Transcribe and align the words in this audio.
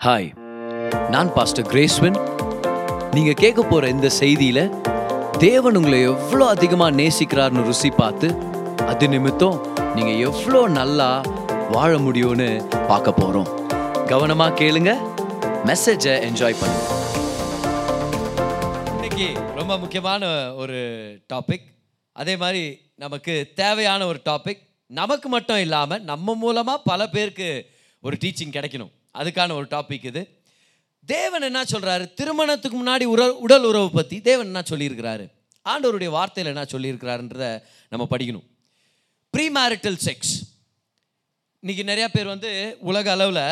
Hi 0.00 0.28
நான் 1.12 1.30
pastor 1.36 1.66
கிரேஸ்வன் 1.70 2.14
நீங்கள் 3.14 3.36
கேட்க 3.40 3.60
போகிற 3.62 3.88
இந்த 3.94 4.08
செய்தியில் 4.18 4.60
தேவன் 5.44 5.76
உங்களை 5.78 5.98
எவ்வளோ 6.12 6.44
அதிகமாக 6.54 6.96
நேசிக்கிறார்னு 7.00 7.64
ருசி 7.66 7.90
பார்த்து 7.98 8.28
அது 8.90 9.06
நிமித்தம் 9.14 9.58
நீங்கள் 9.96 10.20
எவ்வளோ 10.28 10.60
நல்லா 10.78 11.08
வாழ 11.74 11.90
முடியும்னு 11.98 12.46
பார்க்க 12.90 13.12
போகிறோம் 13.12 13.50
கவனமாக 14.12 14.56
கேளுங்க 14.60 14.92
மெசேஜை 15.70 16.14
என்ஜாய் 16.28 16.56
பண்ணுங்க. 16.60 16.86
இன்னைக்கு 18.94 19.26
ரொம்ப 19.58 19.76
முக்கியமான 19.82 20.30
ஒரு 20.62 20.78
டாபிக் 21.32 21.66
அதே 22.16 22.36
மாதிரி 22.36 22.62
நமக்கு 23.04 23.34
தேவையான 23.62 24.06
ஒரு 24.06 24.22
டாபிக் 24.30 24.62
நமக்கு 24.90 25.28
மட்டும் 25.28 25.62
இல்லாமல் 25.66 26.02
நம்ம 26.12 26.36
மூலமாக 26.44 26.86
பல 26.90 27.08
பேருக்கு 27.16 27.50
ஒரு 28.02 28.16
டீச்சிங் 28.24 28.56
கிடைக்கணும். 28.56 28.92
அதுக்கான 29.14 29.54
ஒரு 29.58 29.66
டாபிக் 29.74 30.06
இது. 30.10 30.22
தேவன் 31.06 31.46
என்ன 31.48 31.60
சொல்கிறாரு 31.72 32.04
திருமணத்துக்கு 32.18 32.76
முன்னாடி 32.82 33.04
உடல் 33.14 33.34
உடல் 33.46 33.66
உறவு 33.70 33.90
பற்றி 33.90 34.16
தேவன் 34.28 34.50
என்ன 34.50 34.62
சொல்லியிருக்கிறாரு? 34.70 35.24
ஆண்டவருடைய 35.66 36.10
வார்த்தையில் 36.16 36.52
என்ன 36.52 36.64
சொல்லியிருக்கிறாருன்றத 36.74 37.46
நம்ம 37.92 38.06
படிக்கணும். 38.12 38.46
ப்ரீ 39.34 39.46
மேரிட்டல் 39.58 39.98
செக்ஸ் 40.06 40.32
இன்றைக்கி 41.62 41.82
நிறையா 41.90 42.08
பேர் 42.12 42.32
வந்து 42.34 42.50
உலக 42.90 43.10
அளவில் 43.16 43.44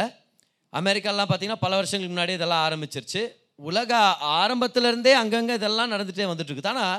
அமெரிக்காலாம் 0.72 1.28
பார்த்தீங்கன்னா 1.30 1.64
பல 1.64 1.74
வருஷங்களுக்கு 1.80 2.14
முன்னாடி 2.14 2.34
இதெல்லாம் 2.38 2.64
ஆரம்பிச்சிருச்சு. 2.66 3.22
உலக 3.68 3.92
ஆரம்பத்துலேருந்தே 4.40 5.12
அங்கங்கே 5.20 5.54
இதெல்லாம் 5.60 5.92
நடந்துகிட்டே 5.92 6.28
வந்துட்டு 6.30 6.52
இருக்குது 6.52 6.72
ஆனால் 6.72 6.98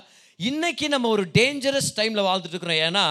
இன்றைக்கி 0.49 0.87
நம்ம 0.93 1.09
ஒரு 1.15 1.23
டேஞ்சரஸ் 1.37 1.91
டைமில் 1.99 2.27
வாழ்ந்துட்டுருக்குறோம். 2.27 2.81
ஏன்னா 2.87 3.05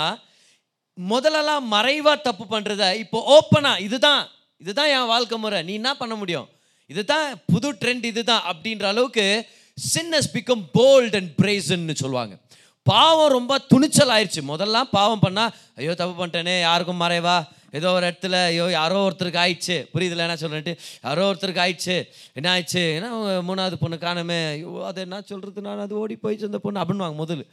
முதலெல்லாம் 0.99 1.65
மறைவாக 1.75 2.25
தப்பு 2.27 2.45
பண்ணுறத 2.53 2.85
இப்போ 3.03 3.19
ஓப்பனாக 3.37 3.85
இதுதான். 3.87 4.25
இதுதான் 4.63 4.93
என் 4.97 5.11
வாழ்க்கை 5.13 5.39
முறை. 5.39 5.63
நீ 5.63 5.73
என்ன 5.73 5.97
பண்ண 5.97 6.15
முடியும்? 6.15 6.49
இதுதான் 6.87 7.27
புது 7.47 7.73
ட்ரெண்ட் 7.73 8.05
இதுதான் 8.05 8.43
அப்படின்ற 8.51 8.85
அளவுக்கு 8.93 9.47
sins 9.95 10.31
become 10.33 10.65
bold 10.75 11.17
and 11.17 11.77
and 11.77 11.97
சொல்லுவாங்க. 12.03 12.35
பாவம் 12.83 13.31
ரொம்ப 13.31 13.59
துணிச்சல் 13.59 14.09
ஆயிடுச்சு 14.09 14.41
முதல்லாம் 14.49 14.89
பாவம் 14.91 15.23
பண்ணால் 15.23 15.53
ஐயோ 15.77 15.95
தப்பு 15.95 16.15
பண்ணிட்டேனே 16.21 16.61
யாருக்கும் 16.61 17.01
மறைவா? 17.01 17.37
ஏதோ 17.71 17.91
ஒரு 17.93 18.07
இடத்துல 18.07 18.45
ஐயோ 18.45 18.67
யாரோ 18.71 18.99
ஒருத்தருக்கு 19.09 19.41
ஆயிடுச்சு. 19.45 19.77
புரியுதுல 19.95 20.25
என்ன 20.27 20.35
சொல்றேன்ட்டு? 20.35 20.75
யாரோ 21.05 21.33
ஒருத்தருக்கு 21.33 21.63
ஆயிடுச்சு. 21.65 21.97
என்ன 22.33 22.47
ஆயிடுச்சு? 22.55 22.83
ஏன்னா 22.99 23.11
மூணாவது 23.49 23.77
பொண்ணு 23.81 23.99
காணமே. 23.99 24.39
ஐயோ 24.51 24.85
அதை 24.87 25.03
என்ன 25.03 25.21
சொல்கிறது 25.21 25.61
நான் 25.61 25.81
அது 25.81 25.99
ஓடி 25.99 26.17
போயிடுச்சு 26.23 26.49
அந்த 26.51 26.59
பொண்ணு. 26.59 26.81
அப்படின்னுவாங்க 26.81 27.19
முதல்ல. 27.25 27.45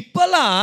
இப்போல்லாம் 0.00 0.56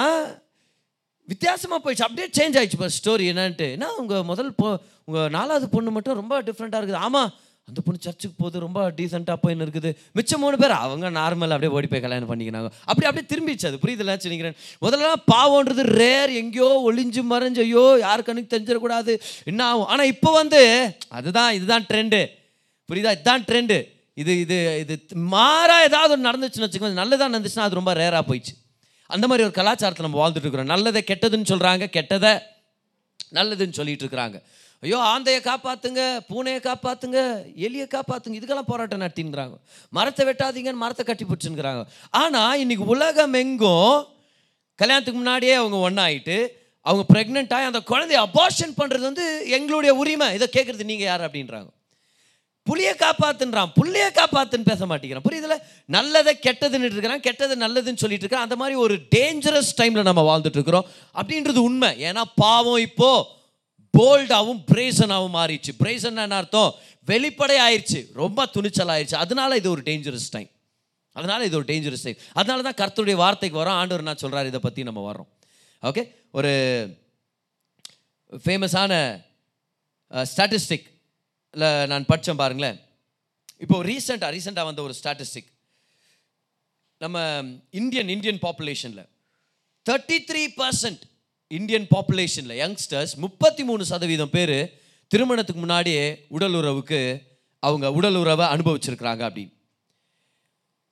வித்தியாசமாக 1.31 1.79
போயிடுச்சு. 1.83 2.07
அப்படியே 2.07 2.27
சேஞ்ச் 2.37 2.57
ஆயிடுச்சு. 2.59 2.77
இப்போ 2.79 2.89
ஸ்டோரி 2.99 3.25
என்னன்ட்டு. 3.33 3.67
ஏன்னா 3.77 3.89
உங்கள் 4.01 4.27
முதல் 4.31 4.53
பொ 4.59 4.67
உங்கள் 5.07 5.33
நாலாவது 5.37 5.67
பொண்ணு 5.73 5.89
மட்டும் 5.97 6.19
ரொம்ப 6.21 6.35
டிஃப்ரெண்ட்டாக 6.49 6.81
இருக்குது. 6.81 7.03
ஆமாம் 7.07 7.31
அந்த 7.69 7.79
பொண்ணு 7.85 7.99
சர்ச்சுக்கு 8.05 8.35
போகுது 8.41 8.57
ரொம்ப 8.63 8.79
டீசெண்டாக 8.97 9.37
போயின்னு 9.43 9.65
இருக்குது. 9.65 9.91
மிச்சம் 10.17 10.41
மூணு 10.43 10.55
பேர் 10.61 10.73
அவங்க 10.81 11.07
நார்மல் 11.17 11.53
அப்படியே 11.55 11.71
ஓடி 11.77 11.87
போய் 11.91 12.03
கல்யாணம் 12.03 12.29
பண்ணிக்கினாங்க. 12.31 12.69
அப்படி 12.89 13.07
அப்படியே 13.09 13.25
திரும்பிச்சு 13.31 13.65
அது. 13.69 13.77
புரியுதுல 13.83 14.15
நினைக்கிறேன் 14.25 14.57
முதல்ல 14.85 15.09
பாவம்ன்றது 15.31 15.83
ரேர் 16.01 16.33
எங்கேயோ 16.41 16.69
ஒளிஞ்சு 16.89 17.21
மறைஞ்சு 17.31 17.61
ஐயோ 17.65 17.85
யாரு 18.05 18.23
கண்ணுக்கு 18.27 18.53
தெரிஞ்சிடக்கூடாது. 18.53 19.15
என்ன 19.51 19.61
ஆகும்? 19.69 19.89
ஆனால் 19.93 20.11
இப்போ 20.13 20.31
வந்து 20.41 20.61
அதுதான் 21.19 21.51
இதுதான் 21.59 21.87
ட்ரெண்டு 21.91 22.21
புரியுதா? 22.89 23.15
இதுதான் 23.17 23.45
ட்ரெண்டு 23.49 23.79
இது 24.23 24.33
இது 24.43 24.57
இது 24.83 24.95
மாறாக 25.33 25.87
ஏதாவது 25.89 26.13
ஒன்று 26.15 26.29
நடந்துச்சுன்னு 26.29 26.67
வச்சுக்கோங்க. 26.67 27.01
நல்லதாக 27.01 27.31
நடந்துச்சுன்னா 27.33 27.67
அது 27.69 27.79
ரொம்ப 27.81 27.93
ரேராக 28.01 28.23
போயிடுச்சு. 28.29 28.55
அந்த 29.09 29.27
மாதிரி 29.27 29.43
ஒரு 29.43 29.55
கலாச்சாரத்தில் 29.57 30.07
நம்ம 30.07 30.19
வாழ்ந்துட்டு 30.21 30.47
இருக்கிறோம் 30.47 30.73
நல்லதை 30.73 31.01
கெட்டதுன்னு 31.07 31.51
சொல்கிறாங்க 31.53 31.87
கெட்டதை 31.97 32.33
நல்லதுன்னு 33.33 33.77
சொல்லிட்டு 33.79 34.03
இருக்கிறாங்க 34.05 34.37
ஐயோ 34.83 34.97
ஆந்தையை 35.11 35.41
காப்பாற்றுங்க 35.41 36.01
பூனையை 36.29 36.59
காப்பாற்றுங்க 36.59 37.19
எலியை 37.67 37.87
காப்பாற்றுங்க 37.87 38.37
இதுக்கெல்லாம் 38.39 38.71
போராட்டம் 38.71 39.01
நடத்தின்றாங்க 39.01 39.55
மரத்தை 39.89 40.25
வெட்டாதீங்கன்னு 40.25 40.83
மரத்தை 40.83 41.05
கட்டி 41.05 41.25
பிடிச்சுங்கிறாங்க 41.25 41.83
ஆனால் 42.09 42.59
இன்னைக்கு 42.59 42.85
உலகம் 42.85 43.33
எங்கும் 43.33 43.95
கல்யாணத்துக்கு 44.79 45.19
முன்னாடியே 45.19 45.53
அவங்க 45.53 45.77
ஒன்றாயிட்டு 45.89 46.37
அவங்க 46.85 47.03
ப்ரெக்னென்ட் 47.13 47.53
ஆகி 47.53 47.65
அந்த 47.65 47.81
குழந்தைய 47.91 48.19
அபார்ஷன் 48.27 48.73
பண்ணுறது 48.79 48.99
வந்து 48.99 49.25
எங்களுடைய 49.49 49.91
உரிமை. 49.95 50.27
இதை 50.33 50.47
கேட்குறது 50.47 50.83
நீங்கள் 50.83 51.07
யார் 51.07 51.21
அப்படின்றாங்க. 51.21 51.69
புளியை 52.69 52.93
காப்பாத்துன்றான். 53.03 53.71
புள்ளைய 53.77 54.05
காப்பாத்துன்னு 54.19 54.69
பேச 54.71 54.85
மாட்டேங்கிறான். 54.89 55.25
புரியுதுல 55.27 55.55
நல்லதை 55.95 56.33
கெட்டதுன்னு 56.45 56.87
இருக்கிறான். 56.89 57.23
கெட்டது 57.27 57.55
நல்லதுன்னு 57.63 58.01
சொல்லிட்டு 58.03 58.25
இருக்கிறான். 58.25 58.47
அந்த 58.47 58.57
மாதிரி 58.61 58.75
ஒரு 58.85 58.95
டேஞ்சரஸ் 59.15 59.71
டைமில் 59.79 60.07
நம்ம 60.09 60.23
வாழ்ந்துட்டு 60.29 60.59
இருக்கிறோம். 60.59 60.87
அப்படின்றது 61.19 61.61
உண்மை. 61.69 61.91
ஏன்னா 62.09 62.23
பாவம் 62.43 62.83
இப்போ 62.87 63.11
போல்டாகவும் 63.97 64.61
பிரேசனாகவும் 64.71 65.37
மாறிடுச்சு. 65.39 65.73
பிரேசன் 65.81 66.21
என்ன 66.23 66.37
அர்த்தம்? 66.41 66.71
வெளிப்படை 67.11 67.55
ஆயிடுச்சு 67.67 67.99
ரொம்ப 68.21 68.45
துணிச்சல் 68.55 68.91
ஆயிடுச்சு 68.93 69.17
அதனால 69.23 69.55
இது 69.61 69.69
ஒரு 69.75 69.81
டேஞ்சரஸ் 69.89 70.29
டைம் 70.35 70.49
அதனால 71.15 71.45
இது 71.47 71.55
ஒரு 71.59 71.67
டேஞ்சரஸ் 71.69 72.05
டைம் 72.05 72.21
அதனால 72.39 72.63
தான் 72.67 72.79
கர்த்தருடைய 72.81 73.17
வார்த்தைக்கு 73.21 73.57
வரோம். 73.61 73.77
ஆண்டவர் 73.81 74.07
நான் 74.07 74.21
சொல்கிறார் 74.23 74.49
இதை 74.51 74.59
பற்றி 74.65 74.83
நம்ம 74.89 75.03
வரோம் 75.11 75.29
ஓகே 75.89 76.03
ஒரு 76.37 76.51
ஃபேமஸான 78.45 78.91
ஸ்டாட்டிஸ்டிக் 80.31 80.87
நான் 81.87 82.05
படித்தேன் 82.05 82.35
பாருங்களேன். 82.35 82.77
இப்போ 83.57 83.83
ரீசெண்டாக 83.83 84.31
ரீசெண்டாக 84.31 84.65
வந்த 84.65 84.81
ஒரு 84.81 84.93
ஸ்டாட்டிஸ்டிக் 84.93 85.49
நம்ம 87.01 87.17
இந்தியன் 87.71 88.09
இந்தியன் 88.09 88.39
பாப்புலேஷனில் 88.41 89.05
தேர்ட்டி 89.85 90.17
த்ரீ 90.29 90.43
பர்சன்ட் 90.57 91.03
இந்தியன் 91.51 91.87
பாப்புலேஷனில் 91.91 92.57
யங்ஸ்டர்ஸ் 92.59 93.17
முப்பத்தி 93.17 93.63
மூணு 93.63 93.85
சதவீதம் 93.85 94.29
பேர் 94.29 94.57
திருமணத்துக்கு 95.11 95.59
முன்னாடியே 95.59 96.05
உடல் 96.27 96.53
உறவுக்கு 96.53 96.99
அவங்க 97.63 97.91
உடல் 97.91 98.15
உறவை 98.15 98.45
அனுபவிச்சிருக்கிறாங்க 98.45 99.23
அப்படின்னு. 99.27 99.53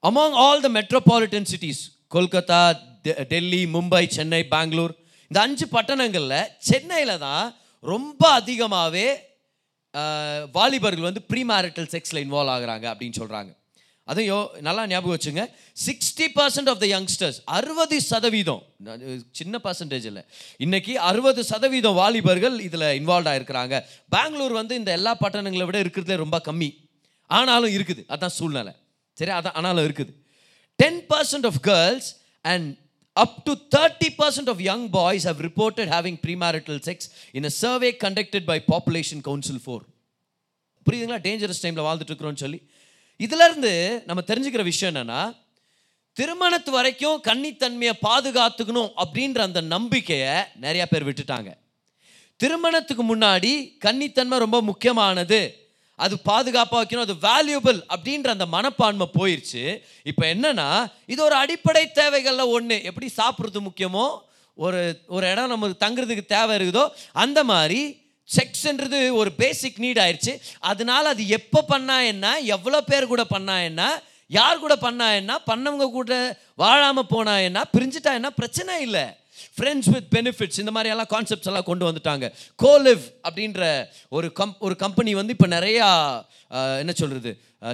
Among 0.03 0.35
all 0.39 0.61
the 0.61 0.69
metropolitan 0.69 1.49
cities 1.51 1.81
Kolkata 2.11 2.61
டெ- 3.03 3.27
டெல்லி 3.27 3.65
மும்பை 3.65 4.07
சென்னை 4.07 4.43
பெங்களூர் 4.47 4.93
இந்த 5.31 5.41
அஞ்சு 5.41 5.67
பட்டணங்களில் 5.67 6.49
சென்னையில் 6.61 7.17
தான் 7.17 7.45
ரொம்ப 7.85 8.31
அதிகமாகவே 8.31 9.07
வாலிபர்கள் 10.57 11.09
வந்து 11.09 11.21
ப்ரீ 11.31 11.41
மேரிட்டல் 11.51 11.89
செக்ஸில் 11.95 12.23
இன்வால்வ் 12.25 12.53
ஆகுறாங்க 12.55 12.85
அப்படின்னு 12.93 13.19
சொல்கிறாங்க 13.21 13.51
அதுவும் 14.07 14.27
யோ 14.29 14.37
நல்லா 14.67 14.83
ஞாபகம் 14.91 15.15
வச்சுங்க. 15.15 15.43
Sixty 15.85 16.25
percent 16.37 16.69
of 16.71 16.79
the 16.81 16.87
youngsters 16.93 17.37
அறுபது 17.57 17.97
சதவீதம் 18.07 18.63
சின்ன 19.39 19.59
பர்சன்டேஜ் 19.65 20.07
இல்லை. 20.09 20.23
இன்னைக்கு 20.65 20.93
அறுபது 21.09 21.41
சதவீதம் 21.51 21.97
வாலிபர்கள் 22.01 22.55
இதில் 22.67 22.87
இன்வால்வ் 22.99 23.29
ஆகிருக்கிறாங்க 23.33 23.77
பெங்களூர் 24.15 24.55
வந்து 24.59 24.73
இந்த 24.81 24.91
எல்லா 24.99 25.13
பட்டணங்களை 25.23 25.67
விட 25.69 25.79
இருக்கிறதுல 25.85 26.17
ரொம்ப 26.23 26.39
கம்மி. 26.47 26.69
ஆனாலும் 27.29 27.73
இருக்குது. 27.77 28.01
அதுதான் 28.11 28.35
சூழ்நிலை. 28.39 28.73
சரி 29.17 29.33
அதான் 29.37 29.57
ஆனாலும் 29.59 29.85
இருக்குது. 29.87 30.11
Ten 30.79 31.01
percent 31.13 31.47
of 31.51 31.61
girls 31.69 32.09
and 32.53 32.67
up 33.13 33.43
to 33.43 33.53
thirty 33.75 34.07
percent 34.17 34.49
of 34.49 34.61
young 34.61 34.89
boys 34.89 35.23
have 35.23 35.41
reported 35.41 35.89
having 35.95 36.17
premarital 36.27 36.79
sex 36.85 37.09
in 37.31 37.43
a 37.43 37.49
survey 37.49 37.91
conducted 37.91 38.45
by 38.45 38.63
population 38.67 39.21
council 39.21 39.61
for 39.65 39.83
புரியுதுங்களா? 40.85 41.19
டேஞ்சரஸ் 41.27 41.61
டைமில் 41.61 41.85
வாழ்ந்துட்டு 41.87 42.09
இருக்கிறோம்னு 42.09 42.35
சொல்லி. 42.35 42.61
இதிலிருந்து 43.17 44.03
நம்ம 44.05 44.23
தெரிஞ்சுக்கிற 44.27 44.63
விஷயம் 44.63 44.95
என்னன்னா 44.95 45.35
திருமணத்து 46.19 46.69
வரைக்கும் 46.69 47.21
கன்னித்தன்மையை 47.23 47.91
பாதுகாத்துக்கணும் 48.01 48.91
அப்படின்ற 48.97 49.37
அந்த 49.37 49.61
நம்பிக்கையை 49.61 50.43
நிறையா 50.61 50.85
பேர் 50.85 51.07
விட்டுட்டாங்க. 51.07 51.53
திருமணத்துக்கு 52.35 53.15
முன்னாடி 53.15 53.77
கன்னித்தன்மை 53.85 54.37
ரொம்ப 54.37 54.61
முக்கியமானது. 54.61 55.62
அது 56.03 56.15
பாதுகாப்பாக 56.29 56.79
வைக்கணும் 56.79 57.07
அது 57.07 57.15
வேல்யூபிள் 57.25 57.79
அப்படின்ற 57.89 58.29
அந்த 58.29 58.45
மனப்பான்மை 58.47 59.07
போயிடுச்சு 59.17 59.63
இப்போ 60.05 60.23
என்னன்னா 60.25 60.69
இது 61.05 61.19
ஒரு 61.23 61.35
அடிப்படை 61.35 61.83
தேவைகளில் 61.93 62.53
ஒன்று 62.55 62.77
எப்படி 62.83 63.09
சாப்பிட்றது 63.17 63.61
முக்கியமோ 63.67 64.05
ஒரு 64.57 64.81
ஒரு 65.07 65.25
இடம் 65.31 65.47
நமக்கு 65.47 65.83
தங்குறதுக்கு 65.85 66.25
தேவை 66.27 66.55
இருக்குதோ 66.55 66.85
அந்த 67.15 67.39
மாதிரி 67.43 67.81
செக்ஸ்ன்றது 68.29 68.99
ஒரு 69.13 69.31
பேசிக் 69.33 69.79
நீட் 69.79 70.01
ஆயிடுச்சு 70.03 70.33
அதனால 70.69 71.09
அது 71.09 71.23
எப்போ 71.37 71.61
பண்ணா 71.63 71.97
என்ன 72.03 72.25
எவ்வளோ 72.55 72.81
பேர் 72.81 73.05
கூட 73.05 73.23
பண்ணா 73.25 73.55
என்ன 73.61 73.83
யார் 74.29 74.59
கூட 74.59 74.75
பண்ணா 74.77 75.07
என்ன 75.13 75.31
பண்ணவங்க 75.49 75.85
கூட 75.91 76.13
வாழாமல் 76.55 77.11
போனா 77.11 77.33
என்ன 77.39 77.65
பிரிஞ்சுட்டா 77.73 78.11
என்ன 78.13 78.29
பிரச்சனை 78.31 78.75
இல்லை. 78.81 79.03
ஃப்ரெண்ட்ஸ் 79.57 79.89
வித் 79.93 80.07
பெனிஃபிட்ஸ் 80.15 80.59
இந்த 80.59 80.71
மாதிரி 80.71 80.91
எல்லாம் 80.93 81.09
கான்செப்ட்ஸ் 81.09 81.49
எல்லாம் 81.51 81.67
கொண்டு 81.69 81.85
வந்துட்டாங்க. 81.89 82.25
கோலிவ் 82.63 83.03
அப்படின்ற 83.27 83.61
ஒரு 84.09 84.31
கம் 84.31 84.55
ஒரு 84.59 84.75
கம்பெனி 84.75 85.13
வந்து 85.13 85.35
இப்போ 85.37 85.47
நிறையா 85.55 85.87
என்ன 86.83 86.91
சொல்கிறது 86.91 87.31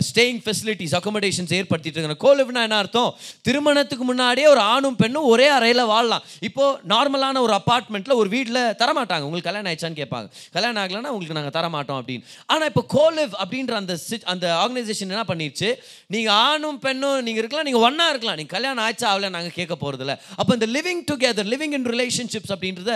ஸ்டேயிங் 0.07 0.39
ஃபெசிலிட்டிஸ் 0.45 0.95
அக்கோமடேஷன்ஸ் 0.97 1.53
ஏற்படுத்திட்டு 1.59 1.97
இருக்காங்க 1.97 2.19
கோலிவ்னா 2.25 2.61
என்ன 2.67 2.77
அர்த்தம்? 2.83 3.11
திருமணத்துக்கு 3.47 4.05
முன்னாடியே 4.09 4.47
ஒரு 4.53 4.61
ஆணும் 4.73 4.97
பெண்ணும் 5.01 5.27
ஒரே 5.33 5.47
அறையில் 5.57 5.83
வாழலாம். 5.91 6.23
இப்போது 6.47 6.77
நார்மலான 6.93 7.41
ஒரு 7.45 7.53
அப்பார்ட்மெண்ட்டில் 7.59 8.19
ஒரு 8.21 8.29
வீட்டில் 8.35 8.61
தரமாட்டாங்க. 8.81 9.23
உங்களுக்கு 9.27 9.49
கல்யாணம் 9.49 9.69
ஆயிடுச்சான்னு 9.71 9.99
கேட்பாங்க. 10.01 10.27
கல்யாணம் 10.57 10.81
ஆகலைன்னா 10.83 11.13
உங்களுக்கு 11.13 11.37
நாங்கள் 11.39 11.55
தரமாட்டோம் 11.57 11.99
அப்படின்னு. 12.01 12.25
ஆனால் 12.53 12.67
இப்போ 12.71 12.83
கோலிவ் 12.95 13.33
அப்படின்ற 13.43 13.75
அந்த 13.81 13.95
அந்த 14.33 14.45
ஆர்கனைசேஷன் 14.61 15.13
என்ன 15.15 15.25
பண்ணிடுச்சு 15.31 15.69
நீங்கள் 16.15 16.35
ஆணும் 16.49 16.79
பெண்ணும் 16.85 17.19
நீங்கள் 17.27 17.43
இருக்கலாம் 17.43 17.67
நீங்கள் 17.69 17.85
ஒன்றா 17.87 18.07
இருக்கலாம். 18.13 18.37
நீங்கள் 18.41 18.55
கல்யாணம் 18.55 18.83
ஆச்சா 18.87 19.07
ஆகல 19.13 19.33
நாங்கள் 19.37 19.55
கேட்க 19.57 19.77
போகிறதில்ல 19.83 20.15
அப்போ 20.39 20.51
இந்த 20.59 20.69
living 20.75 21.03
together 21.11 21.49
living 21.53 21.75
in 21.79 21.87
relationships 21.93 22.53
அப்படின்றத 22.55 22.91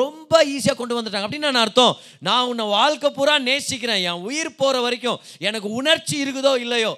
ரொம்ப 0.00 0.42
ஈஸியாக 0.54 0.76
கொண்டு 0.80 0.96
வந்துட்டாங்க. 0.98 1.26
அப்படின்னு 1.28 1.50
நான் 1.50 1.64
அர்த்தம்? 1.66 1.94
நான் 2.28 2.46
உன்னை 2.50 2.66
வாழ்க்கை 2.76 3.10
பூரா 3.18 3.36
நேசிக்கிறேன். 3.50 4.02
என் 4.10 4.22
உயிர் 4.28 4.50
போகிற 4.60 4.80
வரைக்கும் 4.86 5.18
எனக்கு 5.48 5.70
உணர்ச்சி 5.80 6.16
இருக்குதோ 6.32 6.54
இல்லையோ? 6.66 6.92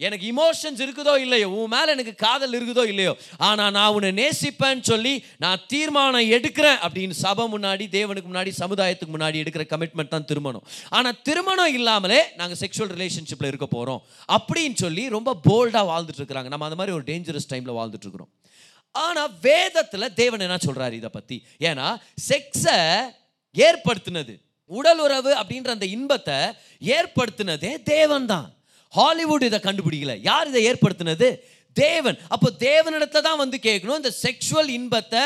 எனக்கு 0.00 0.26
இமோஷன்ஸ் 0.32 0.80
இருக்குதோ 0.84 1.12
இல்லையோ? 1.18 1.46
உன் 1.58 1.70
மேலே 1.74 1.90
எனக்கு 1.94 2.12
காதல் 2.14 2.56
இருக்குதோ 2.56 2.82
இல்லையோ? 2.90 3.12
ஆனால் 3.48 3.70
நான் 3.76 3.92
உன்னை 3.96 4.10
நேசிப்பேன்னு 4.18 4.82
சொல்லி 4.90 5.12
நான் 5.44 5.62
தீர்மானம் 5.66 6.32
எடுக்கிறேன் 6.36 6.80
அப்படின்னு 6.86 7.14
சபை 7.20 7.44
முன்னாடி 7.54 7.84
தேவனுக்கு 7.94 8.28
முன்னாடி 8.32 8.50
சமுதாயத்துக்கு 8.58 9.14
முன்னாடி 9.14 9.40
எடுக்கிற 9.42 9.64
கமிட்மெண்ட் 9.70 10.12
தான் 10.14 10.26
திருமணம். 10.30 10.64
ஆனால் 10.96 11.16
திருமணம் 11.28 11.72
இல்லாமலே 11.78 12.18
நாங்கள் 12.40 12.58
செக்ஷுவல் 12.62 12.92
ரிலேஷன்ஷிப்பில் 12.96 13.50
இருக்க 13.52 13.66
போகிறோம் 13.66 14.02
அப்படின்னு 14.36 14.76
சொல்லி 14.84 15.04
ரொம்ப 15.16 15.36
போல்டாக 15.48 15.90
வாழ்ந்துட்டு 15.92 16.22
இருக்கிறாங்க. 16.22 16.50
நம்ம 16.54 16.66
அந்த 16.68 16.78
மாதிரி 16.80 16.96
ஒரு 16.98 17.06
டேஞ்சரஸ் 17.10 17.50
டைமில் 17.52 17.78
வாழ்ந்துட்டு 17.78 18.06
இருக்கிறோம். 18.08 18.32
ஆனால் 18.94 19.32
வேதத்தில் 19.46 20.14
தேவன் 20.14 20.44
என்ன 20.48 20.58
சொல்கிறாரு 20.66 20.92
இதை 20.92 21.12
பற்றி 21.16 21.38
ஏன்னா 21.60 21.86
செக்ஸை 22.28 22.76
ஏற்படுத்தினது 23.54 24.36
உடல் 24.70 25.00
உறவு 25.06 25.32
அப்படின்ற 25.40 25.72
அந்த 25.76 25.86
இன்பத்தை 25.96 26.38
ஏற்படுத்தினதே 26.96 27.72
தேவன் 27.82 28.28
தான். 28.34 28.46
ஹாலிவுட் 28.92 29.42
இதை 29.42 29.58
கண்டுபிடிக்கல. 29.58 30.22
யார் 30.22 30.48
இதை 30.48 30.62
ஏற்படுத்தினது? 30.70 31.38
தேவன். 31.72 32.18
அப்போ 32.28 32.52
தேவனிடத்துல 32.58 33.20
தான் 33.20 33.36
வந்து 33.36 33.58
கேட்கணும் 33.62 33.96
இந்த 33.96 34.12
செக்ஷுவல் 34.22 34.68
இன்பத்தை 34.68 35.24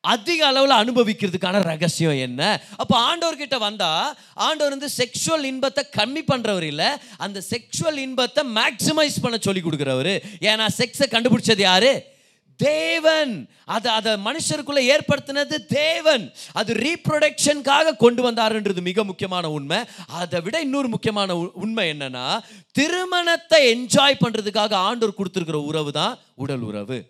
அதிக 0.00 0.46
அளவில் 0.46 0.70
அனுபவிக்கிறதுக்கான 0.70 1.62
ரகசியம் 1.62 2.16
என்ன? 2.16 2.60
அப்போ 2.76 2.96
ஆண்டவர்கிட்ட 2.98 3.58
வந்தால் 3.58 4.16
ஆண்டவர் 4.34 4.74
வந்து 4.76 4.90
செக்ஷுவல் 4.98 5.42
இன்பத்தை 5.42 5.84
கம்மி 5.98 6.22
பண்ணுறவர் 6.32 6.62
இல்லை 6.62 6.88
அந்த 7.16 7.42
செக்ஷுவல் 7.50 7.96
இன்பத்தை 7.96 8.44
மேக்சிமைஸ் 8.44 9.22
பண்ண 9.22 9.38
சொல்லி 9.40 9.60
கொடுக்குறவர். 9.60 10.22
ஏன்னா 10.40 10.66
செக்ஸை 10.78 11.08
கண்டுபிடிச்சது 11.10 11.56
யாரு? 11.56 12.15
தேவன். 12.56 13.48
அதை 13.64 13.92
அதை 13.92 14.12
மனுஷருக்குள்ள 14.12 14.98
ஏற்படுத்தினது 14.98 15.64
தேவன். 15.64 16.32
அது 16.52 16.74
ரீப்ரொடக்ஷனுக்காக 16.74 17.96
கொண்டு 17.96 18.30
வந்தாருன்றது 18.30 18.80
மிக 18.80 19.04
முக்கியமான 19.04 19.50
உண்மை. 19.50 19.78
அதை 20.06 20.40
விட 20.40 20.60
இன்னொரு 20.60 20.88
முக்கியமான 20.88 21.36
உ- 21.36 21.50
உண்மை 21.54 21.90
என்னன்னா 21.90 22.40
திருமணத்தை 22.72 23.74
என்ஜாய் 23.74 24.20
பண்றதுக்காக 24.20 24.74
ஆண்டோர் 24.74 25.18
கொடுத்துருக்கிற 25.18 25.52
உறவு 25.52 25.92
தான் 25.92 26.18
உடல் 26.34 26.60
உறவு. 26.60 27.06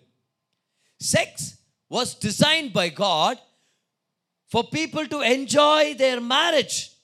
Sex 1.13 1.47
was 1.89 2.21
design 2.25 2.69
by 2.73 2.93
God 2.93 3.43
for 4.49 4.67
people 4.71 5.07
to 5.07 5.23
enjoy 5.23 5.95
their 5.95 6.23
marriage 6.23 6.95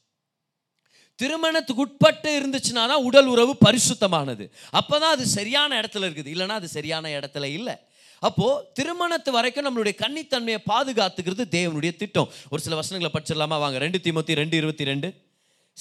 திருமணத்துக்கு 1.15 1.81
உட்பட்டு 1.81 2.39
இருந்துச்சுன்னா 2.39 2.87
தான் 2.87 3.03
உடல் 3.03 3.25
உறவு 3.25 3.55
பரிசுத்தமானது. 3.65 4.51
அப்பதான் 4.71 5.11
அது 5.11 5.25
சரியான 5.25 5.81
இடத்துல 5.81 6.05
இருக்குது. 6.05 6.31
இல்லைன்னா 6.33 6.57
அது 6.59 6.67
சரியான 6.67 7.09
இடத்துல 7.09 7.43
இல்லை. 7.43 7.91
அப்போது 8.27 8.65
திருமணத்து 8.77 9.31
வரைக்கும் 9.37 9.65
நம்மளுடைய 9.65 9.93
கன்னித்தன்மையை 10.03 10.59
பாதுகாத்துக்கிறது 10.71 11.43
தேவனுடைய 11.55 11.91
திட்டம். 11.95 12.29
ஒரு 12.49 12.61
சில 12.61 12.75
வசனங்களை 12.75 13.11
படிச்சிடலாமா? 13.15 13.57
வாங்க. 13.63 13.77
ரெண்டு 13.77 13.97
தீமத்தி 13.97 14.33
ரெண்டு 14.41 14.57
இருபத்தி 14.57 14.83
ரெண்டு 14.91 15.07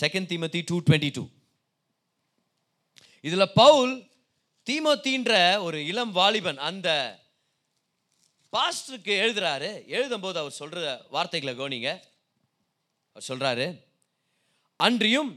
second 0.00 0.29
Timothy 0.33 0.61
two 0.65 0.77
twenty 0.81 1.11
two 1.12 1.25
இதில் 3.21 3.53
பவுல் 3.55 3.93
தீமோத்தின்ற 4.71 5.33
ஒரு 5.62 5.79
இளம் 5.87 6.12
வாலிபன் 6.12 6.59
அந்த 6.69 6.89
பாஸ்டருக்கு 8.56 9.12
எழுதுறாரு. 9.25 9.71
எழுதும்போது 9.97 10.39
அவர் 10.43 10.59
சொல்கிற 10.61 11.06
வார்த்தைகளை 11.11 11.55
கவனிங்க. 11.61 11.91
அவர் 13.15 13.29
சொல்கிறாரு 13.29 13.67
அன்றியும் 14.77 15.33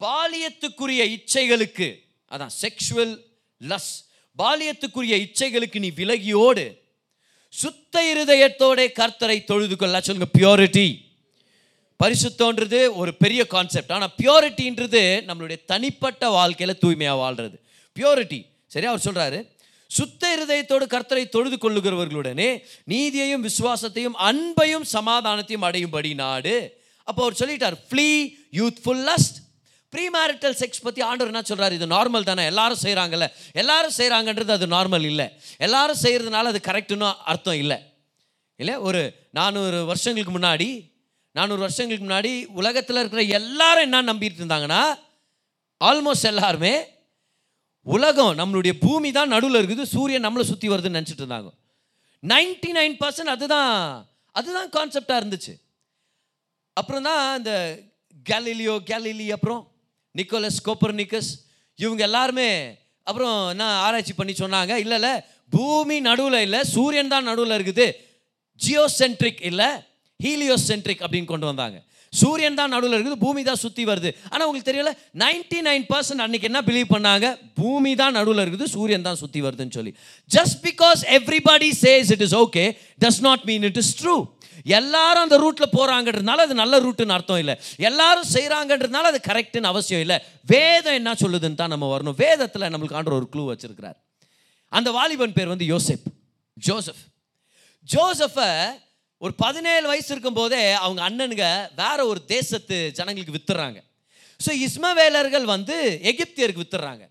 பாலியத்துக்குரிய 0.00 1.02
இச்சைகளுக்கு 1.16 1.88
அதான் 2.30 2.54
செக்ஷுவல் 2.62 3.14
லஸ் 3.60 3.92
பாலியத்துக்குரிய 4.40 5.14
இச்சைகளுக்கு 5.26 5.78
நீ 5.84 5.90
விலகியோடு 6.00 6.64
சுத்த 7.54 8.02
இருதயத்தோட 8.12 8.80
கர்த்தரை 8.98 9.38
தொழுது 9.44 9.76
கொள்ள. 9.76 10.00
சொல்லுங்க 10.00 10.28
பியூரிட்டி 10.38 10.88
பரிசுத்தோன்றது 12.00 12.78
ஒரு 13.00 13.10
பெரிய 13.22 13.40
கான்செப்ட் 13.54 13.92
ஆனால் 13.96 14.12
பியூரிட்டின்றது 14.20 15.02
நம்மளுடைய 15.28 15.58
தனிப்பட்ட 15.72 16.22
வாழ்க்கையில் 16.36 16.80
தூய்மையாக 16.82 17.18
வாழ்றது. 17.22 17.56
பியூரிட்டி 17.96 18.38
சரியா? 18.66 18.90
அவர் 18.92 19.06
சொல்கிறாரு 19.08 19.38
சுத்த 19.90 20.22
இருதயத்தோடு 20.36 20.84
கர்த்தரை 20.94 21.24
தொழுது 21.28 21.56
கொள்ளுகிறவர்களுடனே 21.56 22.48
நீதியையும் 22.92 23.44
விசுவாசத்தையும் 23.48 24.16
அன்பையும் 24.28 24.86
சமாதானத்தையும் 24.92 25.66
அடையும்படி 25.68 26.12
நாடு. 26.14 26.54
அப்போ 27.08 27.20
அவர் 27.24 27.38
சொல்லிட்டார் 27.42 27.76
flee 27.88 28.08
youthful 28.60 29.02
lust 29.10 29.38
pre 29.92 30.04
marital 30.16 30.56
sex 30.60 30.84
பற்றி 30.86 31.00
ஆண்டவர் 31.08 31.30
என்ன 31.32 31.42
சொல்கிறார் 31.50 31.74
இது 31.76 31.86
நார்மல் 31.94 32.28
தானே. 32.28 32.42
எல்லாரும் 32.50 32.82
செய்கிறாங்கல்ல 32.84 33.26
எல்லாரும் 33.62 33.96
செய்கிறாங்கன்றது 33.98 34.52
அது 34.56 34.66
நார்மல் 34.76 35.06
இல்லை. 35.10 35.26
எல்லாரும் 35.66 36.02
செய்கிறதுனால 36.04 36.50
அது 36.52 36.60
கரெக்டுன்னு 36.68 37.08
அர்த்தம் 37.32 37.60
இல்லை. 37.62 37.78
இல்லை 38.60 38.74
ஒரு 38.88 39.00
நானூறு 39.38 39.78
வருஷங்களுக்கு 39.90 40.34
முன்னாடி 40.36 40.68
நானூறு 41.38 41.62
வருஷங்களுக்கு 41.64 42.06
முன்னாடி 42.06 42.30
உலகத்தில் 42.60 43.00
இருக்கிற 43.00 43.22
எல்லாரும் 43.38 43.86
என்ன 43.88 43.98
நம்பிட்டு 44.10 44.40
இருந்தாங்கன்னா 44.42 44.82
ஆல்மோஸ்ட் 45.80 46.28
எல்லாருமே 46.30 46.72
உலகம் 47.86 48.32
நம்மளுடைய 48.40 48.72
பூமி 48.84 49.10
தான் 49.18 49.32
நடுவில் 49.34 49.58
இருக்குது. 49.60 49.84
சூரியன் 49.94 50.26
நம்மளை 50.26 50.44
சுற்றி 50.48 50.68
வருதுன்னு 50.70 50.98
நினச்சிட்டு 50.98 51.24
இருந்தாங்க. 51.24 51.50
நைன்டி 52.22 52.70
நைன் 52.78 52.96
பர்சன்ட் 53.02 53.34
அதுதான் 53.34 53.72
அதுதான் 54.34 54.68
கான்செப்டாக 54.76 55.20
இருந்துச்சு. 55.22 55.54
அப்புறம் 56.76 57.06
தான் 57.08 57.22
இந்த 57.38 57.52
கேலிலியோ 58.30 58.74
கேலிலி 58.90 59.28
அப்புறம் 59.36 59.62
நிக்கோலஸ் 60.14 60.60
கோப்பர்னிக்கஸ் 60.68 61.30
இவங்க 61.78 62.02
எல்லாருமே 62.08 62.50
அப்புறம் 63.06 63.36
என்ன 63.52 63.66
ஆராய்ச்சி 63.86 64.14
பண்ணி 64.20 64.34
சொன்னாங்க 64.42 64.72
இல்லை 64.84 64.96
இல்லை 65.00 65.12
பூமி 65.52 65.96
நடுவில் 66.08 66.44
இல்லை 66.46 66.60
சூரியன் 66.74 67.12
தான் 67.14 67.28
நடுவில் 67.30 67.56
இருக்குது 67.58 67.86
ஜியோசென்ட்ரிக் 68.60 69.40
இல்லை 69.50 69.68
ஹீலியோசென்ட்ரிக் 70.20 71.02
அப்படின்னு 71.04 71.30
கொண்டு 71.30 71.46
வந்தாங்க. 71.50 71.76
சூரியன் 72.12 72.56
தான் 72.58 72.72
நடுவில் 72.74 72.94
இருக்குது 72.96 73.18
பூமி 73.24 73.42
தான் 73.48 73.60
சுற்றி 73.62 73.82
வருது. 73.90 74.10
ஆனால் 74.30 74.46
உங்களுக்கு 74.46 74.70
தெரியல 74.70 74.92
நைன்டி 75.22 75.58
நைன் 75.68 75.84
பர்சன்ட் 75.92 76.22
அன்னைக்கு 76.24 76.48
என்ன 76.50 76.60
பிலீவ் 76.68 76.88
பண்ணாங்க 76.94 77.26
பூமி 77.60 77.92
தான் 78.00 78.16
நடுவில் 78.18 78.42
இருக்குது 78.44 78.66
சூரியன் 78.74 79.06
தான் 79.08 79.20
சுற்றி 79.22 79.40
வருதுன்னு 79.46 79.76
சொல்லி. 79.78 79.92
Just 80.30 80.58
because 80.66 81.00
everybody 81.18 81.70
says 81.84 82.10
it 82.16 82.24
is 82.26 82.36
okay 82.44 82.64
does 83.04 83.20
not 83.28 83.44
mean 83.50 83.66
it 83.70 83.80
is 83.82 83.92
true 84.00 84.16
எல்லாரும் 84.64 85.22
அந்த 85.22 85.36
ரூட்ல 85.44 85.66
போறாங்கன்றதுனால 85.78 86.44
அது 86.46 86.54
நல்ல 86.54 86.80
ரூட்டுன்னு 86.80 87.16
அர்த்தம் 87.16 87.38
இல்லை. 87.38 87.54
எல்லாரும் 87.78 88.28
செய்கிறாங்கன்றதுனால 88.34 89.10
அது 89.12 89.20
கரெக்டுன்னு 89.28 89.70
அவசியம் 89.72 90.00
இல்லை. 90.00 90.18
வேதம் 90.44 90.94
என்ன 90.94 91.14
சொல்லுதுன்னு 91.22 91.54
தான் 91.54 91.74
நம்ம 91.74 91.88
வரணும். 91.94 92.18
வேதத்தில் 92.24 92.70
நம்மளுக்கு 92.72 92.98
ஆண்டு 93.00 93.18
ஒரு 93.20 93.28
க்ளூ 93.34 93.44
வச்சிருக்கிறார். 93.50 93.98
அந்த 94.68 94.90
வாலிபன் 94.90 95.36
பேர் 95.38 95.52
வந்து 95.54 95.66
யோசெப். 95.74 96.06
ஜோசப். 96.56 97.02
ஜோசஃபை 97.88 98.50
ஒரு 99.22 99.32
பதினேழு 99.34 99.86
வயசு 99.86 100.10
இருக்கும்போதே 100.14 100.72
அவங்க 100.72 101.00
அண்ணனுங்க 101.08 101.46
வேற 101.74 101.98
ஒரு 102.06 102.20
தேசத்து 102.24 102.76
ஜனங்களுக்கு 102.98 103.36
வித்துறாங்க. 103.36 103.78
ஸோ 104.40 104.50
இஸ்மவேலர்கள் 104.66 105.44
வந்து 105.44 105.76
எகிப்தியருக்கு 106.10 106.62
வித்துறாங்க. 106.64 107.04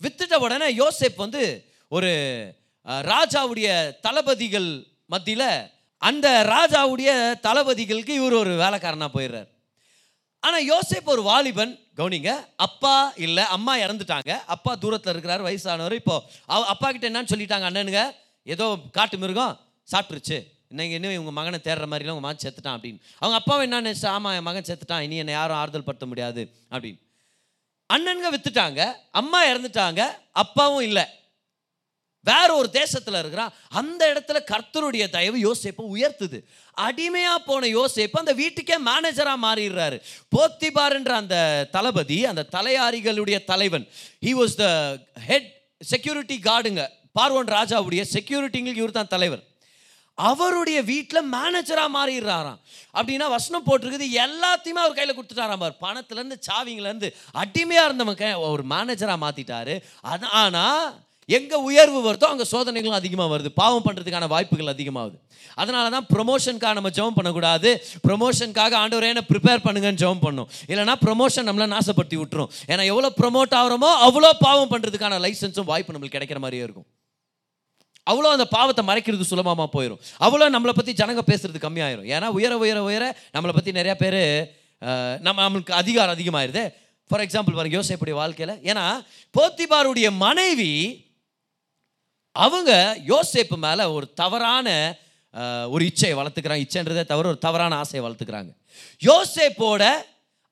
வித்துட்ட 0.00 0.34
உடனே 0.38 0.68
யோசேப் 0.82 1.16
வந்து 1.16 1.42
ஒரு 1.88 2.10
ராஜாவுடைய 3.12 3.68
தளபதிகள் 4.00 4.70
மத்தியில் 5.06 5.48
அந்த 6.08 6.28
ராஜாவுடைய 6.54 7.10
தளபதிகளுக்கு 7.46 8.14
இவர் 8.20 8.40
ஒரு 8.42 8.52
வேலைக்காரனாக 8.62 9.10
போயிடுறார். 9.16 9.48
ஆனால் 10.46 10.64
யோசிப் 10.72 11.10
ஒரு 11.14 11.22
வாலிபன் 11.30 11.74
கவுனிங்க 11.98 12.30
அப்பா 12.66 12.94
இல்லை 13.26 13.44
அம்மா 13.56 13.74
இறந்துட்டாங்க. 13.84 14.32
அப்பா 14.54 14.72
தூரத்தில் 14.84 15.12
இருக்கிறார் 15.14 15.46
வயசானவர். 15.48 15.94
இப்போ 16.00 16.16
அவ 16.54 16.60
அப்பா 16.72 16.88
கிட்ட 16.90 17.06
என்னன்னு 17.10 17.32
சொல்லிட்டாங்க 17.34 17.68
அண்ணனுங்க 17.70 18.02
ஏதோ 18.54 18.66
காட்டு 18.96 19.18
மிருகம் 19.22 19.54
சாப்பிட்டுருச்சு. 19.92 20.38
இன்னைக்கு 20.72 20.96
இன்னும் 20.98 21.16
உங்கள் 21.20 21.38
மகனை 21.38 21.58
தேடுற 21.64 21.86
மாதிரிலாம் 21.90 22.16
உங்கள் 22.16 22.26
மகன் 22.26 22.42
செத்துட்டான் 22.44 22.76
அப்படின்னு. 22.76 23.00
அவங்க 23.20 23.36
அப்பாவை 23.40 23.62
என்ன 23.68 23.80
நினைச்சா 23.80 24.10
ஆமாம் 24.16 24.36
என் 24.38 24.48
மகன் 24.48 24.68
செத்துட்டான் 24.68 25.04
இனி 25.06 25.16
என்னை 25.22 25.34
யாரும் 25.38 25.58
ஆறுதல் 25.62 25.88
படுத்த 25.88 26.06
முடியாது 26.12 26.42
அப்படின்னு. 26.74 27.00
அண்ணனுங்க 27.94 28.28
வித்துட்டாங்க 28.34 28.80
அம்மா 29.20 29.40
இறந்துட்டாங்க 29.52 30.02
அப்பாவும் 30.42 30.86
இல்லை. 30.88 31.04
வேற 32.30 32.48
ஒரு 32.60 32.68
தேசத்தில் 32.80 33.18
இருக்கிறான் 33.20 33.54
அந்த 33.80 34.02
இடத்துல 34.12 34.38
கர்த்தருடைய 34.52 35.04
தயவு 35.16 35.38
யோசேப்பை 35.46 35.84
உயர்த்துது. 35.94 36.38
அடிமையா 36.76 37.34
போன 37.48 37.68
யோசேப்பு 37.78 38.22
அந்த 38.22 38.34
வீட்டுக்கே 38.42 38.76
மேனேஜரா 38.88 39.34
மாறிடுறாரு. 39.46 39.96
போத்திபார்ன்ற 40.34 41.14
அந்த 41.22 41.36
தளபதி 41.76 42.18
அந்த 42.32 42.46
தலையாரிகளுடைய 42.56 43.38
தலைவன் 43.52 43.86
he 44.26 44.34
was 44.40 44.58
the 44.62 44.66
head 45.28 45.48
security 45.80 46.38
கார்டுங்க 46.48 46.84
பார்வன் 47.18 47.50
ராஜாவுடைய 47.58 48.02
செக்யூரிட்டிங்களுக்கு 48.14 48.82
இவர் 48.84 48.98
தான் 48.98 49.14
தலைவர். 49.14 49.42
அவருடைய 50.18 50.78
வீட்டில் 50.90 51.28
மேனேஜராக 51.34 51.90
மாறிடுறாராம். 51.96 52.58
அப்படின்னா 52.98 53.26
வசனம் 53.34 53.64
போட்டிருக்குது 53.66 54.08
எல்லாத்தையுமே 54.24 54.80
அவர் 54.82 54.96
கையில் 54.98 55.16
கொடுத்துட்டாராம் 55.16 55.62
அவர் 55.62 55.80
பணத்துலேருந்து 55.84 56.38
சாவிங்கலேருந்து 56.48 57.08
அடிமையாக 57.42 57.88
இருந்தவங்க 57.88 58.26
ஒரு 58.48 58.64
மேனேஜராக 58.72 59.22
மாற்றிட்டாரு 59.24 59.74
அது 60.12 60.28
ஆனால் 60.42 60.84
எங்கே 61.28 61.58
உயர்வு 61.68 62.00
வருதோ 62.06 62.26
அங்கே 62.32 62.46
சோதனைகளும் 62.52 62.98
அதிகமாக 63.00 63.28
வருது. 63.32 63.50
பாவம் 63.60 63.84
பண்ணுறதுக்கான 63.86 64.28
வாய்ப்புகள் 64.32 64.72
அதிகமாகுது. 64.74 65.16
அதனால 65.62 65.84
தான் 65.94 66.06
ப்ரொமோஷனுக்காக 66.14 66.74
நம்ம 66.78 66.90
ஜெபம் 66.96 67.16
பண்ணக்கூடாது. 67.18 67.70
ப்ரொமோஷனுக்காக 68.06 68.74
ஆண்டவரே 68.82 69.10
என்ன 69.12 69.22
ப்ரிப்பேர் 69.30 69.62
பண்ணுங்கன்னு 69.66 70.00
ஜெபம் 70.02 70.24
பண்ணும். 70.26 70.48
இல்லைனா 70.72 70.96
ப்ரொமோஷன் 71.04 71.46
நம்மளை 71.48 71.68
நாசப்படுத்தி 71.74 72.18
விட்டுரும். 72.22 72.50
ஏன்னா 72.72 72.84
எவ்வளோ 72.92 73.10
ப்ரொமோட் 73.20 73.54
ஆகிறோமோ 73.60 73.90
அவ்வளோ 74.06 74.32
பாவம் 74.46 74.72
பண்ணுறதுக்கான 74.72 75.20
லைசன்ஸும் 75.26 75.70
வாய்ப்பு 75.70 75.94
நம்மளுக்கு 75.94 76.16
கிடைக்கிற 76.16 76.40
மாதிரியே 76.44 76.64
இருக்கும். 76.66 76.88
அவ்வளோ 78.10 78.30
அந்த 78.36 78.46
பாவத்தை 78.56 78.82
மறைக்கிறது 78.90 79.24
சுலபமாக 79.30 79.68
போயிடும் 79.76 80.00
அவ்வளோ 80.26 80.48
நம்மளை 80.54 80.72
பற்றி 80.76 80.92
ஜனங்க 81.00 81.22
பேசுறது 81.30 81.58
கம்மியாயிரும். 81.66 82.08
ஏன்னா 82.14 82.28
உயர 82.38 82.52
உயர 82.64 82.78
உயர 82.88 83.04
நம்மளை 83.34 83.52
பற்றி 83.58 83.72
நிறையா 83.78 83.94
பேர் 84.02 84.20
நம்ம 85.26 85.38
நம்மளுக்கு 85.46 85.74
அதிகாரம் 85.82 86.14
அதிகமாயிருது. 86.16 86.64
ஃபார் 87.10 87.22
எக்ஸாம்பிள் 87.26 87.56
பாருங்க 87.58 87.76
யோசேப்புடைய 87.78 88.14
வாழ்க்கையில். 88.20 88.54
ஏன்னா 88.70 88.84
போத்திபாருடைய 89.36 90.08
மனைவி 90.24 90.72
அவங்க 92.36 92.72
யோசேப்பு 93.12 93.56
மேலே 93.66 93.84
ஒரு 93.96 94.06
தவறான 94.20 94.68
ஒரு 95.74 95.82
இச்சையை 95.90 96.14
வளர்த்துக்கிறாங்க. 96.18 96.64
இச்சைன்றதே 96.64 97.04
தவிர 97.12 97.28
ஒரு 97.32 97.38
தவறான 97.38 97.76
ஆசையை 97.82 98.02
வளர்த்துக்கிறாங்க. 98.06 98.50
யோசேப்போட 99.08 99.82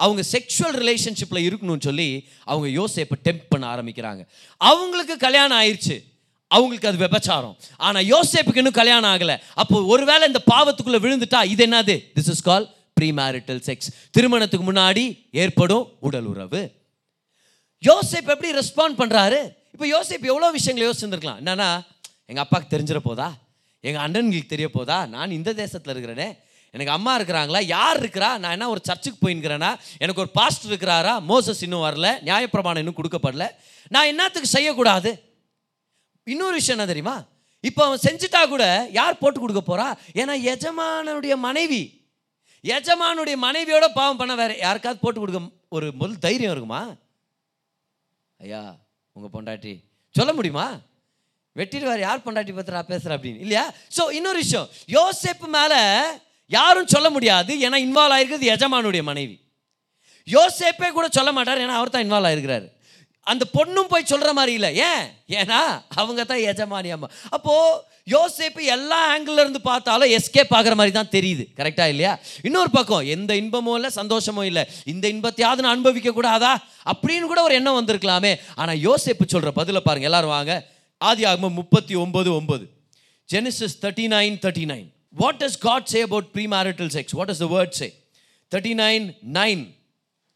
அவங்க 0.01 0.23
செக்ஷுவல் 0.35 0.77
ரிலேஷன்ஷிப்பில் 0.83 1.47
இருக்கணும்னு 1.49 1.87
சொல்லி 1.89 2.09
அவங்க 2.51 2.69
யோசேப்பை 2.81 3.17
டெம்ப் 3.27 3.51
பண்ண 3.53 3.65
ஆரம்பிக்கிறாங்க. 3.75 4.23
அவங்களுக்கு 4.61 5.17
கல்யாணம் 5.27 5.59
ஆயிடுச்சு 5.61 5.97
அவங்களுக்கு 6.51 6.89
அது 6.91 7.03
விபச்சாரம். 7.07 7.57
ஆனால் 7.87 8.07
யோசேப்புக்கு 8.13 8.63
இன்னும் 8.63 8.79
கல்யாணம் 8.79 9.11
ஆகலை. 9.13 9.37
அப்போ 9.63 9.83
ஒருவேளை 9.93 10.25
இந்த 10.31 10.43
பாவத்துக்குள்ளே 10.53 11.01
விழுந்துட்டா 11.05 11.41
இது 11.55 11.65
என்னது? 11.67 11.97
This 12.17 12.31
is 12.35 12.45
call 12.49 12.67
pre 12.99 13.09
marital 13.21 13.61
sex 13.69 13.91
திருமணத்துக்கு 14.17 14.65
முன்னாடி 14.73 15.05
ஏற்படும் 15.43 15.87
உடல் 16.09 16.29
உறவு 16.33 16.63
யோசேப் 17.83 18.33
எப்படி 18.35 18.51
ரெஸ்பாண்ட் 18.61 18.99
பண்ணுறாரு 19.03 19.41
இப்போ 19.81 19.99
யோசிப்பு 19.99 20.27
எவ்வளோ 20.33 20.49
விஷயங்களை 20.51 20.83
யோசிச்சிருந்துருக்கலாம். 20.87 21.39
என்னன்னா 21.43 21.69
எங்கள் 22.31 22.43
அப்பாவுக்கு 22.45 22.73
தெரிஞ்சிட 22.73 22.99
போதா? 23.05 23.29
எங்கள் 23.81 24.03
அண்ணன்களுக்கு 24.07 24.47
தெரிய 24.47 24.71
போதா? 24.71 25.07
நான் 25.07 25.31
இந்த 25.31 25.53
தேசத்தில் 25.61 25.93
இருக்கிறேனே. 25.95 26.27
எனக்கு 26.71 26.93
அம்மா 26.97 27.13
இருக்கிறாங்களா? 27.19 27.61
யார் 27.67 28.01
இருக்கிறா? 28.03 28.29
நான் 28.39 28.55
என்ன 28.57 28.69
ஒரு 28.69 28.81
சர்ச்சுக்கு 28.89 29.21
போயின்னுக்கிறேன்னா 29.23 29.71
எனக்கு 29.99 30.21
ஒரு 30.21 30.31
பாஸ்டர் 30.31 30.71
இருக்கிறாரா? 30.73 31.15
மோசஸ் 31.29 31.63
இன்னும் 31.67 31.85
வரல. 31.87 32.11
நியாயப்பிரமாணம் 32.29 32.83
இன்னும் 32.83 32.99
கொடுக்கப்படல. 32.99 33.47
நான் 33.89 34.07
என்னத்துக்கு 34.07 34.51
செய்யக்கூடாது? 34.57 35.13
இன்னொரு 36.27 36.55
விஷயம் 36.55 36.79
என்ன 36.79 36.89
தெரியுமா? 36.93 37.17
இப்போ 37.61 37.85
அவன் 37.87 38.05
செஞ்சுட்டா 38.09 38.49
கூட 38.49 38.67
யார் 38.93 39.19
போட்டு 39.19 39.41
கொடுக்க 39.41 39.63
போகிறா 39.71 39.89
ஏன்னா 40.21 40.37
எஜமானனுடைய 40.53 41.37
மனைவி. 41.47 41.83
எஜமானுடைய 42.65 43.39
மனைவியோட 43.47 43.89
பாவம் 43.95 44.17
பண்ண 44.17 44.35
வேற 44.35 44.59
யாருக்காவது 44.67 45.05
போட்டு 45.07 45.21
கொடுக்க 45.21 45.43
ஒரு 45.69 45.93
முதல் 45.93 46.25
தைரியம் 46.29 46.55
இருக்குமா? 46.57 46.85
ஐயா 48.37 48.63
உங்கள் 49.13 49.43
பொண்டாட்டி. 49.43 49.85
சொல்ல 50.11 50.33
முடியுமா? 50.33 50.79
வெட்டிடுவார். 51.57 51.99
யார் 51.99 52.19
பொண்டாட்டி 52.19 52.53
பத்திரா 52.57 52.83
பேசுகிற 52.83 53.19
அப்படின்னு. 53.19 53.39
இல்லையா? 53.39 53.73
ஸோ 53.97 54.13
இன்னொரு 54.13 54.39
விஷயம். 54.39 54.69
யோசிப்பு 54.87 55.47
மேலே 55.47 56.01
யாரும் 56.47 56.87
சொல்ல 56.87 57.11
முடியாது. 57.11 57.55
ஏன்னா 57.57 57.79
இன்வால்வ் 57.87 58.15
ஆயிருக்கிறது 58.17 58.47
எஜமானுடைய 58.55 59.03
மனைவி. 59.03 59.41
யோசேப்பே 60.27 60.93
கூட 60.93 61.09
சொல்ல 61.09 61.33
மாட்டார். 61.33 61.59
ஏன்னா 61.59 61.79
அவர் 61.81 61.91
தான் 61.91 62.13
இன்வால்வ் 62.13 62.29
ஆயிருக்கிறாரு. 62.31 62.69
அந்த 63.21 63.45
பொண்ணும் 63.55 63.89
போய் 63.89 64.05
சொல்கிற 64.05 64.33
மாதிரி 64.33 64.53
இல்லை. 64.53 64.77
ஏன்? 64.77 65.07
ஏன்னா 65.29 65.83
அவங்க 65.89 66.25
தான் 66.25 66.39
எஜமானி 66.39 66.91
அம்மா. 66.91 67.09
அப்போது 67.29 67.85
யோசேப்பு 68.15 68.63
எல்லா 68.75 68.99
ஆங்கிள் 69.13 69.41
இருந்து 69.43 69.61
பார்த்தாலும் 69.61 70.11
எஸ்கேப் 70.17 70.55
ஆகிற 70.59 70.75
மாதிரி 70.75 70.93
தான் 70.99 71.13
தெரியுது. 71.17 71.45
கரெக்டா 71.61 71.87
இல்லையா? 71.93 72.13
இன்னொரு 72.43 72.71
பக்கம் 72.71 73.07
எந்த 73.07 73.37
இன்பமும் 73.37 73.75
இல்லை 73.75 73.91
சந்தோஷமும் 73.91 74.49
இல்லை. 74.51 74.65
இந்த 74.85 75.09
இன்பத்தையாவது 75.09 75.63
நான் 75.65 75.75
அனுபவிக்க 75.77 76.13
கூடாதா? 76.13 76.53
அப்படின்னு 76.93 77.31
கூட 77.33 77.43
ஒரு 77.43 77.55
எண்ணம் 77.55 77.79
வந்திருக்கலாமே. 77.81 78.33
ஆனால் 78.55 78.79
யோசேப்பு 78.89 79.27
சொல்கிற 79.27 79.53
பதிலை 79.61 79.81
பாருங்க 79.81 80.09
எல்லாரும் 80.11 80.35
வாங்க. 80.37 80.55
ஆதி 80.99 81.25
ஆகமம் 81.25 81.59
முப்பத்தி 81.61 81.95
ஒன்பது 81.95 82.31
ஒன்பது. 82.35 82.65
Genesis 83.29 83.77
thirty 83.83 84.07
nine 84.17 84.37
thirty 84.45 84.65
nine 84.73 84.89
what 85.23 85.43
is 85.47 85.59
God 85.59 85.87
say 85.93 86.01
about 86.01 86.33
pre 86.33 86.47
marital 86.47 86.91
sex 86.97 87.15
what 87.19 87.31
is 87.35 87.43
the 87.45 87.49
word 87.57 87.77
say 87.81 87.89
thirty 88.53 88.75
nine 88.83 89.07
nine 89.33 89.63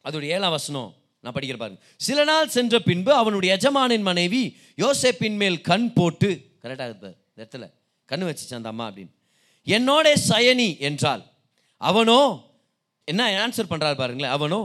அதோடைய 0.05 0.37
ஏழாம் 0.37 0.55
வசனம் 0.59 0.91
நான் 1.25 1.35
படிக்கிற 1.37 1.57
பாருங்க. 1.57 1.81
சில 1.97 2.25
நாள் 2.25 2.49
சென்ற 2.49 2.79
பின்பு 2.79 3.13
அவனுடைய 3.13 3.51
எஜமானின் 3.57 4.07
மனைவி 4.11 4.43
யோசேப்பின் 4.85 5.37
மேல் 5.43 5.61
கண் 5.61 5.93
போட்டு 5.93 6.31
கரெக்டாக 6.65 6.89
இருப்பார் 6.91 7.17
இந்த 7.37 7.45
இடத்துல 7.45 7.67
கண்ணு 8.09 8.25
வச்சுச்சு 8.29 8.59
அந்த 8.59 8.71
அம்மா 8.73 8.85
அப்படின்னு. 8.91 9.13
என்னோட 9.67 10.07
சயனி 10.29 10.69
என்றால் 10.79 11.23
அவனோ 11.81 12.21
என்ன 13.09 13.23
ஆன்சர் 13.45 13.71
பண்ணுறாரு 13.71 13.97
பாருங்களேன் 14.01 14.35
அவனோ 14.37 14.59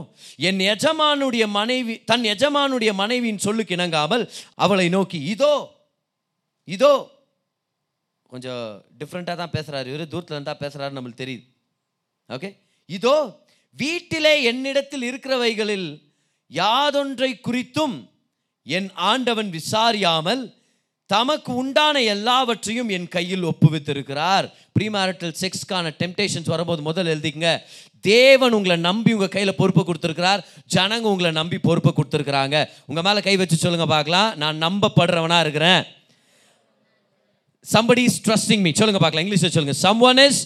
என் 0.48 0.60
எஜமானுடைய 0.72 1.44
மனைவி 1.48 1.94
தன் 2.10 2.22
எஜமானுடைய 2.34 2.90
மனைவியின் 3.00 3.44
சொல்லுக்கு 3.46 3.74
இணங்காமல் 3.76 4.24
அவளை 4.54 4.88
நோக்கி 4.88 5.18
இதோ 5.34 5.54
இதோ. 6.68 6.92
கொஞ்சம் 8.32 8.64
டிஃப்ரெண்ட்டாக 8.98 9.36
தான் 9.36 9.54
பேசுகிறாரு 9.56 9.86
இவர் 9.92 10.12
தூரத்தில் 10.12 10.36
இருந்தால் 10.36 10.62
பேசுகிறாரு 10.62 10.96
நம்மளுக்கு 10.96 11.22
தெரியுது. 11.22 11.44
ஓகே 12.30 12.50
இதோ 12.88 13.16
வீட்டிலே 13.76 14.34
என்னிடத்தில் 14.42 15.04
இருக்கிறவைகளில் 15.10 15.88
யாதொன்றை 16.50 17.30
குறித்தும் 17.48 17.96
என் 18.66 18.90
ஆண்டவன் 19.10 19.50
விசாரியாமல் 19.58 20.42
தமக்கு 21.12 21.50
உண்டான 21.60 22.00
எல்லாவற்றையும் 22.14 22.90
என் 22.96 23.08
கையில் 23.14 23.44
ஒப்புவித்திருக்கிறார். 23.50 24.46
ப்ரீமேரிட்டல் 24.76 25.34
செக்ஸ்க்கான 25.42 25.90
டெம்டேஷன்ஸ் 26.02 26.50
வரும்போது 26.52 26.80
முதல்ல 26.88 27.12
எழுதிங்க 27.14 27.48
தேவன் 28.00 28.54
உங்களை 28.58 28.76
நம்பி 28.88 29.12
உங்கள் 29.16 29.34
கையில் 29.36 29.58
பொறுப்பை 29.60 29.82
கொடுத்துருக்கிறார். 29.86 30.42
ஜனங்க 30.74 31.06
உங்களை 31.12 31.30
நம்பி 31.40 31.58
பொறுப்பை 31.66 31.92
கொடுத்துருக்குறாங்க. 31.96 32.56
உங்கள் 32.86 33.06
மேலே 33.06 33.20
கை 33.26 33.34
வச்சு 33.40 33.56
சொல்லுங்க 33.56 33.86
பார்க்கலாம். 33.94 34.28
நான் 34.42 34.62
நம்பப்படுறவனாக 34.66 35.44
இருக்கிறேன். 35.46 35.82
சம்படி 37.74 38.04
இஸ் 38.10 38.20
ட்ரஸ்டிங் 38.26 38.64
மீ 38.66 38.72
சொல்லுங்க 38.80 39.00
பார்க்கலாம். 39.04 39.36
சொல்லுங்கள் 39.46 39.82
சொல்லுங்க. 39.82 40.08
ஒன் 40.08 40.22
இஸ் 40.28 40.40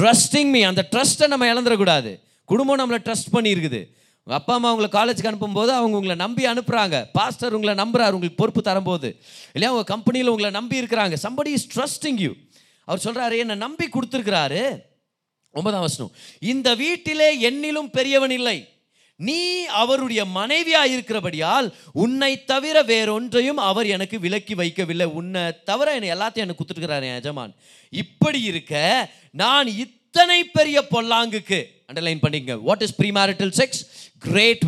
ட்ரஸ்டிங் 0.00 0.50
மீ 0.54 0.62
அந்த 0.70 0.82
ட்ரஸ்ட்டை 0.92 1.26
நம்ம 1.32 1.46
இழந்துடக்கூடாது. 1.52 2.12
குடும்பம் 2.52 2.80
நம்மளை 2.80 3.00
ட்ரஸ்ட் 3.06 3.30
பண்ணியிருக்குது. 3.32 3.80
உங்கள் 4.28 4.40
அப்பா 4.40 4.54
அம்மா 4.54 4.74
உங்களை 4.74 4.88
காலேஜுக்கு 4.92 5.28
அனுப்பும்போது 5.30 5.72
அவங்க 5.78 5.96
உங்களை 5.96 6.14
நம்பி 6.14 6.44
அனுப்புகிறாங்க 6.46 7.04
பாஸ்டர் 7.12 7.54
உங்களை 7.54 7.74
நம்புறாரு 7.74 8.16
உங்களுக்கு 8.16 8.34
பொறுப்பு 8.36 8.62
தரும்போது. 8.62 9.08
இல்லையா? 9.52 9.74
உங்கள் 9.74 9.90
கம்பெனியில் 9.92 10.28
உங்களை 10.28 10.50
நம்பி 10.50 10.80
இருக்கிறாங்க. 10.80 11.16
சம்படி 11.22 11.46
இஸ் 11.46 11.68
ட்ரஸ்டிங் 11.74 12.18
யூ 12.18 12.32
அவர் 12.84 13.04
சொல்கிறாரு 13.04 13.36
என்னை 13.36 13.54
நம்பி 13.54 13.86
கொடுத்துருக்கிறாரு. 13.86 14.82
ஒன்பதாம் 15.50 15.80
வசனம். 15.80 16.12
இந்த 16.40 16.74
வீட்டிலே 16.74 17.50
என்னிலும் 17.50 17.92
பெரியவன் 17.92 18.30
இல்லை. 18.30 18.68
நீ 19.16 19.64
அவருடைய 19.64 20.24
மனைவியாக 20.24 20.88
இருக்கிறபடியால் 20.88 21.74
உன்னை 21.92 22.44
தவிர 22.44 22.82
வேறொன்றையும் 22.82 23.62
அவர் 23.70 23.86
எனக்கு 23.86 24.20
விலக்கி 24.20 24.54
வைக்கவில்லை. 24.54 25.04
உன்னை 25.04 25.42
தவிர 25.64 25.94
என்னை 25.94 26.10
எல்லாத்தையும் 26.10 26.44
எனக்கு 26.46 26.64
கொடுத்துருக்கிறாரு 26.64 27.06
என் 27.10 27.20
எஜமான். 27.22 27.54
இப்படி 27.90 28.42
இருக்க 28.42 28.74
நான் 29.30 29.66
இத்தனை 29.66 30.44
பெரிய 30.44 30.84
பொல்லாங்குக்கு. 30.90 31.60
அண்டர்லைன் 31.92 32.22
பண்ணிங்க 32.22 32.62
what 32.62 32.82
is 32.82 33.00
premarital 33.00 33.52
sex 33.56 33.80
great 34.28 34.62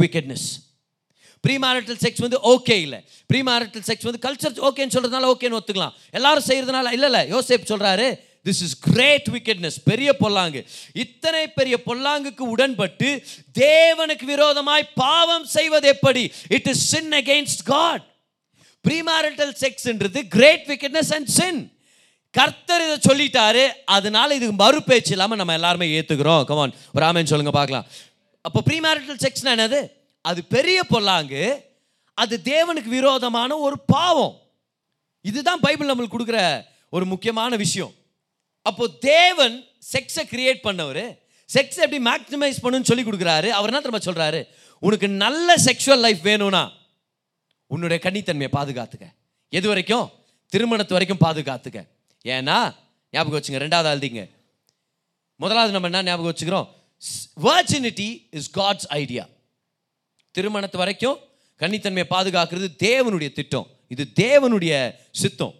pre 1.44 1.56
marital 1.64 1.98
sex 2.04 2.22
வந்து 2.24 2.38
ஓகே 2.52 2.76
இல்லை. 2.84 2.98
ப்ரீ 3.30 3.40
மேரிட்டல் 3.48 3.84
செக்ஸ் 3.88 4.06
வந்து 4.08 4.22
கல்ச்சர் 4.24 4.64
ஓகேன்னு 4.68 4.94
சொல்கிறதுனால 4.94 5.28
ஓகேன்னு 5.32 5.58
ஒத்துக்கலாம். 5.58 5.94
எல்லாரும் 6.18 6.46
செய்கிறதுனால 6.48 6.92
இல்லை 6.96 7.08
இல்லை 7.10 7.22
யோசேப் 7.34 7.70
சொல்கிறாரு 7.70 8.06
திஸ் 8.46 8.62
இஸ் 8.66 8.74
கிரேட் 8.88 9.28
விக்கெட்னஸ் 9.34 9.78
பெரிய 9.90 10.10
பொல்லாங்கு. 10.22 10.60
இத்தனை 11.04 11.44
பெரிய 11.58 11.76
பொல்லாங்குக்கு 11.86 12.44
உடன்பட்டு 12.54 13.08
தேவனுக்கு 13.62 14.26
விரோதமாய் 14.32 14.90
பாவம் 15.02 15.46
செய்வது 15.56 15.88
எப்படி? 15.94 16.24
It 16.58 16.68
is 16.72 16.84
sin 16.92 17.16
against 17.22 17.64
God 17.72 18.04
premarital 18.84 19.54
செக்ஸ்ன்றது 19.64 20.22
great 20.36 20.66
wickedness 20.72 21.12
and 21.18 21.30
sin 21.38 21.60
கர்த்தர் 22.34 22.82
இதை 22.86 22.96
சொல்லிட்டாரு 23.08 23.62
அதனால 23.96 24.34
இதுக்கு 24.38 24.56
மறுபேச்சு 24.64 25.12
இல்லாமல் 25.14 25.38
நம்ம 25.40 25.54
எல்லாருமே 25.58 25.86
ஏற்றுக்கிறோம் 25.98 26.42
கமான் 26.50 26.74
ஒரு 26.96 27.04
ஆமேன்னு 27.06 27.30
சொல்லுங்க 27.30 27.52
பார்க்கலாம். 27.56 27.86
அப்போ 28.40 28.60
ப்ரீமேரிட்டல் 28.66 29.22
செக்ஸ்னா 29.24 29.52
என்னது? 29.56 29.80
அது 30.20 30.44
பெரிய 30.44 30.84
பொல்லாங்கு 30.84 31.42
அது 32.14 32.40
தேவனுக்கு 32.44 32.88
விரோதமான 32.88 33.56
ஒரு 33.56 33.76
பாவம். 33.80 34.34
இதுதான் 35.20 35.60
பைபிள் 35.60 35.90
நம்மளுக்கு 35.90 36.16
கொடுக்குற 36.16 36.64
ஒரு 36.90 37.04
முக்கியமான 37.04 37.56
விஷயம். 37.56 37.94
அப்போ 38.62 38.86
தேவன் 38.86 39.64
செக்ஸை 39.92 40.22
கிரியேட் 40.30 40.64
பண்ணவர் 40.64 41.02
செக்ஸ் 41.54 41.78
எப்படி 41.84 41.98
மேக்ஸிமைஸ் 42.04 42.62
பண்ணுன்னு 42.62 42.88
சொல்லி 42.90 43.04
கொடுக்குறாரு 43.04 43.48
அவர் 43.48 43.70
என்ன 43.70 43.80
திரும்ப 43.80 44.00
சொல்கிறாரு 44.08 44.40
உனக்கு 44.78 45.08
நல்ல 45.08 45.54
செக்ஷுவல் 45.64 46.04
லைஃப் 46.06 46.20
வேணும்னா 46.20 46.72
உன்னுடைய 47.66 47.98
கன்னித்தன்மையை 48.04 48.50
பாதுகாத்துக்க. 48.52 49.06
எது 49.48 49.68
வரைக்கும்? 49.68 50.10
திருமணத்து 50.52 50.96
வரைக்கும் 50.96 51.22
பாதுகாத்துக்க. 51.24 51.78
ஏன்னா 52.24 52.74
ஞாபகம் 53.10 53.40
வச்சுங்க 53.40 53.60
ரெண்டாவது 53.64 53.88
ஆழ்திங்க 53.92 54.22
முதலாவது 55.36 55.72
நம்ம 55.72 55.88
என்ன 55.90 56.02
ஞாபகம் 56.02 56.32
வச்சுக்கிறோம்? 56.32 56.68
வர்ஜினிட்டி 57.46 58.08
இஸ் 58.38 58.50
காட்ஸ் 58.58 58.88
ஐடியா 59.02 59.24
திருமணத்து 60.34 60.78
வரைக்கும் 60.82 61.18
கன்னித்தன்மையை 61.60 62.06
பாதுகாக்கிறது 62.14 62.68
தேவனுடைய 62.88 63.32
திட்டம். 63.38 63.66
இது 63.94 64.04
தேவனுடைய 64.22 64.72
சித்தம். 65.22 65.54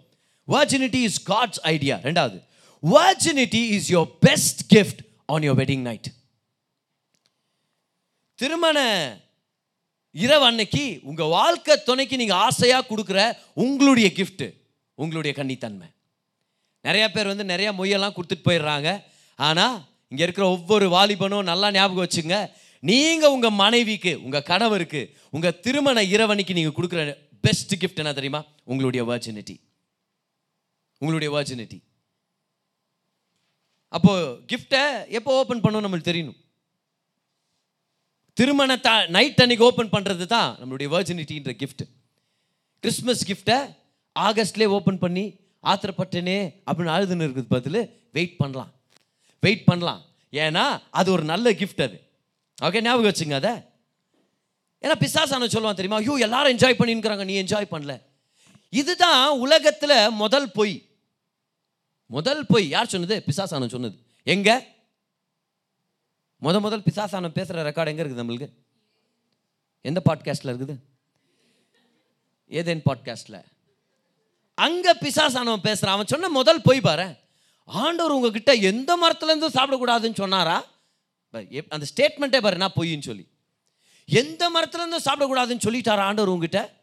வர்ஜினிட்டி 0.49 1.01
இஸ் 1.09 1.23
காட்ஸ் 1.23 1.61
ஐடியா 1.75 1.97
ரெண்டாவது 2.07 2.39
virginity 2.83 3.63
is 3.77 3.89
your 3.95 4.11
best 4.27 4.61
gift 4.75 5.01
on 5.35 5.45
your 5.47 5.59
wedding 5.61 5.85
night 5.89 6.09
திருமண 8.35 8.79
இரவு 10.25 10.45
அன்னைக்கு 10.45 10.85
உங்கள் 11.03 11.33
வாழ்க்கை 11.39 11.75
துணைக்கு 11.89 12.17
நீங்கள் 12.21 12.41
ஆசையாக 12.47 12.87
கொடுக்குற 12.91 13.21
உங்களுடைய 13.65 14.09
கிஃப்ட்டு 14.19 14.47
உங்களுடைய 14.95 15.33
கன்னித்தன்மை. 15.39 15.89
நிறையா 16.85 17.09
பேர் 17.15 17.31
வந்து 17.33 17.45
நிறையா 17.53 17.71
மொய்யெல்லாம் 17.79 18.15
கொடுத்துட்டு 18.17 18.47
போயிடுறாங்க. 18.49 18.89
ஆனால் 19.39 19.77
இங்கே 20.13 20.25
இருக்கிற 20.27 20.45
ஒவ்வொரு 20.57 20.87
வாலிபனும் 20.97 21.49
நல்லா 21.51 21.69
ஞாபகம் 21.77 22.05
வச்சுங்க. 22.07 22.37
நீங்கள் 22.83 23.33
உங்கள் 23.35 23.57
மனைவிக்கு 23.63 24.13
உங்கள் 24.27 24.47
கணவருக்கு 24.51 25.01
உங்கள் 25.37 25.59
திருமண 25.65 26.03
இரவணிக்கு 26.15 26.57
நீங்கள் 26.59 26.77
கொடுக்குற 26.77 27.03
பெஸ்ட் 27.47 27.75
கிஃப்ட் 27.83 28.03
என்ன 28.03 28.13
தெரியுமா? 28.19 28.41
உங்களுடைய 28.71 29.03
வர்ஜினிட்டி 29.11 29.57
உங்களுடைய 31.03 31.31
வர்ஜினிட்டி 31.37 31.79
அப்போது 33.97 34.25
கிஃப்டை 34.53 34.83
எப்போ 35.19 35.31
ஓப்பன் 35.41 35.63
பண்ணணும் 35.65 35.85
நம்மளுக்கு 35.85 36.11
தெரியணும். 36.11 36.39
திருமணத்தை 38.37 38.95
நைட் 39.17 39.41
அன்னைக்கு 39.43 39.67
ஓப்பன் 39.69 39.93
பண்ணுறது 39.95 40.25
தான் 40.33 40.51
நம்மளுடைய 40.61 40.89
வர்ஜினிட்டின்ற 40.95 41.53
கிஃப்ட் 41.63 41.85
கிறிஸ்மஸ் 42.85 43.25
கிஃப்டை 43.31 43.59
ஆகஸ்ட்லேயே 44.17 44.75
ஓப்பன் 44.79 45.01
பண்ணி 45.05 45.25
ஆத்திரப்பட்டனே 45.65 46.39
அப்படின்னு 46.67 46.95
அழுதுன்னு 46.97 47.25
இருக்கிறது 47.27 47.55
பதில் 47.57 47.81
வெயிட் 48.17 48.37
பண்ணலாம். 48.43 48.73
வெயிட் 49.41 49.65
பண்ணலாம். 49.65 50.03
ஏன்னா 50.33 50.83
அது 50.91 51.13
ஒரு 51.13 51.25
நல்ல 51.25 51.51
கிஃப்ட் 51.51 51.83
அது. 51.83 51.97
ஓகே 52.63 52.81
ஞாபகம் 52.83 53.11
வச்சுங்க 53.11 53.35
அதை. 53.35 53.53
ஏன்னா 54.83 54.95
பிசாசான 55.01 55.49
சொல்லுவான் 55.55 55.79
தெரியுமா 55.81 55.97
ஐயோ 55.97 56.15
எல்லாரும் 56.15 56.57
என்ஜாய் 56.57 56.81
பண்ணிருக்கிறாங்க 56.81 57.25
நீ 57.25 57.43
என்ஜாய் 57.43 57.71
பண்ணல. 57.71 58.01
இதுதான் 58.69 59.39
உலகத்தில் 59.39 60.11
முதல் 60.11 60.53
பொய். 60.53 60.89
முதல் 62.07 62.47
பொய். 62.47 62.69
யார் 62.69 62.87
சொன்னது? 62.87 63.23
பிசாசானம் 63.27 63.69
சொன்னது. 63.69 63.97
எங்க? 64.23 64.67
முத 66.43 66.61
முதல் 66.61 66.81
பிசாசானம் 66.81 67.37
பேசுகிற 67.39 67.71
ரெக்கார்டு 67.71 67.87
எங்கே 67.87 68.03
இருக்குது 68.03 68.23
நம்மளுக்கு? 68.23 68.49
எந்த 69.81 70.03
பாட்காஸ்ட்டில் 70.05 70.53
இருக்குது? 70.53 70.77
ஏதேன் 72.51 72.83
பாட்காஸ்ட்டில் 72.85 73.41
அங்கே 74.55 74.93
பிசாசானவன் 74.93 75.63
பேசுகிறான் 75.63 75.95
அவன் 75.95 76.07
சொன்ன 76.07 76.29
முதல் 76.29 76.63
பொய் 76.63 76.81
பாரு 76.81 77.15
ஆண்டவர் 77.69 78.13
உங்ககிட்ட 78.13 78.53
எந்த 78.55 78.99
மரத்துலேருந்தும் 79.03 79.55
சாப்பிடக்கூடாதுன்னு 79.55 80.15
சொன்னாரா? 80.15 80.65
எப்- 81.33 81.67
அந்த 81.69 81.87
ஸ்டேட்மெண்ட்டே 81.97 82.41
பாரு 82.41 82.57
நான் 82.57 82.73
பொய்ன்னு 82.77 83.01
சொல்லி. 83.01 83.29
எந்த 84.07 84.51
மரத்துலேருந்தும் 84.51 85.07
சாப்பிடக்கூடாதுன்னு 85.07 85.61
சொல்லிட்டாரா 85.69 85.97
ஆண்டவர் 85.97 86.31
உங்ககிட்ட? 86.31 86.77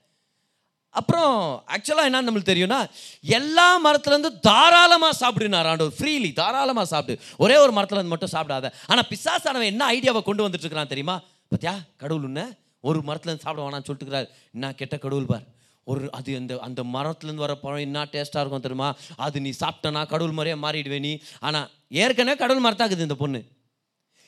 அப்புறம் 0.89 1.63
ஆக்சுவலாக 1.67 2.03
என்ன 2.03 2.21
நம்மளுக்கு 2.21 2.25
தெரியும்னா 2.25 2.89
எல்லா 3.21 3.85
மரத்துலேருந்து 3.85 4.39
தாராளமாக 4.39 5.27
சாப்பிடுனார் 5.27 5.67
ஆண்டவர். 5.67 5.93
ஃப்ரீலி 5.97 6.33
தாராளமாக 6.33 6.87
சாப்பிடு. 6.87 7.21
ஒரே 7.37 7.57
ஒரு 7.57 7.71
மரத்துலேருந்து 7.71 8.05
மட்டும் 8.05 8.29
சாப்பிடாத. 8.31 8.71
ஆனால் 8.87 9.07
பிசாசானவன் 9.09 9.63
என்ன 9.63 9.91
ஐடியாவை 9.91 10.21
கொண்டு 10.21 10.45
வந்துட்டு 10.45 10.57
இருக்கிறான் 10.57 10.87
தெரியுமா? 10.87 11.21
பார்த்தியா 11.21 11.77
கடவுள் 11.97 12.23
ஒன்று 12.23 12.57
ஒரு 12.79 12.99
மரத்துலேருந்து 12.99 13.39
சாப்பிட 13.39 13.67
வேணாம்னு 13.67 13.69
சொல்லிட்டு 13.69 14.05
இருக்கிறார். 14.05 14.29
என்ன 14.53 14.73
கெட்ட 14.73 14.97
கடவுள் 14.97 15.25
பார். 15.25 15.53
ஒரு 15.87 16.05
அது 16.17 16.31
அந்த 16.39 16.53
அந்த 16.67 16.81
மரத்துலேருந்து 16.95 17.43
வர 17.45 17.53
பழம் 17.63 17.83
என்ன 17.87 18.05
டேஸ்ட்டாக 18.13 18.43
இருக்கும் 18.43 18.63
தெரியுமா? 18.65 18.89
அது 19.25 19.37
நீ 19.45 19.51
சாப்பிட்டனா 19.63 20.01
கடவுள் 20.13 20.37
மாதிரியே 20.37 20.57
மாறிடுவே 20.65 20.99
நீ. 21.07 21.11
ஆனால் 21.47 21.67
ஏற்கனவே 22.03 22.35
கடவுள் 22.41 22.65
மரத்தாக்குது 22.65 23.07
இந்த 23.07 23.17
பொண்ணு. 23.23 23.39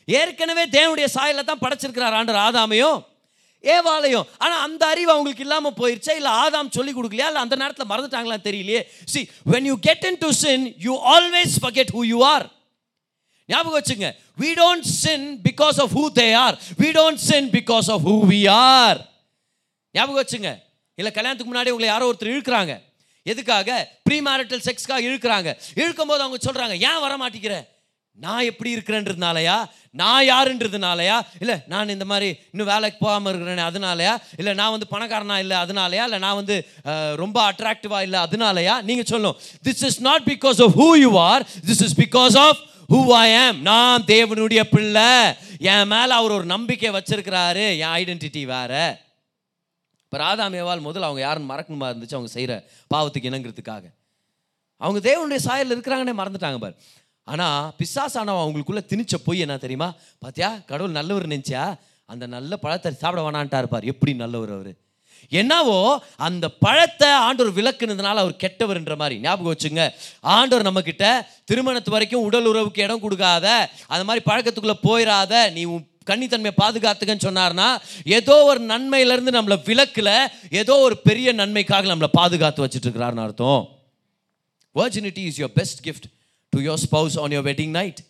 ஏற்கனவே 0.07 0.65
தேவனுடைய 0.75 1.07
சாயல 1.15 1.45
தான் 1.47 1.63
படைச்சிருக்கிறார் 1.63 2.17
ஆண்டர் 2.19 2.43
ஆதாமையும் 2.47 2.99
ஏவாலையும் 3.63 4.27
ஆனால் 4.43 4.61
அந்த 4.65 4.83
அறிவு 4.91 5.09
அவங்களுக்கு 5.13 5.45
இல்லாமல் 5.45 5.77
போயிருச்சா? 5.79 6.13
இல்லை 6.19 6.31
ஆதாம் 6.43 6.73
சொல்லி 6.75 6.91
கொடுக்கலையா? 6.93 7.29
இல்லை 7.31 7.41
அந்த 7.45 7.55
நேரத்தில் 7.61 7.89
மறந்துட்டாங்களா 7.91 8.37
தெரியலையே. 8.47 8.81
See 9.13 9.21
when 9.53 9.67
you 9.69 9.75
get 9.87 10.05
into 10.25 10.29
sin 10.43 10.65
you 10.87 10.95
always 11.15 11.55
forget 11.63 11.91
who 11.97 12.03
you 12.13 12.19
are 12.33 12.45
ஞாபகம் 13.49 13.77
வச்சுங்க 13.79 14.07
we 14.43 14.51
don't 14.61 14.87
sin 15.01 15.27
because 15.49 15.77
of 15.83 15.93
who 15.99 16.05
they 16.21 16.27
are 16.45 16.55
we 16.83 16.89
don't 16.99 17.21
sin 17.29 17.49
because 17.57 17.89
of 17.95 18.05
who 18.11 18.15
we 18.31 18.39
are 18.55 18.99
ஞாபகம் 19.95 20.21
வச்சுங்க 20.21 20.51
இல்லை 20.99 21.11
கல்யாணத்துக்கு 21.15 21.53
முன்னாடி 21.53 21.71
உங்களை 21.73 21.89
யாரோ 21.93 22.05
ஒருத்தர் 22.11 22.31
இழுக்கிறாங்க. 22.33 22.73
எதுக்காக? 23.31 23.71
ப்ரீ 24.03 24.17
மேரிட்டல் 24.27 24.63
செக்ஸ்க்காக 24.67 25.07
இழுக்கிறாங்க. 25.09 25.49
இழுக்கும் 25.81 26.11
போது 26.11 26.21
அவங்க 26.23 26.37
சொல்கிறாங்க 26.47 26.75
ஏன் 26.89 27.01
வர 27.05 27.13
மாட்டேங்கிற 27.23 27.55
நான் 28.25 28.47
எப்படி 28.49 28.69
இருக்கிறேன்றதுனாலயா? 28.75 29.55
நான் 30.01 30.23
யாருன்றதுனாலயா? 30.29 31.17
இல்லை 31.39 31.55
நான் 31.73 31.93
இந்த 31.95 32.05
மாதிரி 32.11 32.29
இன்னும் 32.51 32.69
வேலைக்கு 32.71 32.97
போகாமல் 33.05 33.29
இருக்கிறேனே 33.33 33.65
அதனாலயா? 33.71 34.13
இல்லை 34.37 34.53
நான் 34.61 34.73
வந்து 34.75 34.87
பணக்காரனா 34.93 35.37
இல்லை 35.43 35.57
அதனாலயா? 35.57 36.03
இல்லை 36.07 36.19
நான் 36.25 36.39
வந்து 36.41 36.55
ரொம்ப 37.23 37.37
அட்ராக்டிவாக 37.49 38.05
இல்லை 38.07 38.19
அதனாலயா? 38.19 38.75
நீங்கள் 38.81 39.09
சொல்லும் 39.13 39.37
this 39.67 39.83
is 39.89 40.01
not 40.09 40.25
because 40.33 40.61
of 40.65 40.75
who 40.81 40.89
you 41.05 41.11
are 41.29 41.45
this 41.69 41.83
is 41.87 41.97
because 42.03 42.37
of 42.45 42.61
who 42.93 43.01
I 43.23 43.29
am 43.35 43.59
நான் 43.71 44.07
தேவனுடைய 44.13 44.63
பிள்ளை. 44.75 45.11
என் 45.73 45.91
மேலே 45.93 46.13
அவர் 46.21 46.37
ஒரு 46.37 46.47
நம்பிக்கை 46.55 46.91
வச்சிருக்கிறாரு. 46.97 47.65
என் 47.83 47.95
ஐடென்டிட்டி 47.99 48.43
வேறு. 48.53 48.85
இப்போ 50.07 50.17
ராதாமேவால் 50.17 50.79
முதல் 50.79 51.01
அவங்க 51.01 51.21
யாருன்னு 51.21 51.51
மறக்கணுமா 51.53 51.87
இருந்துச்சு 51.91 52.17
அவங்க 52.17 52.31
செய்கிற 52.33 52.53
பாவத்துக்கு 52.93 53.29
இணங்குறதுக்காக. 53.31 53.83
அவங்க 54.77 54.99
தேவனுடைய 55.09 55.39
சாயலில் 55.47 55.73
இருக்கிறாங்கன்னே 55.75 56.13
மறந்துட்டாங்க 56.19 56.57
பார். 56.57 56.75
ஆனால் 57.23 57.73
பிசாசானவன் 57.79 58.43
அவங்களுக்குள்ளே 58.43 58.83
திணிச்ச 58.91 59.15
பொய் 59.25 59.39
என்ன 59.39 59.57
தெரியுமா? 59.57 59.93
பார்த்தியா 60.25 60.65
கடவுள் 60.65 60.91
நல்லவர் 60.91 61.27
நினச்சா 61.27 61.75
அந்த 62.05 62.27
நல்ல 62.27 62.57
பழத்தை 62.57 62.91
சாப்பிட 62.93 63.21
வேணான்ட்டார் 63.25 63.63
பார். 63.63 63.83
எப்படி 63.83 64.13
நல்லவர் 64.13 64.51
அவர்? 64.51 64.71
என்னவோ 65.29 66.01
அந்த 66.15 66.49
பழத்தை 66.49 67.09
ஆண்டவர் 67.09 67.57
விளக்குனதுனால 67.59 68.21
அவர் 68.23 68.41
கெட்டவர்ன்ற 68.43 68.95
மாதிரி. 68.97 69.19
ஞாபகம் 69.19 69.53
வச்சுங்க. 69.53 69.89
ஆண்டவர் 70.21 70.67
நம்மக்கிட்ட 70.67 71.05
திருமணத்து 71.51 71.89
வரைக்கும் 71.89 72.25
உடல் 72.29 72.45
உறவுக்கு 72.45 72.83
இடம் 72.83 72.99
கொடுக்காத 72.99 73.47
அந்த 73.87 74.03
மாதிரி 74.03 74.23
பழக்கத்துக்குள்ளே 74.31 74.77
போயிடாத 74.83 75.51
நீ 75.51 75.63
உன் 75.63 75.85
கன்னித்தன்மையை 76.09 76.55
பாதுகாத்துக்கன்னு 76.63 77.25
சொன்னார்னா 77.27 77.67
ஏதோ 78.17 78.35
ஒரு 78.49 78.59
நன்மையிலேருந்து 78.71 79.31
நம்மளை 79.37 79.57
விளக்கில் 79.69 80.13
ஏதோ 80.61 80.75
ஒரு 80.87 80.97
பெரிய 81.07 81.33
நன்மைக்காக 81.41 81.87
நம்மளை 81.93 82.09
பாதுகாத்து 82.19 82.63
வச்சுட்டுருக்கிறார்னு 82.65 83.25
அர்த்தம். 83.27 83.63
Virginity 84.79 85.23
is 85.29 85.39
your 85.43 85.55
best 85.59 85.79
gift 85.87 86.07
to 86.53 86.59
your 86.67 86.81
spouse 86.85 87.17
on 87.23 87.33
your 87.37 87.47
wedding 87.51 87.73
night 87.79 88.01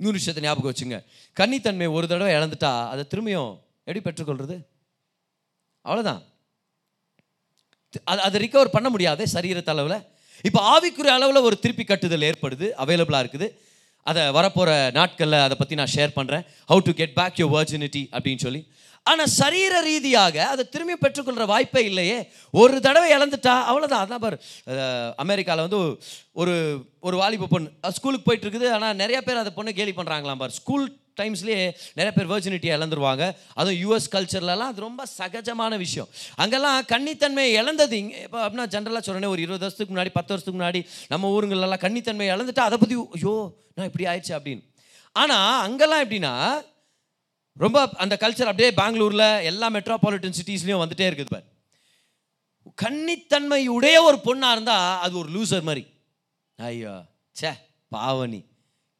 இன்னொரு 0.00 0.18
விஷயத்தை 0.18 0.42
ஞாபகம் 0.46 0.70
வச்சுங்க. 0.72 0.98
கன்னித்தன்மை 1.36 1.86
ஒரு 1.96 2.06
தடவை 2.12 2.32
இழந்துட்டா 2.38 2.72
அதை 2.92 3.02
திரும்பியும் 3.12 3.50
எப்படி 3.86 4.00
பெற்றுக்கொள்வது 4.06 4.56
அவ்வளோதான் 5.84 6.22
அது 8.10 8.20
அதை 8.26 8.36
ரிகவர் 8.42 8.74
பண்ண 8.74 8.88
முடியாதே 8.94 9.24
சரீரத்தளவில். 9.34 9.98
இப்போ 10.48 10.60
ஆவிக்குரிய 10.72 11.14
அளவில் 11.18 11.46
ஒரு 11.48 11.56
திருப்பி 11.62 11.84
கட்டுதல் 11.84 12.26
ஏற்படுது 12.28 12.66
அவைலபிளாக 12.82 13.22
இருக்குது. 13.24 13.46
அதை 14.08 14.22
வரப்போகிற 14.36 14.70
நாட்களில் 14.98 15.44
அதை 15.46 15.56
பற்றி 15.58 15.74
நான் 15.80 15.94
ஷேர் 15.96 16.16
பண்ணுறேன் 16.18 16.44
how 16.70 16.82
to 16.88 16.92
get 17.00 17.16
back 17.18 17.40
your 17.40 17.54
virginity 17.56 18.02
அப்படின்னு 18.16 18.44
சொல்லி. 18.46 18.60
ஆனால் 19.10 19.30
சரீர 19.40 19.74
ரீதியாக 19.88 20.36
அதை 20.52 20.64
திரும்பி 20.72 20.96
பெற்றுக்கொள்கிற 21.02 21.44
வாய்ப்பே 21.52 21.82
இல்லையே. 21.90 22.18
ஒரு 22.62 22.76
தடவை 22.86 23.08
இழந்துட்டா 23.16 23.54
அவ்வளோதான் 23.70 24.02
அதான் 24.04 24.24
பாரு 24.24 24.36
அமெரிக்காவில் 25.24 25.64
வந்து 25.66 25.80
ஒரு 26.40 26.54
ஒரு 27.08 27.16
வாலிப 27.22 27.48
பொண்ணு 27.52 27.70
ஸ்கூலுக்கு 27.98 28.26
போயிட்டு 28.26 28.46
இருக்குது. 28.46 28.68
ஆனால் 28.76 28.98
நிறையா 29.02 29.20
பேர் 29.28 29.42
அதை 29.42 29.52
பொண்ணு 29.58 29.78
கேலி 29.78 29.94
பண்ணுறாங்களாம் 29.98 30.42
பாரு. 30.42 30.54
ஸ்கூல் 30.60 30.84
டைம்ஸ்லேயே 31.20 31.60
நிறைய 31.98 32.12
பேர் 32.16 32.30
வர்ஜினிட்டியை 32.32 32.72
இழந்துருவாங்க. 32.78 33.24
அதுவும் 33.58 33.80
யூஎஸ் 33.82 34.08
கல்ச்சர்லலாம் 34.14 34.70
அது 34.72 34.86
ரொம்ப 34.88 35.02
சகஜமான 35.18 35.76
விஷயம். 35.84 36.08
அங்கெல்லாம் 36.42 36.80
கன்னித்தன்மை 36.92 37.46
இழந்தது 37.60 37.96
இங்கே 38.02 38.18
இப்போ 38.26 38.40
அப்படின்னா 38.46 38.66
ஜென்ரலாக 38.74 39.04
சொல்கிறேன் 39.08 39.32
ஒரு 39.34 39.44
இருபது 39.46 39.64
வருஷத்துக்கு 39.66 39.94
முன்னாடி 39.94 40.12
பத்து 40.18 40.32
வருஷத்துக்கு 40.32 40.60
முன்னாடி 40.60 40.82
நம்ம 41.14 41.30
ஊருங்களெல்லாம் 41.36 41.84
கன்னித்தன்மை 41.86 42.28
இழந்துட்டு 42.34 42.66
அதை 42.68 42.78
பற்றி 42.82 42.98
ஐயோ 43.18 43.36
நான் 43.76 43.88
இப்படி 43.90 44.06
ஆயிடுச்சு 44.10 44.34
அப்படின்னு. 44.38 44.64
ஆனால் 45.16 45.60
அங்கெல்லாம் 45.66 46.02
எப்படின்னா 46.04 46.34
ரொம்ப 47.56 47.78
அந்த 48.02 48.14
கல்ச்சர் 48.20 48.50
அப்படியே 48.50 48.72
பெங்களூரில் 48.80 49.28
எல்லா 49.50 49.66
மெட்ரோபாலிட்டன் 49.76 50.36
சிட்டிஸ்லேயும் 50.38 50.82
வந்துட்டே 50.82 51.06
இருக்குது 51.08 51.32
பார். 51.34 51.46
கன்னித்தன்மை 52.82 53.62
உடைய 53.76 53.96
ஒரு 54.08 54.18
பொண்ணாக 54.26 54.54
இருந்தால் 54.56 54.86
அது 55.04 55.14
ஒரு 55.22 55.30
லூசர் 55.36 55.66
மாதிரி. 55.68 55.82
ஐயோ 56.58 56.94
ச்சே 57.36 57.50
பாவனி 57.92 58.40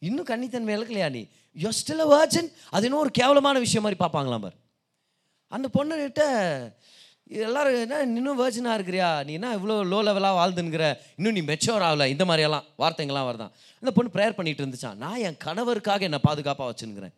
இன்னும் 0.03 0.29
கன்னித்தன்மை 0.31 0.73
இழக்கலையா 0.77 1.09
நீ? 1.17 1.23
யோ 1.57 1.71
ஸ்டில் 1.79 2.05
வர்ஜன் 2.17 2.49
அது 2.71 2.85
இன்னும் 2.87 3.01
ஒரு 3.01 3.11
கேவலமான 3.11 3.59
விஷயம் 3.59 3.85
மாதிரி 3.87 4.01
பார்ப்பாங்களாம் 4.03 4.45
பார். 4.45 4.57
அந்த 5.49 5.69
பொண்ணுகிட்ட 5.77 6.23
எல்லாரும் 7.47 7.81
என்ன 7.85 7.97
இன்னும் 8.03 8.39
வேர்ஜனாக 8.41 8.77
இருக்கிறியா? 8.79 9.09
நீ 9.27 9.33
என்ன 9.39 9.57
இவ்வளோ 9.57 9.75
லோ 9.93 9.99
லெவலாக 10.07 10.35
வாழ்ந்துங்கிற 10.41 10.85
இன்னும் 11.19 11.37
நீ 11.39 11.43
மெச்சோர் 11.51 11.85
ஆகல. 11.89 12.07
இந்த 12.15 12.25
மாதிரியெல்லாம் 12.25 12.65
வார்த்தைங்கள்லாம் 12.83 13.29
வருதான். 13.31 13.53
அந்த 13.83 13.91
பொண்ணு 13.97 14.15
ப்ரேயர் 14.17 14.37
பண்ணிட்டு 14.39 14.63
இருந்துச்சான் 14.65 14.99
நான் 15.05 15.21
என் 15.29 15.39
கணவருக்காக 15.45 16.01
என்னை 16.09 16.21
பாதுகாப்பாக 16.29 16.69
வச்சுருக்கிறேன் 16.71 17.15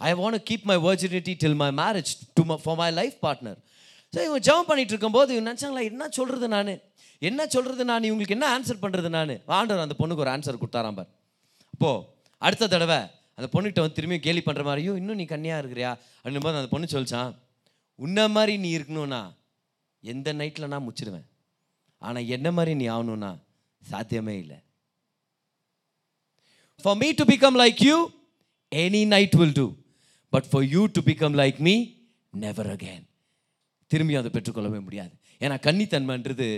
I 0.00 0.12
want 0.12 0.40
keep 0.50 0.66
my 0.70 0.76
virginity 0.88 1.34
till 1.42 1.58
my 1.62 1.70
marriage 1.82 2.12
to 2.38 2.44
for 2.64 2.78
my 2.82 2.90
life 3.00 3.16
partner 3.26 3.58
சரி 4.12 4.24
இவங்க 4.28 4.42
ஜெபம் 4.48 4.68
பண்ணிட்டு 4.70 4.92
இருக்கும்போது 4.94 5.30
இவங்க 5.34 5.46
நினச்சாங்களா 5.50 5.84
என்ன 5.90 6.08
சொல்கிறது 6.08 6.48
நான்? 6.48 6.72
என்ன 7.18 7.46
சொல்கிறது 7.46 7.84
நான்? 7.84 8.02
இவங்களுக்கு 8.02 8.36
என்ன 8.38 8.58
ஆன்சர் 8.58 8.82
பண்ணுறது 8.82 9.08
நான்? 9.08 9.32
ஆண்டவர் 9.58 9.84
அந்த 9.86 9.96
பொண்ணுக்கு 10.00 10.24
ஒரு 10.26 10.32
ஆன்சர் 10.34 10.60
கொடுத்தாராம் 10.62 10.98
பார். 10.98 11.10
அப்போது 11.74 12.04
அடுத்த 12.38 12.68
தடவை 12.68 12.98
அந்த 13.38 13.46
பொண்ணுகிட்ட 13.54 13.80
வந்து 13.84 13.98
திரும்பி 13.98 14.18
கேலி 14.26 14.42
பண்ணுற 14.46 14.64
மாதிரியும் 14.68 14.98
இன்னும் 15.00 15.18
நீ 15.20 15.24
கன்னியாக 15.30 15.62
இருக்கிறியா? 15.62 15.92
அப்படின்னும் 16.18 16.46
போது 16.46 16.60
அந்த 16.60 16.70
பொண்ணு 16.74 16.92
சொல்லிச்சான் 16.94 17.32
உன்ன 17.94 18.28
மாதிரி 18.36 18.54
நீ 18.64 18.68
இருக்கணும்னா 18.78 19.22
எந்த 20.00 20.28
நைட்டில் 20.40 20.72
நான் 20.72 20.86
முச்சிடுவேன் 20.88 21.26
ஆனால் 21.98 22.30
என்ன 22.36 22.48
மாதிரி 22.50 22.72
நீ 22.80 22.86
ஆகணும்னா 22.88 23.30
சாத்தியமே 23.82 24.34
இல்லை. 24.38 24.58
For 26.82 26.98
me 27.02 27.08
to 27.18 27.24
become 27.24 27.58
like 27.62 27.80
you 27.88 27.96
any 28.72 29.02
night 29.14 29.36
will 29.40 29.56
do 29.60 29.66
but 30.28 30.48
for 30.50 30.66
you 30.74 30.84
to 30.92 31.00
become 31.00 31.36
like 31.42 31.58
me 31.58 31.74
never 32.30 32.70
again 32.76 33.04
திரும்பி 33.86 34.14
அதை 34.20 34.30
பெற்றுக்கொள்ளவே 34.34 34.80
முடியாது. 34.86 35.14
ஏன்னா 35.40 35.56
கன்னித்தன்மைன்றது 35.66 36.48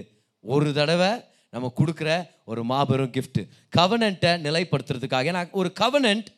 ஒரு 0.41 0.71
தடவை 0.73 1.11
நம்ம 1.51 1.73
கொடுக்குற 1.77 2.11
ஒரு 2.45 2.65
மாபெரும் 2.65 3.13
கிஃப்ட்டு 3.17 3.43
கவனண்ட்டை 3.77 4.33
நிலைப்படுத்துறதுக்காக. 4.47 5.29
ஏன்னா 5.33 5.43
ஒரு 5.61 5.73
கவனன்ட் 5.81 6.29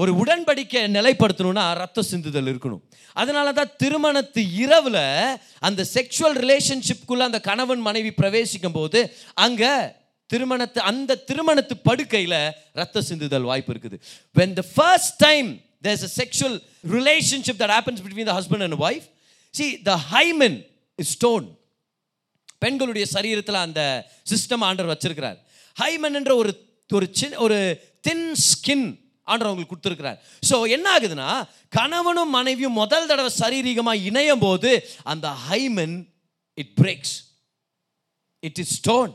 ஒரு 0.00 0.12
உடன்படிக்கை 0.22 0.80
நிலைப்படுத்தணும்னா 0.96 1.64
ரத்த 1.80 2.02
சிந்துதல் 2.10 2.48
இருக்கணும். 2.52 2.80
அதனால 3.20 3.46
தான் 3.58 3.70
திருமணத்து 3.82 4.42
இரவில் 4.62 5.02
அந்த 5.68 5.82
செக்ஷுவல் 5.96 6.36
ரிலேஷன்ஷிப்குள்ளே 6.44 7.24
அந்த 7.28 7.40
கணவன் 7.48 7.82
மனைவி 7.88 8.10
பிரவேசிக்கும் 8.20 8.76
போது 8.78 9.00
அங்கே 9.44 9.74
திருமணத்து 10.30 10.80
அந்த 10.90 11.18
திருமணத்து 11.28 11.74
படுக்கையில் 11.88 12.40
ரத்த 12.80 13.02
சிந்துதல் 13.08 13.46
வாய்ப்பு 13.50 13.72
இருக்குது. 13.74 13.96
When 14.38 14.54
the 14.60 14.64
first 14.74 15.16
time 15.26 15.48
there's 15.86 16.04
a 16.08 16.10
sexual 16.20 16.56
relationship 16.96 17.60
that 17.62 17.74
happens 17.76 18.02
between 18.06 18.30
the 18.30 18.34
husband 18.38 18.66
and 18.68 18.78
wife 18.88 19.06
see 19.54 19.66
the 19.90 19.94
hymen 20.14 20.58
is 20.98 21.12
stone 21.18 21.46
பெண்களுடைய 22.64 23.06
சரீரத்தில் 23.14 23.64
அந்த 23.66 23.80
சிஸ்டம் 24.32 24.62
ஆண்டர் 24.68 24.90
வச்சிருக்கிறார். 24.92 25.38
ஹைமன் 25.76 26.16
என்ற 26.20 26.32
ஒரு 26.42 26.52
ஒரு 26.90 27.06
சின் 27.20 27.38
ஒரு 27.46 27.58
தின் 28.06 28.26
ஸ்கின் 28.50 28.86
ஆண்டவர் 29.30 29.50
அவங்களுக்கு 29.50 29.72
கொடுத்துருக்கிறார். 29.72 30.18
ஸோ 30.50 30.56
என்ன 30.76 30.86
ஆகுதுன்னா 30.94 31.28
கணவனும் 31.78 32.32
மனைவியும் 32.38 32.78
முதல் 32.82 33.08
தடவை 33.10 33.30
சரீரீகமாக 33.42 34.04
இணையும் 34.10 34.44
போது 34.46 34.70
அந்த 35.12 35.26
hymen 35.48 35.96
it 36.54 36.72
breaks 36.80 37.14
it 38.48 38.60
is 38.64 38.74
stone 38.78 39.12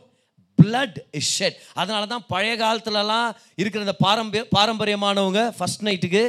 blood 0.59 0.97
is 1.19 1.31
shed 1.37 1.57
அதனால 1.73 2.05
தான் 2.13 2.25
பழைய 2.33 2.53
காலத்துலலாம் 2.63 3.29
இருக்கிற 3.61 3.81
இந்த 3.87 3.95
பாரம்பரிய 4.05 4.43
பாரம்பரியமானவங்க 4.57 5.43
ஃபஸ்ட் 5.57 5.85
நைட்டுக்கு 5.87 6.23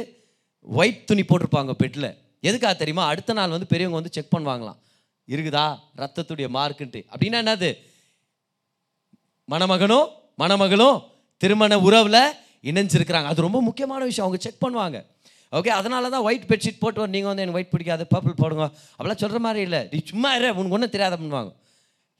ஒயிட் 0.67 1.03
துணி 1.09 1.23
போட்டிருப்பாங்க 1.29 1.73
பெட்டில். 1.81 2.09
எதுக்காக 2.49 2.73
தெரியுமா? 2.75 3.03
அடுத்த 3.11 3.33
நாள் 3.37 3.53
வந்து 3.55 3.67
பெரியவங்க 3.71 3.97
வந்து 3.99 4.13
செக் 4.15 4.33
பண்ணுவாங்களாம். 4.35 4.79
இருக்குதா? 5.27 5.65
ரத்தத்துடைய 6.01 6.47
மார்க்குன்ட்டு. 6.57 6.99
அப்படின்னா 7.13 7.39
என்னது? 7.43 7.69
மணமகனும் 9.49 10.07
மணமகளும் 10.41 10.97
திருமண 11.41 11.79
உறவில் 11.87 12.23
இணைஞ்சிருக்கிறாங்க. 12.69 13.29
அது 13.33 13.47
ரொம்ப 13.47 13.61
முக்கியமான 13.69 14.01
விஷயம். 14.09 14.27
அவங்க 14.27 14.41
செக் 14.45 14.61
பண்ணுவாங்க. 14.65 14.99
ஓகே 15.59 15.71
அதனால 15.79 16.09
தான் 16.13 16.25
ஒயிட் 16.27 16.45
பெட்ஷீட் 16.51 16.81
போட்டு 16.83 17.01
வர 17.01 17.11
நீங்கள் 17.15 17.31
வந்து 17.31 17.43
எனக்கு 17.45 17.59
ஒயிட் 17.59 17.73
பிடிக்காது 17.73 18.03
பர்பிள் 18.13 18.41
போடுங்க. 18.43 18.65
அப்படிலாம் 18.97 19.23
சொல்கிற 19.23 19.39
மாதிரி 19.47 19.61
இல்லை. 19.67 19.81
நீ 19.93 19.99
சும்மா 20.11 20.29
இரு 20.37 20.49
உனக்கு 20.59 20.77
ஒன்றும் 20.77 20.93
தெரியாத 20.95 21.15
பண்ணுவாங்க. 21.21 21.51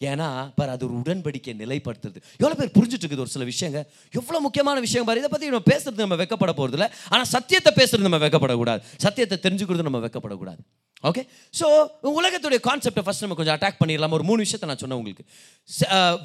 ஏன்னா 0.02 0.28
பார் 0.58 0.72
அது 0.74 0.84
ஒரு 0.88 0.96
உடன்படிக்கை 1.00 1.54
நிலைப்படுத்துறது. 1.62 2.20
எவ்வளோ 2.40 2.56
பேர் 2.60 2.72
புரிஞ்சுட்டு 2.78 3.04
இருக்குது 3.04 3.24
ஒரு 3.26 3.32
சில 3.34 3.46
விஷயங்க. 3.50 3.80
எவ்வளோ 4.20 4.40
முக்கியமான 4.46 4.80
விஷயம் 4.86 5.08
பாரு. 5.10 5.22
இதை 5.22 5.30
பற்றி 5.34 5.50
நம்ம 5.52 5.66
பேசுறது 5.72 6.04
நம்ம 6.06 6.18
வெக்கப்பட 6.22 6.54
போகிறது 6.60 6.78
இல்லை 6.78 6.88
ஆனால் 7.12 7.30
சத்தியத்தை 7.34 7.72
பேசுறது 7.80 8.08
நம்ம 8.08 8.20
வெக்கப்படக்கூடாது. 8.24 8.82
சத்தியத்தை 9.06 9.38
தெரிஞ்சுக்கிறது 9.46 9.86
நம்ம 9.90 10.02
வெக்கப்படக்கூடாது. 10.06 10.62
ஓகே 11.10 11.24
ஸோ 11.60 11.68
உலகத்துடைய 12.18 12.62
கான்செப்டை 12.70 13.04
ஃபஸ்ட் 13.06 13.26
நம்ம 13.26 13.38
கொஞ்சம் 13.42 13.56
அட்டாக் 13.58 13.80
பண்ணிடலாம்? 13.84 14.16
ஒரு 14.18 14.26
மூணு 14.30 14.40
விஷயத்தை 14.46 14.70
நான் 14.72 14.82
சொன்னேன் 14.84 15.00
உங்களுக்கு. 15.02 15.24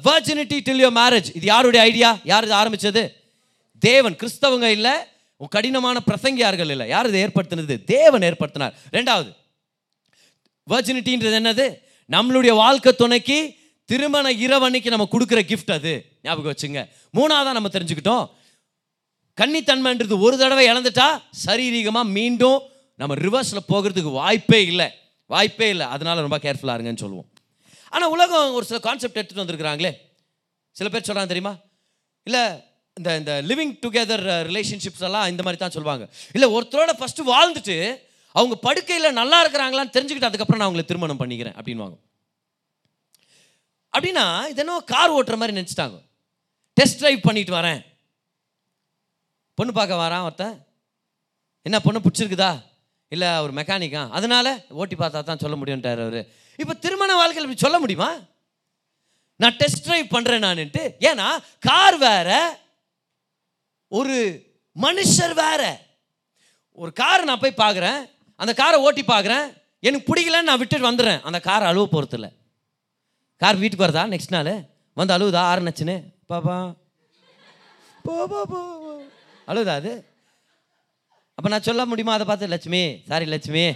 வர்ஜினிட்டி 0.09 0.59
டில் 0.69 0.83
யோர் 0.85 0.97
மேரேஜ் 1.01 1.29
இது 1.37 1.47
யாருடைய 1.53 1.83
ஐடியா 1.91 2.11
யார் 2.31 2.47
இது 2.49 2.55
ஆரம்பிச்சது? 2.61 3.05
தேவன் 3.79 4.15
கிறிஸ்தவங்க 4.15 4.63
இல்லை 4.63 4.91
கடினமான 5.49 6.01
பிரசங்கியார்கள் 6.07 6.69
இல்லை. 6.69 6.87
யார் 6.87 7.07
இதை 7.07 7.23
ஏற்படுத்தினது? 7.23 7.83
தேவன் 7.83 8.21
ஏற்படுத்தினார். 8.21 8.73
ரெண்டாவது 8.91 9.35
வர்ஜினிட்டின்றது 10.69 11.35
என்னது? 11.41 11.79
நம்மளுடைய 12.09 12.53
வாழ்க்கை 12.53 12.93
துணைக்கு 12.93 13.55
திருமண 13.85 14.31
இரவன்னைக்கு 14.31 14.85
நம்ம 14.85 15.07
கொடுக்குற 15.11 15.39
கிஃப்ட் 15.41 15.71
அது. 15.71 16.05
ஞாபகம் 16.21 16.53
வச்சுங்க. 16.53 16.89
மூணாவதாக 17.13 17.51
நம்ம 17.51 17.69
தெரிஞ்சுக்கிட்டோம். 17.69 18.29
கன்னித்தன்மைன்றது 19.41 20.19
ஒரு 20.19 20.37
தடவை 20.37 20.67
இழந்துட்டா 20.67 21.21
சரீரிகமாக 21.45 22.03
மீண்டும் 22.03 22.61
நம்ம 22.95 23.15
ரிவர்ஸில் 23.15 23.69
போகிறதுக்கு 23.69 24.11
வாய்ப்பே 24.11 24.65
இல்லை. 24.65 24.89
வாய்ப்பே 25.25 25.69
இல்லை. 25.69 25.85
அதனால் 25.85 26.17
ரொம்ப 26.17 26.37
கேர்ஃபுல்லாக 26.37 26.79
இருங்கன்னு 26.79 27.03
சொல்லுவோம். 27.03 27.29
ஆனால் 27.89 28.09
உலகம் 28.09 28.53
ஒரு 28.53 28.65
சில 28.65 28.79
கான்செப்ட் 28.79 29.19
எடுத்துகிட்டு 29.19 29.41
வந்திருக்கிறாங்களே. 29.43 29.91
சில 30.71 30.89
பேர் 30.89 31.01
சொல்கிறாங்க 31.01 31.27
தெரியுமா? 31.27 31.57
இல்லை 32.23 32.41
இந்த 32.97 33.09
இந்த 33.21 33.33
லிவிங் 33.49 33.73
டுகெதர் 33.83 34.25
ரிலேஷன்ஷிப்ஸ் 34.49 35.05
எல்லாம் 35.07 35.27
இந்த 35.31 35.41
மாதிரி 35.45 35.59
தான் 35.61 35.75
சொல்லுவாங்க. 35.75 36.05
இல்லை 36.35 36.47
ஒருத்தரோட 36.55 36.91
ஃபஸ்ட்டு 36.99 37.27
வாழ்ந்துட்டு 37.33 37.77
அவங்க 38.39 38.55
படுக்கையில் 38.67 39.17
நல்லா 39.19 39.37
இருக்கிறாங்களான்னு 39.43 39.95
தெரிஞ்சுக்கிட்டு 39.95 40.29
அதுக்கப்புறம் 40.29 40.61
நான் 40.61 40.69
அவங்களை 40.69 40.85
திருமணம் 40.91 41.21
பண்ணிக்கிறேன் 41.21 41.57
அப்படின்வாங்க 41.59 41.97
அப்படின்னா 43.93 44.25
இது 44.51 44.61
என்ன 44.63 44.79
கார் 44.93 45.13
ஓட்டுற 45.17 45.35
மாதிரி 45.41 45.57
நினச்சிட்டாங்க. 45.59 45.97
டெஸ்ட் 46.77 46.99
ட்ரைவ் 47.01 47.19
பண்ணிட்டு 47.27 47.53
வரேன். 47.59 47.79
பொண்ணு 49.57 49.71
பார்க்க 49.77 50.03
வரான் 50.03 50.25
ஒருத்தன். 50.27 50.55
என்ன 51.67 51.77
பொண்ணு 51.85 52.01
பிடிச்சிருக்குதா? 52.03 52.51
இல்லை 53.11 53.29
ஒரு 53.43 53.53
மெக்கானிக்கா 53.59 54.01
அதனால 54.17 54.47
ஓட்டி 54.81 54.95
பார்த்தா 54.99 55.23
தான் 55.29 55.43
சொல்ல 55.43 55.55
முடியும்ட்டார் 55.59 56.01
அவர். 56.05 56.21
இப்போ 56.61 56.73
திருமண 56.83 57.11
வாழ்க்கையில் 57.19 57.45
இப்படி 57.47 57.65
சொல்ல 57.65 57.79
முடியுமா? 57.83 58.09
நான் 59.43 59.57
டெஸ்ட் 59.61 59.85
ட்ரைவ் 59.87 60.07
பண்ணுறேன் 60.15 60.45
நான்ட்டு 60.47 60.83
ஏன்னா 61.09 61.27
கார் 61.67 61.97
வேற 62.07 62.29
ஒரு 63.87 64.43
மனுஷர் 64.81 65.33
வேற. 65.33 65.81
ஒரு 66.71 66.93
காரை 66.93 67.25
நான் 67.25 67.39
போய் 67.39 67.53
பார்க்குறேன். 67.57 68.09
அந்த 68.35 68.53
காரை 68.53 68.79
ஓட்டி 68.79 69.01
பார்க்குறேன். 69.01 69.45
எனக்கு 69.79 70.13
பிடிக்கலன்னு 70.13 70.41
நான் 70.41 70.57
விட்டுட்டு 70.57 70.91
வந்துடுறேன். 70.91 71.21
அந்த 71.21 71.39
கார் 71.39 71.63
அழுவ 71.63 71.87
போகிறதில்ல 71.91 72.35
கார் 73.37 73.55
வீட்டுக்கு 73.55 73.85
வருதா? 73.85 74.13
நெக்ஸ்ட் 74.13 74.43
நாள்? 74.43 74.65
வந்து 74.93 75.17
அழுவுதா? 75.17 75.43
ஆறுனச்சுன்னு? 75.51 75.95
பாப்பா. 76.29 76.75
போ 78.03 78.27
போ 78.27 78.27
போ 78.27 78.45
போ. 78.45 79.01
அழுவுதா 79.47 79.75
அது? 79.81 80.05
அப்போ 81.35 81.49
நான் 81.49 81.61
சொல்ல 81.61 81.85
முடியுமா? 81.85 82.13
அதை 82.13 82.25
பார்த்து 82.25 82.47
லட்சுமி 82.47 83.01
சாரி 83.07 83.25
லட்சுமி. 83.25 83.73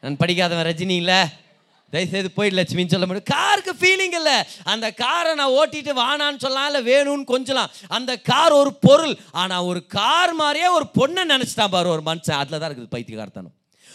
நான் 0.00 0.16
படிக்காதவன் 0.16 0.66
ரஜினி 0.66 0.96
இல்லை. 0.96 1.26
தயவுசெய்து 1.94 2.30
போய் 2.38 2.50
லட்சுமின்னு 2.58 2.92
சொல்ல 2.94 3.06
முடியும் 3.10 3.30
காருக்கு 3.36 3.72
ஃபீலிங் 3.80 4.16
இல்லை. 4.20 4.36
அந்த 4.72 4.86
காரை 5.02 5.30
நான் 5.40 5.54
ஓட்டிட்டு 5.60 5.94
வானான்னு 6.02 6.42
சொல்லலாம் 6.44 6.68
இல்லை 6.70 6.82
வேணும்னு 6.90 7.26
கொஞ்சலாம். 7.32 7.70
அந்த 7.98 8.12
கார் 8.30 8.58
ஒரு 8.62 8.72
பொருள். 8.86 9.14
ஆனால் 9.42 9.66
ஒரு 9.70 9.80
கார் 9.98 10.34
மாதிரியே 10.42 10.68
ஒரு 10.78 10.86
பொண்ணை 10.98 11.24
நினச்சிட்டான் 11.32 11.72
பாரு 11.76 11.94
ஒரு 11.96 12.04
மனுஷன். 12.10 12.38
அதில் 12.42 12.60
தான் 12.60 12.68
இருக்குது 12.70 12.92
பைத்தியகார்த்தனும். 12.96 13.54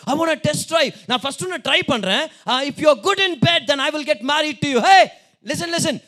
ஐ 0.10 0.16
ஒன் 0.24 0.34
டெஸ்ட் 0.48 0.68
ட்ரைவ் 0.72 0.90
நான் 1.12 1.22
ஃபர்ஸ்ட் 1.22 1.46
ஒன்று 1.46 1.62
ட்ரை 1.70 1.80
பண்ணுறேன் 1.94 2.26
if 2.72 2.82
you 2.88 2.92
good 3.08 3.24
in 3.28 3.38
bed 3.46 3.64
then 3.72 3.86
I 3.86 3.90
will 3.96 4.10
get 4.12 4.26
marry 4.34 4.52
to 4.66 4.70
you 4.76 4.82
hey 4.90 5.00
listen 5.52 5.74
listen 5.78 6.00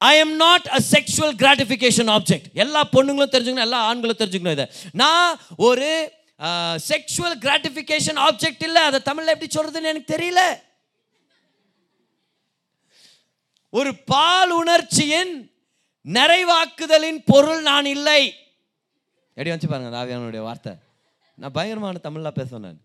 I 0.00 0.12
am 0.24 0.36
not 0.44 0.68
a 0.76 0.80
sexual 0.92 1.34
gratification 1.42 2.10
object 2.18 2.48
எல்லா 2.64 2.82
பொண்ணுங்களும் 2.94 3.34
தெரிஞ்சுக்கணும் 3.34 3.66
எல்லா 3.68 3.80
ஆண்களும் 3.90 4.20
தெரிஞ்சுக்கணும் 4.22 4.56
இதை. 4.58 4.68
நான் 5.02 5.30
ஒரு 5.68 5.90
செக்ஷுவல் 6.90 7.36
கிராட்டிஃபிகேஷன் 7.44 8.18
ஆப்ஜெக்ட் 8.28 8.64
இல்லை. 8.66 8.82
அதை 8.88 8.98
தமிழில் 9.10 9.34
எப்படி 9.34 9.50
சொல்கிறதுன்னு 9.58 9.92
எனக்கு 9.92 10.12
தெரியல. 10.16 10.42
ஒரு 13.72 13.90
பால் 14.12 14.52
உணர்ச்சியின் 14.60 15.32
நிறைவாக்குதலின் 16.04 17.20
பொருள் 17.30 17.62
நான் 17.70 17.88
இல்லை. 17.94 18.20
எப்படி 19.36 19.50
வச்சு 19.52 19.68
பாருங்க 19.70 19.90
ராவியானுடைய 19.96 20.42
வார்த்தை. 20.48 20.72
நான் 21.38 21.54
பயங்கரமான 21.56 22.00
தமிழில் 22.06 22.36
பேசுவேன் 22.38 22.64
நான். 22.66 22.78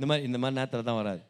இந்த 0.00 0.06
மாதிரி 0.10 0.26
இந்த 0.28 0.38
மாதிரி 0.38 0.58
நேரத்தில் 0.58 0.88
தான் 0.88 1.00
வராது. 1.02 1.22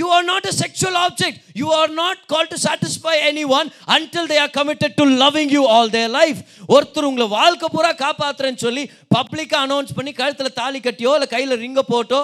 You 0.00 0.06
are 0.16 0.26
not 0.30 0.46
a 0.50 0.54
sexual 0.62 0.98
object 1.04 1.38
you 1.60 1.68
are 1.78 1.92
not 2.02 2.20
call 2.32 2.50
to 2.52 2.58
satisfy 2.66 3.14
any 3.30 3.44
one 3.58 3.68
until 3.96 4.28
they 4.32 4.36
are 4.44 4.52
committed 4.58 4.94
to 5.00 5.04
loving 5.22 5.52
you 5.58 5.62
all 5.76 5.90
the 5.96 6.02
life 6.18 6.40
ஒருத்தர் 6.74 7.08
உங்களை 7.10 7.26
வாழ்க்கை 7.38 7.68
பூரா 7.74 7.92
காப்பாத்துறேன்னு 8.04 8.62
சொல்லி 8.66 8.84
பப்ளிக்காக 9.16 9.62
அனௌன்ஸ் 9.66 9.96
பண்ணி 9.98 10.12
கழுத்தில் 10.20 10.56
தாலி 10.60 10.80
கட்டியோ 10.86 11.14
இல்லை 11.18 11.28
கையில் 11.34 11.60
ரிங்கை 11.64 11.84
போட்டோ 11.92 12.20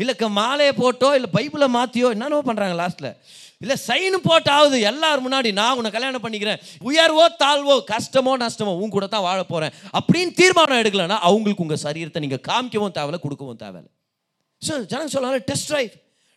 இல்லை 0.00 0.14
மாலையை 0.40 0.72
போட்டோ 0.82 1.08
இல்லை 1.14 1.30
பைபிளை 1.36 1.68
மாற்றியோ 1.78 2.08
என்னென்னவோ 2.16 2.44
பண்ணுறாங்க 2.50 2.76
லாஸ்ட்டில் 2.82 3.12
இல்லை 3.60 3.76
சைனு 3.86 4.18
போட்டாவது 4.28 4.76
எல்லார் 4.90 5.24
முன்னாடி 5.26 5.50
நான் 5.58 5.76
உன்னை 5.78 5.90
கல்யாணம் 5.96 6.24
பண்ணிக்கிறேன். 6.24 6.60
உயர்வோ 6.88 7.24
தாழ்வோ 7.42 7.76
கஷ்டமோ 7.92 8.32
நஷ்டமோ 8.44 8.72
உன் 8.82 8.94
கூட 8.94 9.06
தான் 9.14 9.26
வாழ 9.26 9.40
போகிறேன் 9.52 9.74
அப்படின்னு 9.98 10.32
தீர்மானம் 10.40 10.80
எடுக்கலைன்னா 10.82 11.18
அவங்களுக்கு 11.28 11.64
உங்கள் 11.66 11.82
சரீரத்தை 11.84 12.22
நீங்கள் 12.24 12.44
காமிக்கவும் 12.48 12.96
தேவையில்ல 12.96 13.20
கொடுக்கவும் 13.26 13.60
தேவையில்ல. 13.64 13.88
ஸோ 14.62 14.72
ஜனங்க 14.92 15.12
சொல்லலாம் 15.14 15.46
டெஸ்ட் 15.50 15.68
ட்ரைவ் 15.70 15.92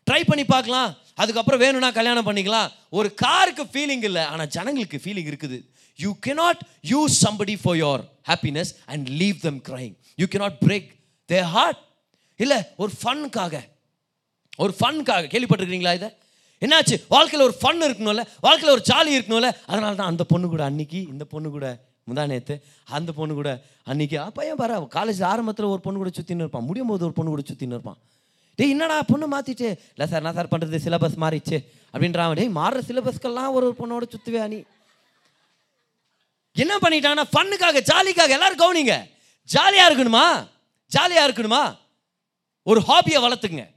ட்ரை 0.07 0.21
பண்ணி 0.29 0.43
பார்க்கலாம். 0.53 0.91
அதுக்கப்புறம் 1.21 1.61
வேணும்னா 1.63 1.89
கல்யாணம் 1.97 2.27
பண்ணிக்கலாம். 2.27 2.69
ஒரு 2.97 3.09
காருக்கு 3.23 3.63
ஃபீலிங் 3.73 4.05
இல்லை 4.09 4.23
ஆனால் 4.33 4.51
ஜனங்களுக்கு 4.55 4.97
ஃபீலிங் 5.03 5.29
இருக்குது. 5.31 5.57
You 5.99 6.11
cannot 6.27 6.61
use 6.91 7.15
somebody 7.25 7.55
for 7.63 7.77
your 7.83 8.01
happiness 8.29 8.71
and 8.93 9.07
leave 9.21 9.39
them 9.47 9.59
crying 9.69 9.93
you 10.21 10.27
cannot 10.35 10.57
break 10.65 10.87
the 11.29 11.39
heart 11.55 11.81
இல்லை 12.39 12.59
ஒரு 12.83 12.91
ஃபன்னுக்காக 13.01 13.61
ஒரு 14.63 14.73
ஃபன்னுக்காக 14.79 15.29
கேள்விப்பட்டிருக்கிறீங்களா 15.33 15.93
இதை? 15.97 16.09
என்னாச்சு? 16.61 17.03
வாழ்க்கையில் 17.07 17.47
ஒரு 17.47 17.57
ஃபன் 17.61 17.87
இருக்கணும்ல? 17.87 18.27
வாழ்க்கையில் 18.39 18.75
ஒரு 18.75 18.83
ஜாலி 18.89 19.11
இருக்கணும்ல? 19.17 19.51
அதனால 19.65 19.95
தான் 19.95 20.07
அந்த 20.07 20.23
பொண்ணு 20.23 20.47
கூட 20.47 20.63
அன்னைக்கு 20.63 21.07
இந்த 21.07 21.25
பொண்ணு 21.25 21.49
கூட 21.49 21.79
முந்தா 22.09 22.27
நேற்று 22.27 22.63
அந்த 22.85 23.11
பொண்ணு 23.11 23.33
கூட 23.33 23.63
அன்னைக்கு 23.83 24.31
பையன் 24.31 24.55
பாரு 24.55 24.75
காலேஜ் 24.75 25.23
ஆரம்பத்தில் 25.23 25.65
ஒரு 25.65 25.81
பொண்ணு 25.81 25.99
கூட 25.99 26.11
சுற்றின்னு 26.19 26.45
இருப்பான். 26.45 26.63
முடியும் 26.63 26.87
போது 26.87 27.03
ஒரு 27.03 27.13
பொண்ணு 27.13 27.31
கூட 27.31 27.43
சுற்றின்னு 27.49 27.75
இருப்பான். 27.77 27.97
டேய் 28.55 28.69
என்னடா 28.69 29.03
பொண்ணு 29.03 29.39
மாற்றிட்டு 29.39 29.67
இல்லை 29.89 30.07
சார் 30.09 30.21
நான் 30.21 30.33
சார் 30.33 30.47
பண்ணுறது 30.47 30.77
சிலபஸ் 30.85 31.17
மாறிச்சு 31.23 31.57
அப்படின்றான் 31.93 32.33
டேய் 32.33 32.49
மாறுற 32.49 32.81
சிலபஸ்க்கெல்லாம் 32.87 33.51
ஒரு 33.51 33.65
ஒரு 33.65 33.75
பொண்ணோட 33.79 34.03
சுற்றுவே 34.13 34.47
நீ? 34.47 34.63
என்ன 36.51 36.77
பண்ணிட்டாங்கன்னா 36.77 37.23
ஃபன்னுக்காக 37.33 37.81
ஜாலிக்காக 37.91 38.29
எல்லாரும் 38.29 38.61
கவனிங்க. 38.63 39.07
ஜாலியாக 39.43 39.93
இருக்கணுமா? 39.93 40.47
ஜாலியாக 40.87 41.31
இருக்கணுமா? 41.31 41.77
ஒரு 42.63 42.79
ஹாபியை 42.87 43.19
வளர்த்துக்குங்க. 43.25 43.67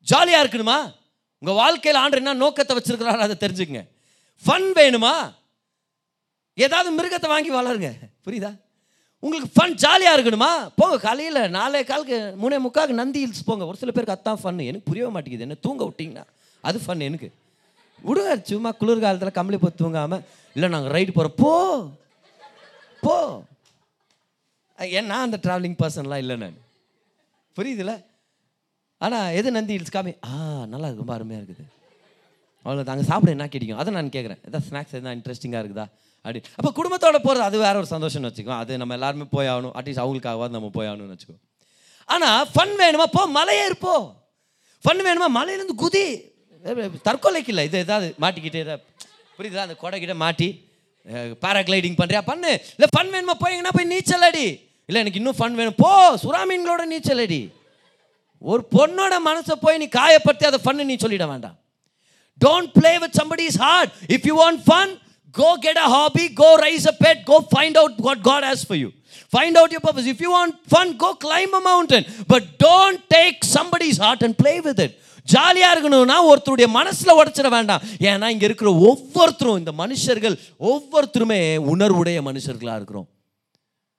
ஜாலியாக 0.00 0.46
இருக்கணுமா? 0.46 0.96
உங்கள் 1.38 1.54
வாழ்க்கையில் 1.54 2.00
ஆண்டு 2.00 2.16
என்ன 2.16 2.34
நோக்கத்தை 2.34 2.76
வச்சுருக்கிறாரு 2.76 3.26
அதை 3.26 3.36
தெரிஞ்சுக்கங்க. 3.40 3.82
ஃபன் 4.46 4.68
வேணுமா? 4.78 5.14
ஏதாவது 6.54 6.88
மிருகத்தை 6.98 7.28
வாங்கி 7.34 7.50
வளருங்க. 7.50 7.90
புரியுதா? 8.26 8.50
உங்களுக்கு 9.20 9.50
ஃபன் 9.56 9.74
ஜாலியாக 9.74 10.16
இருக்கணுமா? 10.16 10.50
போங்க 10.76 10.98
காலையில் 10.98 11.50
நாலே 11.50 11.84
காலுக்கு 11.84 12.16
மூணே 12.42 12.58
முக்காக்கு 12.66 13.00
நந்தி 13.00 13.20
ஹில்ஸ் 13.24 13.46
போங்க. 13.46 13.66
ஒரு 13.66 13.76
சில 13.76 13.90
பேருக்கு 13.90 14.16
அதான் 14.16 14.40
ஃபன் 14.42 14.66
எனக்கு 14.70 14.88
புரியவே 14.90 15.12
மாட்டேங்குது. 15.12 15.46
என்ன 15.46 15.54
தூங்க 15.54 15.84
விட்டிங்கன்னா 15.84 16.24
அது 16.60 16.80
ஃபன் 16.86 17.00
எனக்கு. 17.00 17.32
விடுங்க 18.06 18.42
சும்மா 18.42 18.70
குளிர் 18.80 19.04
காலத்தில் 19.04 19.36
கம்பளி 19.38 19.58
போய் 19.58 19.78
தூங்காமல் 19.80 20.22
இல்லை 20.54 20.68
நாங்கள் 20.68 20.92
ரைடு 20.96 21.12
போகிறோம் 21.12 21.36
போ 21.36 21.52
போ. 23.00 23.16
ஏன் 24.78 25.06
நான் 25.06 25.26
அந்த 25.26 25.38
ட்ராவலிங் 25.42 25.78
பர்சன்லாம் 25.82 26.22
இல்லை 26.24 26.36
நான். 26.36 26.58
புரியுதுல்ல 27.56 27.94
ஆனால் 29.06 29.34
எது 29.38 29.48
நந்தி 29.56 29.74
ஹில்ஸ் 29.76 29.94
காமி 29.96 30.12
ஆ 30.28 30.36
நல்லா 30.72 30.86
இருக்கு 30.86 31.02
ரொம்ப 31.04 31.14
அருமையாக 31.16 31.40
இருக்குது. 31.40 31.64
அவ்வளோ 32.64 32.84
அங்கே 32.92 33.06
சாப்பிட 33.10 33.30
என்ன 33.36 33.46
கிடைக்கும்? 33.54 33.80
அதை 33.82 33.92
நான் 33.96 34.14
கேட்குறேன் 34.16 34.40
எதாவது 34.48 34.66
ஸ்நாக்ஸ் 34.68 34.94
எதாவது 34.98 35.16
இன்ட்ரெஸ்டிங்காக 35.18 35.60
இருக்குதா? 35.62 35.86
அப்படி. 36.24 36.40
அப்போ 36.58 36.70
குடும்பத்தோட 36.78 37.18
போகிறது 37.26 37.44
அது 37.48 37.56
வேற 37.64 37.74
ஒரு 37.82 37.88
சந்தோஷம்னு 37.94 38.30
வச்சுக்கோ. 38.30 38.54
அது 38.62 38.78
நம்ம 38.82 38.94
எல்லாருமே 38.98 39.26
போய் 39.34 39.50
ஆகணும். 39.52 39.74
அட்லீஸ்ட் 39.78 40.02
அவங்களுக்காகவாது 40.04 40.56
நம்ம 40.56 40.70
போய் 40.76 40.88
ஆகணும்னு 40.90 41.16
வச்சுக்கோ. 41.16 41.36
ஆனால் 42.14 42.40
ஃபன் 42.54 42.74
வேணுமா? 42.82 43.06
போ 43.16 43.22
மலையே 43.38 43.64
இருப்போ 43.70 43.94
ஃபன் 44.84 45.02
வேணுமா? 45.08 45.28
மலையிலேருந்து 45.38 45.76
குதி. 45.84 46.06
தற்கொலைக்கு 47.08 47.52
இல்லை. 47.52 47.64
இது 47.68 47.78
எதாவது 47.86 48.08
மாட்டிக்கிட்டே 48.24 48.62
ஏதாவது 48.66 48.82
புரியுதா 49.38 49.66
அந்த 49.66 49.76
கொடைக்கிட்ட 49.82 50.16
மாட்டி 50.24 50.48
பேராகிளைடிங் 51.44 51.98
பண்ணுறியா 52.00 52.22
பண்ணு. 52.30 52.50
இல்லை 52.76 52.88
ஃபன் 52.94 53.12
வேணுமா? 53.14 53.36
போய் 53.44 53.62
போய் 53.76 53.92
நீச்சல் 53.92 54.26
அடி. 54.28 54.46
இல்லை 54.88 55.00
எனக்கு 55.02 55.20
இன்னும் 55.20 55.38
ஃபன் 55.38 55.56
வேணும். 55.60 55.78
போ 55.84 55.90
சுறாமீன்களோட 56.24 56.84
நீச்சல் 56.92 57.22
அடி. 57.26 57.40
ஒரு 58.40 58.62
பொண்ணோட 58.76 59.14
மனசை 59.28 59.54
போய் 59.64 59.80
நீ 59.82 59.86
காயப்படுத்தி 59.98 60.46
அதை 60.50 60.60
ஃபன்னு 60.64 60.88
நீ 60.90 60.96
சொல்லிட 61.04 61.26
வேண்டாம். 61.32 61.56
Don't 62.40 62.70
play 62.78 62.92
with 63.02 63.16
somebody's 63.50 63.60
heart 63.66 63.90
if 64.16 64.26
you 64.30 64.34
want 64.44 64.62
fun 64.68 64.92
go 65.40 65.50
get 65.64 65.80
a 65.86 65.88
hobby 65.96 66.26
go 66.42 66.50
raise 66.66 66.86
a 66.92 66.94
pet 67.04 67.20
go 67.30 67.38
find 67.54 67.78
out 67.82 67.98
what 68.06 68.22
God 68.30 68.46
has 68.50 68.64
for 68.68 68.80
you 68.84 68.90
find 69.34 69.58
out 69.60 69.74
your 69.76 69.84
purpose 69.88 70.08
if 70.12 70.22
you 70.26 70.30
want 70.38 70.54
fun 70.72 70.94
go 71.04 71.10
climb 71.26 71.52
a 71.58 71.62
mountain 71.68 72.06
but 72.32 72.48
don't 72.64 73.02
take 73.16 73.38
somebody's 73.92 74.00
heart 74.06 74.24
and 74.28 74.38
play 74.42 74.54
with 74.68 74.82
it 74.86 74.96
ஜாலியாக 75.34 75.72
இருக்கணும்னா 75.74 76.18
ஒருத்தருடைய 76.30 76.66
மனசில் 76.78 77.16
உடச்சிட 77.20 77.48
வேண்டாம். 77.56 77.82
ஏன்னா 78.10 78.26
இங்கே 78.34 78.46
இருக்கிற 78.48 78.70
ஒவ்வொருத்தரும் 78.90 79.58
இந்த 79.58 79.72
மனுஷர்கள் 79.82 80.36
ஒவ்வொருத்தருமே 80.70 81.40
உணர்வுடைய 81.72 82.18
மனுஷர்களாக 82.28 82.78
இருக்கிறோம். 82.80 83.08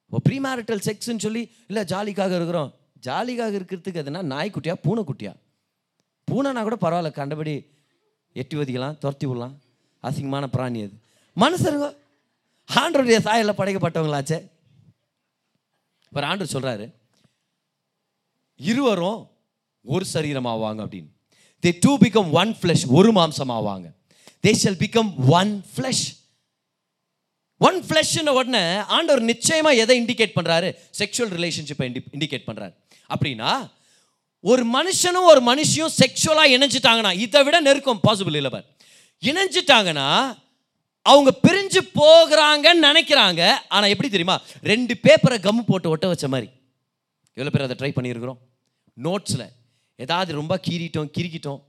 இப்போ 0.08 0.20
ப்ரீமேரிட்டல் 0.28 0.82
செக்ஸ்ன்னு 0.88 1.24
சொல்லி 1.26 1.44
இல்லை 1.68 1.84
ஜாலிக்காக 1.92 2.34
இருக்கிறோம். 2.40 2.70
ஜாலிக்காக 3.04 3.58
இருக்கிறதுக்கு 3.58 4.02
எதுனா 4.02 4.22
நாய்க்குட்டியா 4.34 4.76
பூனைக்குட்டியா? 4.84 5.36
பூனைனா 6.32 6.62
கூட 6.62 6.78
பரவாயில்ல 6.82 7.12
கண்டபடி 7.12 7.66
எட்டி 8.34 8.58
ஒதிக்கலாம் 8.58 8.98
துரத்தி 8.98 9.26
விடலாம். 9.26 9.60
அசிங்கமான 10.04 10.48
பிராணி 10.48 10.82
அது. 10.84 10.96
மனுஷருங்க 11.36 11.96
ஆண்டருடைய 12.76 13.20
சாயலில் 13.28 13.60
படைக்கப்பட்டவங்களாச்சே. 13.60 14.50
இப்போ 16.08 16.36
ஆண்டர் 16.36 16.54
சொல்கிறாரு 16.54 16.94
இருவரும் 18.56 19.30
ஒரு 19.84 20.06
சரீரம் 20.06 20.46
ஆவாங்க 20.46 20.82
அப்படின்னு. 20.82 21.10
They 21.66 21.78
two 21.80 21.98
become 21.98 22.32
one 22.32 22.56
flesh 22.62 22.88
ஒரு 22.88 23.12
மாம்சம் 23.12 23.54
ஆவாங்க 23.58 23.88
they 24.44 24.52
shall 24.64 24.80
become 24.84 25.12
one 25.28 25.64
flesh 25.76 26.19
one 27.68 27.78
ஃப்ளஷ்ன 27.88 28.34
உடனே 28.40 28.64
ஆண்டவர் 28.98 29.22
நிச்சயமாக 29.32 29.82
எதை 29.84 29.96
இண்டிகேட் 30.02 30.36
பண்ணுறாரு 30.38 30.70
செக்ஷுவல் 31.00 31.34
ரிலேஷன்ஷிப்பை 31.38 31.88
இண்டிகேட் 32.18 32.48
பண்ணுறாரு 32.50 32.74
அப்படின்னா 33.10 33.52
ஒரு 34.44 34.64
மனுஷனும் 34.76 35.30
ஒரு 35.32 35.42
மனுஷியும் 35.48 35.94
செக்ஷுவலாக 36.02 36.54
இணைஞ்சிட்டாங்கன்னா 36.56 37.12
இதை 37.26 37.40
விட 37.46 37.58
நெருக்கம் 37.66 38.00
பாசிபிள் 38.08 38.38
இல்லை 38.40 38.52
பார். 38.52 38.68
இணைஞ்சிட்டாங்கன்னா 39.24 40.06
அவங்க 41.06 41.32
பிரிஞ்சு 41.46 41.82
போகிறாங்கன்னு 42.00 42.86
நினைக்கிறாங்க. 42.90 43.42
ஆனால் 43.76 43.92
எப்படி 43.94 44.10
தெரியுமா? 44.10 44.38
ரெண்டு 44.72 44.94
பேப்பரை 45.06 45.38
கம் 45.48 45.68
போட்டு 45.70 45.92
ஒட்ட 45.94 46.08
வச்ச 46.12 46.28
மாதிரி. 46.34 46.48
எவ்வளோ 47.38 47.52
பேர் 47.56 47.66
அதை 47.68 47.76
ட்ரை 47.82 47.92
பண்ணியிருக்கிறோம்? 47.98 48.40
நோட்ஸில் 48.98 49.48
ஏதாவது 50.00 50.32
ரொம்ப 50.40 50.54
கீறிட்டோம் 50.68 51.10
கிரிக்கிட்டோம் 51.18 51.62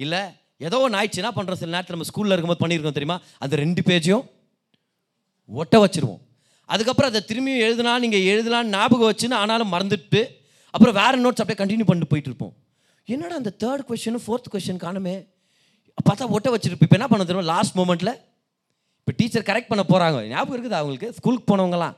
இல்லை 0.00 0.22
ஏதோ 0.66 0.78
ஒன்று 0.84 0.98
ஆயிடுச்சு 0.98 1.22
என்ன 1.22 1.32
பண்ணுறோம் 1.36 1.60
சில 1.62 1.72
நேரத்தில் 1.74 1.96
நம்ம 1.96 2.08
ஸ்கூலில் 2.10 2.34
இருக்கும்போது 2.34 2.62
பண்ணியிருக்கோம் 2.64 2.98
தெரியுமா? 2.98 3.18
அந்த 3.44 3.54
ரெண்டு 3.64 3.82
பேஜையும் 3.88 4.24
ஒட்ட 5.48 5.76
வச்சிருவோம். 5.84 6.20
அதுக்கப்புறம் 6.74 7.10
அதை 7.10 7.20
திரும்பியும் 7.30 7.64
எழுதுனா 7.66 7.92
நீங்கள் 8.04 8.26
எழுதலாம் 8.32 8.70
ஞாபகம் 8.74 9.10
வச்சுன்னு 9.10 9.36
ஆனாலும் 9.42 9.72
மறந்துட்டு 9.74 10.22
அப்புறம் 10.74 10.96
வேறு 11.00 11.22
நோட்ஸ் 11.24 11.42
அப்படியே 11.42 11.60
கண்டினியூ 11.62 11.86
பண்ணிட்டு 11.88 12.10
போயிட்டு 12.12 12.30
இருப்போம். 12.30 12.54
என்னடா 13.14 13.34
அந்த 13.40 13.52
தேர்ட் 13.62 13.84
கொஸ்டின் 13.88 14.22
ஃபோர்த் 14.24 14.52
கொஷின் 14.54 14.80
காணுமே? 14.86 15.16
பார்த்தா 16.06 16.30
ஒட்ட 16.36 16.48
வச்சுருப்போம். 16.54 16.88
இப்போ 16.88 16.98
என்ன 16.98 17.08
பண்ண 17.10 17.24
தெரியும்? 17.28 17.50
லாஸ்ட் 17.52 17.76
மூமெண்ட்டில் 17.78 18.14
இப்போ 19.00 19.12
டீச்சர் 19.18 19.46
கரெக்ட் 19.50 19.70
பண்ண 19.72 19.82
போகிறாங்க 19.90 20.20
ஞாபகம் 20.32 20.56
இருக்குது 20.56 20.78
அவங்களுக்கு 20.80 21.08
ஸ்கூலுக்கு 21.18 21.48
போனவங்களாம் 21.50 21.94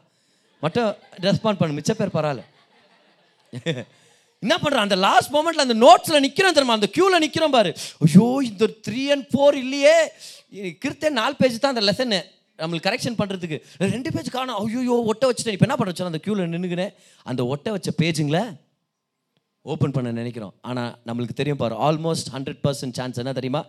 மட்டும் 0.64 0.88
ரெஸ்பாண்ட் 1.26 1.60
பண்ணு 1.60 1.76
மிச்ச 1.78 1.92
பேர் 2.00 2.16
பரவாயில்ல. 2.16 2.44
என்ன 4.42 4.54
பண்ணுறோம் 4.62 4.86
அந்த 4.86 4.96
லாஸ்ட் 5.04 5.32
மொமெண்ட்ல 5.36 5.64
அந்த 5.66 5.76
நோட்ஸில் 5.84 6.24
நிற்கிறோம் 6.24 6.56
தெரியுமா? 6.56 6.76
அந்த 6.78 6.88
க்யூவில் 6.96 7.22
நிற்கிறோம் 7.24 7.54
பாரு. 7.56 7.70
ஐயோ 8.06 8.26
இந்த 8.48 8.66
த்ரீ 8.86 9.02
அண்ட் 9.14 9.26
ஃபோர் 9.32 9.56
இல்லையே. 9.64 9.96
கிருத்தே 10.82 11.08
நாலு 11.20 11.34
பேஜ் 11.40 11.62
தான் 11.62 11.74
அந்த 11.74 11.84
லெசனு 11.88 12.20
நம்மளுக்கு 12.60 12.88
கரெக்ஷன் 12.88 13.18
பண்ணுறதுக்கு 13.20 13.58
ரெண்டு 13.94 14.12
பேஜ் 14.14 14.30
காணும். 14.36 14.58
ஐயோ 14.62 14.96
ஒட்ட 15.12 15.24
வச்சுட்டேன். 15.30 15.56
இப்போ 15.56 15.66
என்ன 15.68 15.76
பண்ண 15.80 16.10
அந்த 16.12 16.20
க்யூவில் 16.24 16.52
நின்றுக்கினேன் 16.54 16.94
அந்த 17.30 17.44
ஒட்டை 17.52 17.72
வச்ச 17.76 17.92
பேஜுங்களை 18.02 18.42
ஓப்பன் 19.72 19.94
பண்ண 19.96 20.10
நினைக்கிறோம். 20.20 20.54
ஆனால் 20.68 20.92
நம்மளுக்கு 21.08 21.38
தெரியும் 21.40 21.62
பாரு 21.62 21.74
ஆல்மோஸ்ட் 21.86 22.28
ஹண்ட்ரட் 22.34 22.60
பர்சன்ட் 22.66 22.96
சான்ஸ் 22.98 23.20
என்ன 23.22 23.32
தெரியுமா? 23.38 23.62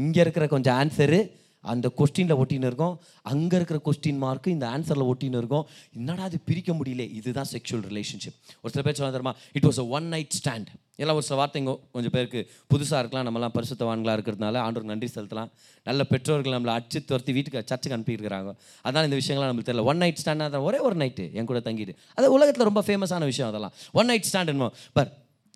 இங்கே 0.00 0.20
இருக்கிற 0.24 0.44
கொஞ்சம் 0.54 0.76
ஆன்சரு 0.82 1.20
அந்த 1.62 1.90
கொஸ்டினில் 1.96 2.38
ஒட்டின்னு 2.42 2.68
இருக்கும். 2.70 2.94
அங்கே 3.22 3.56
இருக்கிற 3.56 3.80
கொஸ்டின் 3.84 4.22
மார்க்கு 4.24 4.50
இந்த 4.50 4.66
ஆன்சரில் 4.68 5.10
ஒட்டின்னு 5.12 5.38
இருக்கும். 5.40 5.66
என்னடா 5.96 6.22
அது 6.22 6.38
பிரிக்க 6.44 6.72
முடியல? 6.72 7.04
இதுதான் 7.14 7.50
செக்ஷுவல் 7.52 7.86
ரிலேஷன்ஷிப் 7.90 8.38
ஒரு 8.62 8.72
சில 8.74 8.82
பேர் 8.84 8.98
சொல்ல 9.00 9.12
தெரியுமா? 9.12 9.34
It 9.52 9.64
was 9.64 9.78
a 9.78 9.86
one 9.86 10.08
night 10.14 10.38
stand 10.40 10.70
எல்லாம் 10.96 11.16
ஒரு 11.16 11.24
சில 11.24 11.38
வார்த்தைங்க 11.40 11.72
கொஞ்சம் 11.92 12.14
பேருக்கு 12.16 12.40
புதுசாக 12.70 12.98
இருக்கலாம். 12.98 13.26
நம்மலாம் 13.28 13.54
பரிசுத்தவான்களாக 13.58 14.16
இருக்கிறதுனால 14.18 14.56
ஆண்டோர் 14.66 14.90
நன்றி 14.90 15.08
செலுத்தலாம். 15.14 15.50
நல்ல 15.84 16.04
பெற்றோர்கள் 16.04 16.52
நம்மளை 16.52 16.72
அடிச்சு 16.78 17.04
துரத்தி 17.04 17.32
வீட்டுக்கு 17.32 17.62
சர்ச்சுக்கு 17.66 17.98
அனுப்பியிருக்கிறாங்க. 17.98 18.50
அதனால் 18.82 19.10
இந்த 19.10 19.16
விஷயங்கள்லாம் 19.20 19.50
நம்மளுக்கு 19.52 19.70
தெரியல. 19.70 19.84
ஒன் 19.84 19.96
நைட் 19.96 20.20
ஸ்டாண்ட் 20.24 20.60
ஒரே 20.60 20.78
ஒரு 20.78 20.96
நைட்டு 20.96 21.32
என் 21.32 21.44
கூட 21.44 21.58
தங்கிட்டு. 21.58 21.94
அது 22.14 22.32
உலகத்தில் 22.32 22.68
ரொம்ப 22.70 22.82
ஃபேமஸான 22.86 23.24
விஷயம் 23.30 23.50
அதெல்லாம். 23.50 23.72
ஒன் 23.92 24.06
நைட் 24.06 24.28
ஸ்டாண்ட் 24.32 24.52
என்ன 24.52 24.70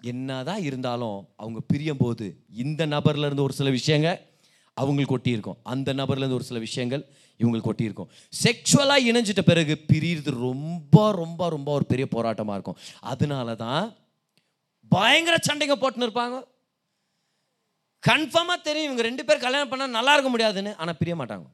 என்னதான் 0.02 0.62
இருந்தாலும் 0.62 1.18
அவங்க 1.36 1.60
பிரியும் 1.66 1.96
போது 1.96 2.26
இந்த 2.64 2.86
நபர்ல 2.86 3.26
இருந்து 3.26 3.42
ஒரு 3.42 3.52
சில 3.52 3.70
விஷயங்கள் 3.70 4.18
அவங்களுக்கு 4.80 5.16
ஒட்டியிருக்கும். 5.16 5.58
அந்த 5.72 5.88
நபர்லேருந்து 6.00 6.38
ஒரு 6.38 6.48
சில 6.48 6.58
விஷயங்கள் 6.66 7.02
இவங்களுக்கு 7.40 7.70
ஒட்டியிருக்கும். 7.72 8.10
செக்ஷுவலாக 8.44 9.06
இணைஞ்சிட்ட 9.10 9.42
பிறகு 9.50 9.74
பிரியிறது 9.90 10.30
ரொம்ப 10.46 11.12
ரொம்ப 11.22 11.48
ரொம்ப 11.54 11.68
ஒரு 11.78 11.86
பெரிய 11.92 12.06
போராட்டமாக 12.16 12.56
இருக்கும். 12.58 12.78
அதனால 13.12 13.54
தான் 13.64 13.84
பயங்கர 14.94 15.36
சண்டைங்க 15.48 15.76
போட்டுன்னு 15.82 16.08
இருப்பாங்க. 16.08 16.36
கன்ஃபார்மாக 18.08 18.60
தெரியும். 18.66 18.88
இவங்க 18.88 19.04
ரெண்டு 19.08 19.22
பேர் 19.28 19.44
கல்யாணம் 19.44 19.70
பண்ணால் 19.70 19.96
நல்லா 19.98 20.14
இருக்க 20.16 20.30
முடியாதுன்னு 20.32 20.72
ஆனால் 20.82 20.98
பிரிய 21.00 21.14
மாட்டாங்க. 21.20 21.46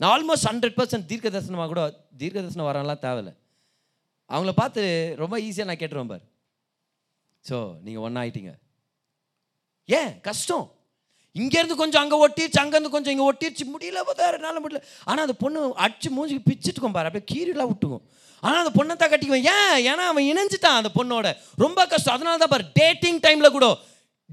நான் 0.00 0.12
ஆல்மோஸ்ட் 0.14 0.48
ஹண்ட்ரட் 0.50 0.76
பர்சன்ட் 0.78 1.08
தீர்க்க 1.10 1.32
தரிசனமாக 1.34 1.68
கூட 1.72 1.82
தீர்க்க 2.20 2.44
தரிசனம் 2.44 2.68
வரலாம் 2.68 3.02
தேவையில்லை. 3.06 3.34
அவங்கள 4.30 4.52
பார்த்து 4.60 4.82
ரொம்ப 5.22 5.34
ஈஸியாக 5.46 5.68
நான் 5.68 5.80
கேட்டுருவேன் 5.80 6.12
பார். 6.12 6.24
ஸோ 7.48 7.56
நீங்கள் 7.84 8.04
ஒன்றா 8.06 8.22
ஆயிட்டீங்க. 8.22 8.52
ஏன்? 9.98 10.12
கஷ்டம். 10.28 10.66
இங்கேருந்து 11.40 11.76
கொஞ்சம் 11.82 12.02
அங்கே 12.02 12.16
ஒட்டிருச்சு 12.24 12.60
அங்கேருந்து 12.62 12.94
கொஞ்சம் 12.94 13.12
இங்கே 13.14 13.26
ஒட்டிடுச்சு 13.30 13.64
முடியல 13.74 14.00
பார்த்தா 14.08 14.32
என்னால் 14.38 14.62
முடியல. 14.64 14.80
ஆனால் 15.08 15.24
அந்த 15.26 15.36
பொண்ணு 15.44 15.60
அடிச்சு 15.84 16.08
மூஞ்சிக்கு 16.16 16.48
பிச்சுட்டுக்கும் 16.50 16.96
பாரு 16.96 17.08
அப்படியே 17.10 17.26
கீரிலாம் 17.32 17.70
விட்டுக்கும். 17.70 18.02
ஆனால் 18.42 18.60
அந்த 18.62 18.72
பொண்ணை 18.78 18.94
தான் 19.02 19.12
கட்டிக்குவேன். 19.12 19.46
ஏன்? 19.54 19.76
ஏன்னா 19.90 20.04
அவன் 20.12 20.28
இணைஞ்சிட்டான் 20.32 20.78
அந்த 20.80 20.90
பொண்ணோட. 20.98 21.28
ரொம்ப 21.64 21.80
கஷ்டம். 21.92 22.14
அதனால 22.16 22.38
தான் 22.42 22.52
பாரு 22.54 22.66
டேட்டிங் 22.80 23.20
டைமில் 23.26 23.54
கூட 23.56 23.66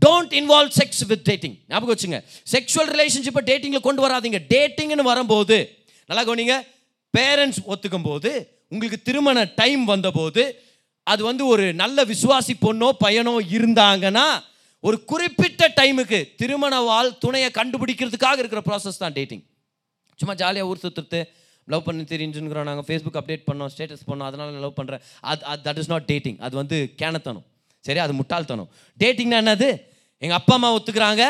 don't 0.05 0.33
involve 0.39 0.73
sex 0.79 1.01
with 1.11 1.23
dating 1.29 1.55
ஞாபகம் 1.71 1.93
வச்சுங்க. 1.93 2.19
செக்ஷுவல் 2.53 2.89
ரிலேஷன்ஷிப்பை 2.95 3.43
டேட்டிங்கில் 3.49 3.85
கொண்டு 3.87 4.03
வராதீங்க. 4.07 4.39
டேட்டிங்னு 4.53 5.09
வரும்போது 5.11 5.57
நல்லா 6.09 6.23
கவனிங்க 6.29 6.57
பேரண்ட்ஸ் 7.13 7.61
ஒத்துக்கும் 7.71 8.07
போது 8.09 8.31
உங்களுக்கு 8.73 8.97
திருமண 9.07 9.43
டைம் 9.59 9.83
வந்தபோது 9.93 10.43
அது 11.03 11.21
வந்து 11.29 11.43
ஒரு 11.53 11.65
நல்ல 11.73 12.03
விசுவாசி 12.11 12.53
பொண்ணோ 12.65 12.89
பையனோ 13.03 13.33
இருந்தாங்கன்னா 13.57 14.25
ஒரு 14.79 15.05
குறிப்பிட்ட 15.05 15.73
டைமுக்கு 15.81 16.35
திருமண 16.35 16.79
வாழ் 16.79 17.17
துணையை 17.17 17.49
கண்டுபிடிக்கிறதுக்காக 17.53 18.37
இருக்கிற 18.37 18.61
ப்ராசஸ் 18.65 18.97
தான் 18.97 19.11
டேட்டிங் 19.11 19.43
சும்மா 20.15 20.35
ஜாலியாக 20.35 20.69
ஊர் 20.69 20.79
சுற்றுறது 20.81 21.23
லவ் 21.65 21.83
பண்ணி 21.83 22.03
தெரியுன்னு 22.03 22.63
நாங்கள் 22.63 22.85
ஃபேஸ்புக் 22.87 23.15
அப்டேட் 23.15 23.43
பண்ணோம் 23.51 23.67
ஸ்டேட்டஸ் 23.77 23.99
பண்ணோம் 24.07 24.23
அதனால 24.23 24.51
லவ் 24.51 24.73
பண்ணுறேன் 24.81 24.99
அது 25.19 25.45
அது 25.45 25.71
தட் 25.71 25.77
இஸ் 25.77 25.89
நாட் 25.89 26.03
டேட்டிங் 26.03 26.37
அது 26.37 26.55
வந்து 26.55 26.93
கேனத்தனம். 27.01 27.43
சரி 27.79 27.99
அது 27.99 28.13
முட்டாள்தனம். 28.13 28.69
டேட்டிங்னா 28.99 29.41
என்னது? 29.43 29.81
எங்கள் 30.17 30.37
அப்பா 30.37 30.53
அம்மா 30.53 30.75
ஒத்துக்கிறாங்க. 30.75 31.27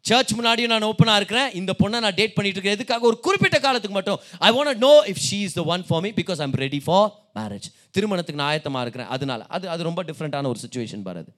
சர்ச் 0.00 0.34
முன்னாடியும் 0.34 0.66
நான் 0.66 0.82
ஓப்பனாக 0.82 1.16
இருக்கிறேன். 1.16 1.52
இந்த 1.52 1.74
பொண்ணை 1.78 2.00
நான் 2.00 2.14
டேட் 2.14 2.34
பண்ணிட்டு 2.34 2.60
இருக்கேன். 2.60 2.72
எதுக்காக? 2.72 3.06
ஒரு 3.06 3.20
குறிப்பிட்ட 3.20 3.58
காலத்துக்கு 3.58 3.96
மட்டும். 3.96 4.20
I 4.38 4.56
want 4.56 4.74
know 4.74 5.04
if 5.06 5.22
she 5.30 5.40
is 5.40 5.52
the 5.52 5.62
one 5.62 5.86
for 5.86 6.00
me 6.00 6.10
because 6.10 6.40
I'm 6.40 6.52
ready 6.52 6.80
for 6.80 7.12
marriage 7.34 7.74
திருமணத்துக்கு 7.90 8.42
நான் 8.42 8.58
ஆயத்தமாக 8.58 8.80
இருக்கிறேன். 8.80 9.08
அதனால. 9.08 9.44
அது 9.48 9.68
அது 9.68 9.82
ரொம்ப 9.82 10.04
டிஃப்ரெண்ட்டான 10.04 10.46
ஒரு 10.46 10.58
சுச்சுவேஷன் 10.68 11.02
பாரு 11.02 11.18
அது. 11.18 11.32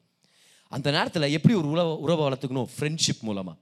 அந்த 0.69 0.91
நேரத்தில் 0.91 1.35
எப்படி 1.37 1.55
ஒரு 1.55 1.69
உறவை 1.69 1.93
உறவை 2.05 2.23
வளர்த்துக்கணும்? 2.27 2.69
ஃப்ரெண்ட்ஷிப் 2.77 3.21
மூலமாக 3.21 3.59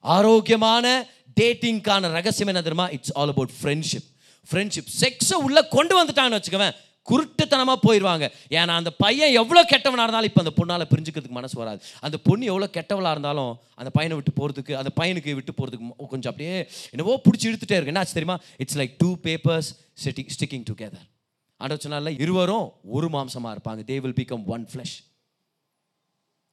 ஆரோக்கியமான 0.00 1.06
டேட்டிங்க்கான 1.40 2.10
ரகசியம் 2.10 2.50
என்ன 2.54 2.62
தெரியுமா? 2.62 2.88
It's 2.88 3.14
all 3.14 3.32
about 3.34 3.54
friendship 3.62 4.08
friendship 4.50 4.90
செக்ஸை 5.00 5.38
உள்ளே 5.46 5.62
கொண்டு 5.68 5.94
வந்துட்டாங்கன்னு 6.00 6.40
வச்சுக்கவேன். 6.40 6.74
குருட்டுத்தனமாக 7.08 7.78
போயிடுவாங்க 7.86 8.24
ஏன்னா 8.50 8.74
அந்த 8.80 8.90
பையன் 8.90 9.32
எவ்வளோ 9.32 9.60
கெட்டவனாக 9.72 10.06
இருந்தாலும் 10.06 10.30
இப்போ 10.30 10.42
அந்த 10.44 10.52
பொண்ணால் 10.60 10.88
பிரிஞ்சுக்கிறதுக்கு 10.92 11.36
மனசு 11.38 11.58
வராது. 11.58 11.80
அந்த 12.00 12.16
பொண்ணு 12.18 12.46
எவ்வளோ 12.46 12.68
கெட்டவளாக 12.72 13.10
இருந்தாலும் 13.10 13.58
அந்த 13.74 13.90
பையனை 13.90 14.18
விட்டு 14.18 14.32
போகிறதுக்கு 14.38 14.72
அந்த 14.72 14.90
பையனுக்கு 15.00 15.34
விட்டு 15.34 15.52
போகிறதுக்கு 15.52 16.06
கொஞ்சம் 16.08 16.32
அப்படியே 16.32 16.68
என்னவோ 16.90 17.20
பிடிச்சி 17.24 17.46
இழுத்துட்டே 17.48 17.76
இருக்கு. 17.76 17.92
என்னாச்சு 17.92 18.16
தெரியுமா? 18.18 18.38
It's 18.56 18.78
like 18.78 18.94
two 18.98 19.16
papers 19.26 19.68
setting 20.04 20.30
sticking 20.36 20.64
together 20.70 21.06
ஆண்டவர் 21.56 22.20
இருவரும் 22.20 22.72
ஒரு 22.84 23.08
மாம்சமாக 23.08 23.56
இருப்பாங்க. 23.56 23.82
They 23.90 24.00
will 24.00 24.18
become 24.20 24.44
one 24.44 24.66
flesh 24.72 24.96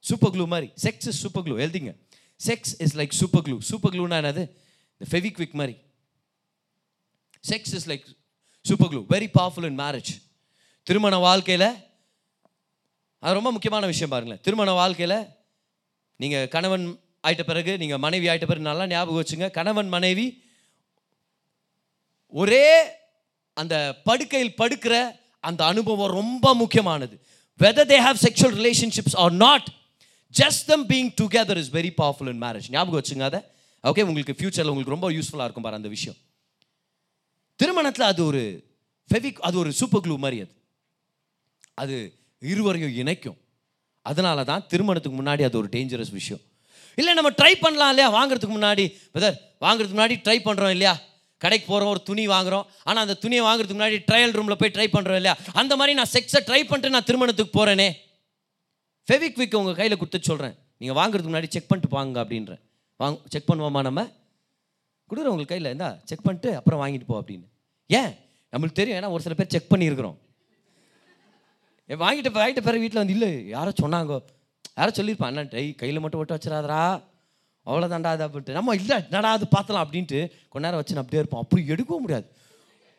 super 0.08 0.32
glue 0.34 0.44
மாதிரி. 0.52 0.68
செக்ஸ் 0.84 1.08
இஸ் 1.10 1.20
சூப்பர் 1.24 1.44
க்ளூ 1.46 1.54
எழுதிங்க. 1.64 1.92
Sex 2.46 2.74
is 2.84 2.94
like 2.98 3.14
super 3.20 3.44
glue 3.46 3.56
super 3.70 3.92
க்ளூனா 3.94 4.16
என்னது? 4.22 4.42
இந்த 4.94 5.06
ஃபெவிக்விக் 5.10 5.56
மாதிரி. 5.60 5.74
Sex 7.50 7.74
is 7.78 7.88
like 7.90 8.04
super 8.68 8.90
glue 8.90 9.00
very 9.14 9.28
powerful 9.38 9.68
in 9.70 9.78
marriage 9.78 10.10
திருமண 10.88 11.16
வாழ்க்கையில் 11.28 11.68
அது 13.24 13.36
ரொம்ப 13.38 13.50
முக்கியமான 13.54 13.86
விஷயம் 13.90 14.12
பாருங்களேன். 14.12 14.42
திருமண 14.46 14.70
வாழ்க்கையில் 14.78 15.18
நீங்கள் 16.22 16.48
கணவன் 16.54 16.84
ஆயிட்ட 17.26 17.42
பிறகு 17.50 17.72
நீங்கள் 17.82 18.02
மனைவி 18.04 18.26
ஆயிட்ட 18.30 18.46
பிறகு 18.50 18.68
நல்லா 18.70 18.86
ஞாபகம் 18.86 19.20
வச்சுங்க. 19.20 19.46
கணவன் 19.58 19.88
மனைவி 19.94 20.26
ஒரே 22.40 22.66
அந்த 23.62 23.74
படுக்கையில் 24.08 24.58
படுக்கிற 24.60 24.94
அந்த 25.48 25.60
அனுபவம் 25.70 26.14
ரொம்ப 26.20 26.54
முக்கியமானது. 26.62 27.14
Whether 27.62 27.90
they 27.92 27.98
have 28.06 28.20
sexual 28.26 28.56
relationships 28.60 29.16
are 29.24 29.34
not 29.44 29.68
just 30.38 30.64
them 30.66 30.88
being 30.88 31.10
together 31.20 31.56
is 31.56 31.70
very 31.70 31.92
powerful 32.02 32.28
in 32.28 32.42
marriage 32.42 32.68
ஞாபகம் 32.68 33.00
வச்சுங்க 33.00 33.22
அதை. 33.22 33.40
ஓகே 33.84 34.02
உங்களுக்கு 34.02 34.34
ஃபியூச்சரில் 34.38 34.72
உங்களுக்கு 34.72 34.94
ரொம்ப 34.96 35.10
யூஸ்ஃபுல்லாக 35.10 35.42
இருக்கும் 35.42 35.62
பாரு 35.62 35.74
அந்த 35.74 35.88
விஷயம். 35.88 36.16
திருமணத்தில் 37.56 38.06
அது 38.06 38.24
ஒரு 38.24 38.64
ஃபெவிக் 39.10 39.38
அது 39.40 39.58
ஒரு 39.58 39.72
சூப்பர் 39.72 40.00
க்ளூ 40.00 40.16
மாதிரி 40.16 40.40
அது. 40.40 40.54
அது 41.74 42.18
இருவரையும் 42.38 42.94
இணைக்கும். 42.94 43.36
அதனால 44.02 44.44
தான் 44.44 44.66
திருமணத்துக்கு 44.68 45.22
முன்னாடி 45.22 45.42
அது 45.44 45.58
ஒரு 45.58 45.68
டேஞ்சரஸ் 45.68 46.10
விஷயம். 46.10 46.42
இல்லை 46.94 47.14
நம்ம 47.14 47.30
ட்ரை 47.30 47.54
பண்ணலாம் 47.60 47.88
இல்லையா? 47.88 48.08
வாங்குறதுக்கு 48.16 48.56
முன்னாடி. 48.58 48.94
பிரதர் 49.14 49.36
வாங்குறதுக்கு 49.60 49.98
முன்னாடி 50.00 50.16
ட்ரை 50.26 50.38
பண்ணுறோம் 50.44 50.70
இல்லையா? 50.70 51.00
கடைக்கு 51.38 51.66
போகிறோம் 51.66 51.90
ஒரு 51.90 52.02
துணி 52.02 52.28
வாங்குறோம். 52.28 52.66
ஆனால் 52.82 53.02
அந்த 53.02 53.14
துணியை 53.14 53.44
வாங்குறதுக்கு 53.44 53.78
முன்னாடி 53.80 54.04
ட்ரையல் 54.12 54.32
ரூமில் 54.32 54.56
போய் 54.56 54.70
ட்ரை 54.70 54.88
பண்ணுறோம் 54.92 55.20
இல்லையா? 55.20 55.36
அந்த 55.52 55.76
மாதிரி 55.76 55.96
நான் 55.96 56.12
செக்ஸை 56.12 56.40
ட்ரை 56.40 56.60
பண்ணிட்டு 56.64 56.90
நான் 56.90 57.04
திருமணத்துக்கு 57.04 57.52
போகிறேனே 57.58 58.03
ஃபெவிக்விக் 59.06 59.56
உங்கள் 59.56 59.74
கையில் 59.74 59.96
கொடுத்து 59.96 60.18
சொல்கிறேன் 60.22 60.54
நீங்கள் 60.78 61.02
வாங்குறதுக்கு 61.02 61.32
முன்னாடி 61.32 61.48
செக் 61.48 61.68
பண்ணிட்டு 61.68 61.94
வாங்க 61.94 62.24
அப்படின்றேன். 62.24 62.60
வாங்க 62.96 63.20
செக் 63.28 63.50
பண்ணுவோமா 63.50 63.82
நம்ம? 63.82 64.02
கொடுக்குறேன் 64.02 65.32
உங்களுக்கு 65.32 65.46
கையில். 65.46 65.66
இருந்தா 65.66 65.98
செக் 66.04 66.22
பண்ணிட்டு 66.22 66.56
அப்புறம் 66.56 66.80
வாங்கிட்டு 66.80 67.04
போ 67.06 67.20
அப்படின்னு. 67.20 67.48
ஏன்? 67.86 68.14
நம்மளுக்கு 68.52 68.72
தெரியும். 68.72 69.00
ஏன்னா 69.00 69.10
ஒரு 69.10 69.22
சில 69.22 69.34
பேர் 69.34 69.46
செக் 69.46 69.72
பண்ணியிருக்கிறோம். 69.72 70.16
ஏ, 71.90 71.94
வாங்கிட்டு 71.94 72.24
வாங்கிட்ட 72.24 72.60
பிறகு 72.60 72.78
வீட்டில் 72.78 73.04
வந்து 73.04 73.12
இல்லை 73.12 73.46
யாரோ 73.46 73.72
சொன்னாங்க. 73.82 74.22
யாரோ 74.76 74.90
சொல்லியிருப்பான் 74.90 75.24
அண்ணா 75.24 75.40
டை 75.40 75.74
கையில் 75.74 76.00
மட்டும் 76.00 76.20
ஒட்ட 76.20 76.36
வச்சிடாதரா 76.36 77.02
அவ்வளோதாண்டா 77.66 78.04
அது 78.04 78.26
அப்படின்ட்டு 78.26 78.50
நம்ம 78.50 78.74
இல்லை 78.74 79.02
என்னடா 79.02 79.32
அது 79.32 79.46
பார்த்தலாம் 79.56 79.86
அப்படின்ட்டு 79.86 80.30
கொஞ்ச 80.48 80.68
நேரம் 80.68 80.74
வச்சு 80.74 80.96
அப்படியே 80.96 81.22
இருப்போம். 81.22 81.40
அப்படி 81.40 81.64
எடுக்கவும் 81.68 82.00
முடியாது. 82.00 82.32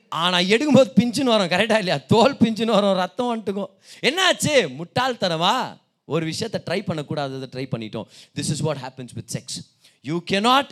ஆனால் 0.10 0.44
எடுக்கும்போது 0.44 0.91
பிஞ்சுன்னு 0.96 1.24
வரும். 1.24 1.48
கரெக்டாக 1.48 1.78
இல்லையா? 1.78 1.98
தோல் 1.98 2.36
பிஞ்சுன்னு 2.36 2.72
வரும். 2.72 2.94
ரத்தம் 2.94 3.39
வந்துட்டுக்கும். 3.39 3.70
என்னாச்சு? 4.02 4.82
முட்டாள்தனமா? 4.82 5.84
ஒரு 6.06 6.26
விஷயத்தை 6.26 6.60
ட்ரை 6.68 6.80
பண்ணக்கூடாததை 6.89 7.48
ட்ரை 7.56 7.65
பண்ணிட்டோம். 7.74 8.08
This 8.36 8.52
is 8.56 8.60
what 8.60 8.78
happens 8.78 9.13
with 9.13 9.32
sex 9.36 9.58
you 10.02 10.24
cannot 10.32 10.68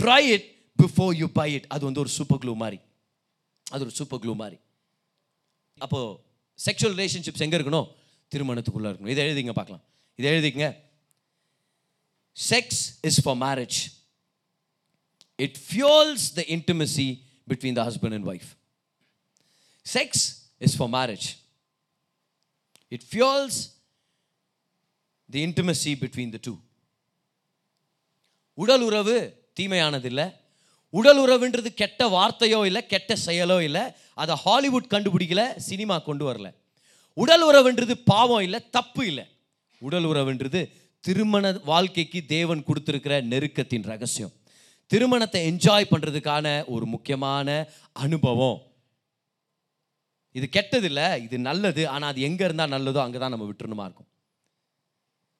try 0.00 0.22
it 0.36 0.46
before 0.82 1.14
you 1.14 1.26
buy 1.28 1.52
it 1.54 1.66
அது 1.68 1.84
வந்து 1.84 2.00
ஒரு 2.00 2.08
சூப்பர் 2.08 2.38
க்ளூ 2.38 2.54
மாதிரி. 2.54 2.78
அது 3.70 3.84
ஒரு 3.84 3.94
சூப்பர் 3.94 4.20
க்ளூ 4.20 4.34
மாதிரி. 4.34 4.58
அப்போ 5.78 6.00
செக்ஷுவல் 6.66 6.96
ரிலேஷன்ஷிப்ஸ் 7.00 7.44
எங்கே 7.46 7.56
இருக்கணும்? 7.58 7.88
திருமணத்துக்குள்ளே 8.34 8.90
இருக்கணும். 8.90 9.12
இதை 9.14 9.22
எழுதிங்க 9.26 9.52
பார்க்கலாம். 9.52 9.84
இதை 10.18 10.32
எழுதிங்க 10.32 10.76
sex 12.50 12.82
is 13.02 13.22
for 13.22 13.36
marriage 13.36 13.78
it 15.36 15.56
fuels 15.70 16.22
the 16.34 16.44
intimacy 16.56 17.08
between 17.48 17.78
the 17.78 17.82
husband 17.88 18.14
and 18.14 18.28
wife 18.32 18.50
sex 19.94 20.22
is 20.58 20.76
for 20.76 20.92
marriage 20.98 21.26
it 22.88 23.02
fuels 23.12 23.56
the 25.30 25.40
intimacy 25.46 25.92
between 26.02 26.34
the 26.36 26.38
two 26.46 26.54
உடல் 28.58 28.84
உறவு 28.88 29.16
தீமையானதில்லை. 29.58 30.26
உடல் 30.94 31.20
உறவுன்றது 31.22 31.70
கெட்ட 31.80 32.00
வார்த்தையோ 32.14 32.60
இல்லை 32.68 32.82
கெட்ட 32.92 33.16
செயலோ 33.26 33.58
இல்லை 33.68 33.82
அதை 34.22 34.34
ஹாலிவுட் 34.44 34.92
கண்டுபிடிக்கல 34.94 35.42
சினிமா 35.68 35.96
கொண்டு 36.08 36.24
வரல. 36.28 36.48
உடல் 37.22 37.44
உறவுன்றது 37.48 37.94
பாவம் 38.12 38.44
இல்லை 38.46 38.60
தப்பு 38.76 39.02
இல்லை. 39.10 39.26
உடல் 39.82 40.06
உறவுன்றது 40.10 40.60
திருமண 41.04 41.44
வாழ்க்கைக்கு 41.70 42.20
தேவன் 42.34 42.66
கொடுத்துருக்கிற 42.68 43.14
நெருக்கத்தின் 43.32 43.86
ரகசியம். 43.92 44.32
திருமணத்தை 44.90 45.40
என்ஜாய் 45.50 45.90
பண்ணுறதுக்கான 45.92 46.46
ஒரு 46.74 46.84
முக்கியமான 46.94 47.48
அனுபவம். 48.04 48.58
இது 50.34 50.46
கெட்டதில்லை 50.56 51.06
இது 51.26 51.36
நல்லது 51.48 51.82
ஆனால் 51.94 52.10
அது 52.12 52.20
எங்கே 52.28 52.44
இருந்தால் 52.48 52.74
நல்லதோ 52.76 53.00
அங்கே 53.06 53.18
தான் 53.22 53.34
நம்ம 53.34 53.46
விட்டுருணுமா 53.50 53.86
இருக்கும். 53.88 54.10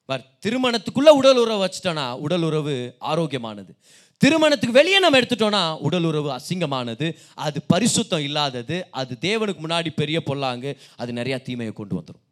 பட் 0.08 0.24
திருமணத்துக்குள்ள 0.44 1.10
உடல் 1.20 1.36
உறவு 1.36 1.60
வச்சுட்டோன்னா 1.64 2.12
உடல் 2.24 2.42
உறவு 2.42 2.74
ஆரோக்கியமானது. 3.00 3.72
திருமணத்துக்கு 4.16 4.78
வெளியே 4.78 4.98
நம்ம 4.98 5.18
எடுத்துட்டோம்னா 5.20 5.62
உடல் 5.78 6.04
உறவு 6.04 6.28
அசிங்கமானது 6.36 7.06
அது 7.34 7.58
பரிசுத்தம் 7.72 8.22
இல்லாதது 8.28 8.76
அது 8.90 9.16
தேவனுக்கு 9.20 9.60
முன்னாடி 9.64 9.90
பெரிய 9.90 10.22
பொல்லாங்கு 10.22 10.70
அது 10.96 11.12
நிறையா 11.12 11.38
தீமையை 11.42 11.74
கொண்டு 11.74 11.96
வந்துடும் 11.98 12.24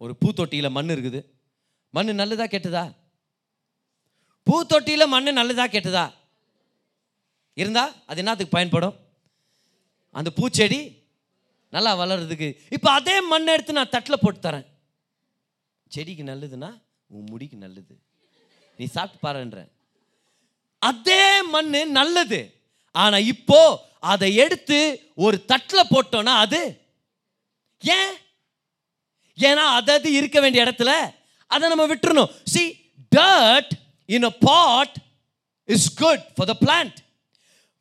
ஒரு 0.00 0.12
பூத்தொட்டியில் 0.20 0.74
மண் 0.76 0.90
இருக்குது. 0.90 1.20
மண் 1.90 2.14
நல்லதா 2.14 2.44
கெட்டதா? 2.44 2.92
பூத்தொட்டியில் 4.46 5.06
மண் 5.06 5.32
நல்லதா 5.38 5.64
கெட்டதா? 5.66 6.04
இருந்தா 7.54 7.84
அது 8.06 8.18
என்னத்துக்கு 8.18 8.56
பயன்படும்? 8.56 8.96
அந்த 10.10 10.30
பூச்செடி 10.36 10.80
நல்லா 11.70 11.92
வளர்றதுக்கு. 12.02 12.48
இப்போ 12.70 12.90
அதே 12.90 13.20
மண்ணை 13.20 13.52
எடுத்து 13.52 13.72
நான் 13.72 13.94
தட்டில் 13.94 14.22
போட்டு 14.22 14.48
தரேன். 14.48 14.66
செடிக்கு 15.88 16.24
நல்லதுன்னா 16.24 16.70
உன் 17.06 17.28
முடிக்கு 17.30 17.56
நல்லது. 17.56 17.94
நீ 18.78 18.84
சாப்பிட்டு 18.86 19.26
பாருன்ற. 19.26 19.60
அதே 20.82 21.42
மண் 21.42 21.70
நல்லது. 21.98 22.40
ஆனா 22.94 23.18
இப்போ 23.32 23.60
அதை 24.12 24.28
எடுத்து 24.44 24.78
ஒரு 25.14 25.44
தட்டில் 25.44 25.90
போட்டோன்னா 25.90 26.34
அது 26.44 26.60
ஏன்? 27.82 28.14
ஏன்னா 29.38 29.64
அது 29.78 29.92
அது 29.92 30.12
இருக்க 30.12 30.40
வேண்டிய 30.40 30.64
இடத்துல 30.64 30.92
அதை 31.46 31.64
நம்ம 31.68 31.86
விட்டுறணும். 31.86 32.30
See 32.44 32.62
dirt 33.16 33.72
in 34.06 34.28
a 34.30 34.34
pot 34.48 34.96
is 35.64 35.88
good 35.94 36.24
for 36.34 36.50
the 36.52 36.56
plant 36.64 36.98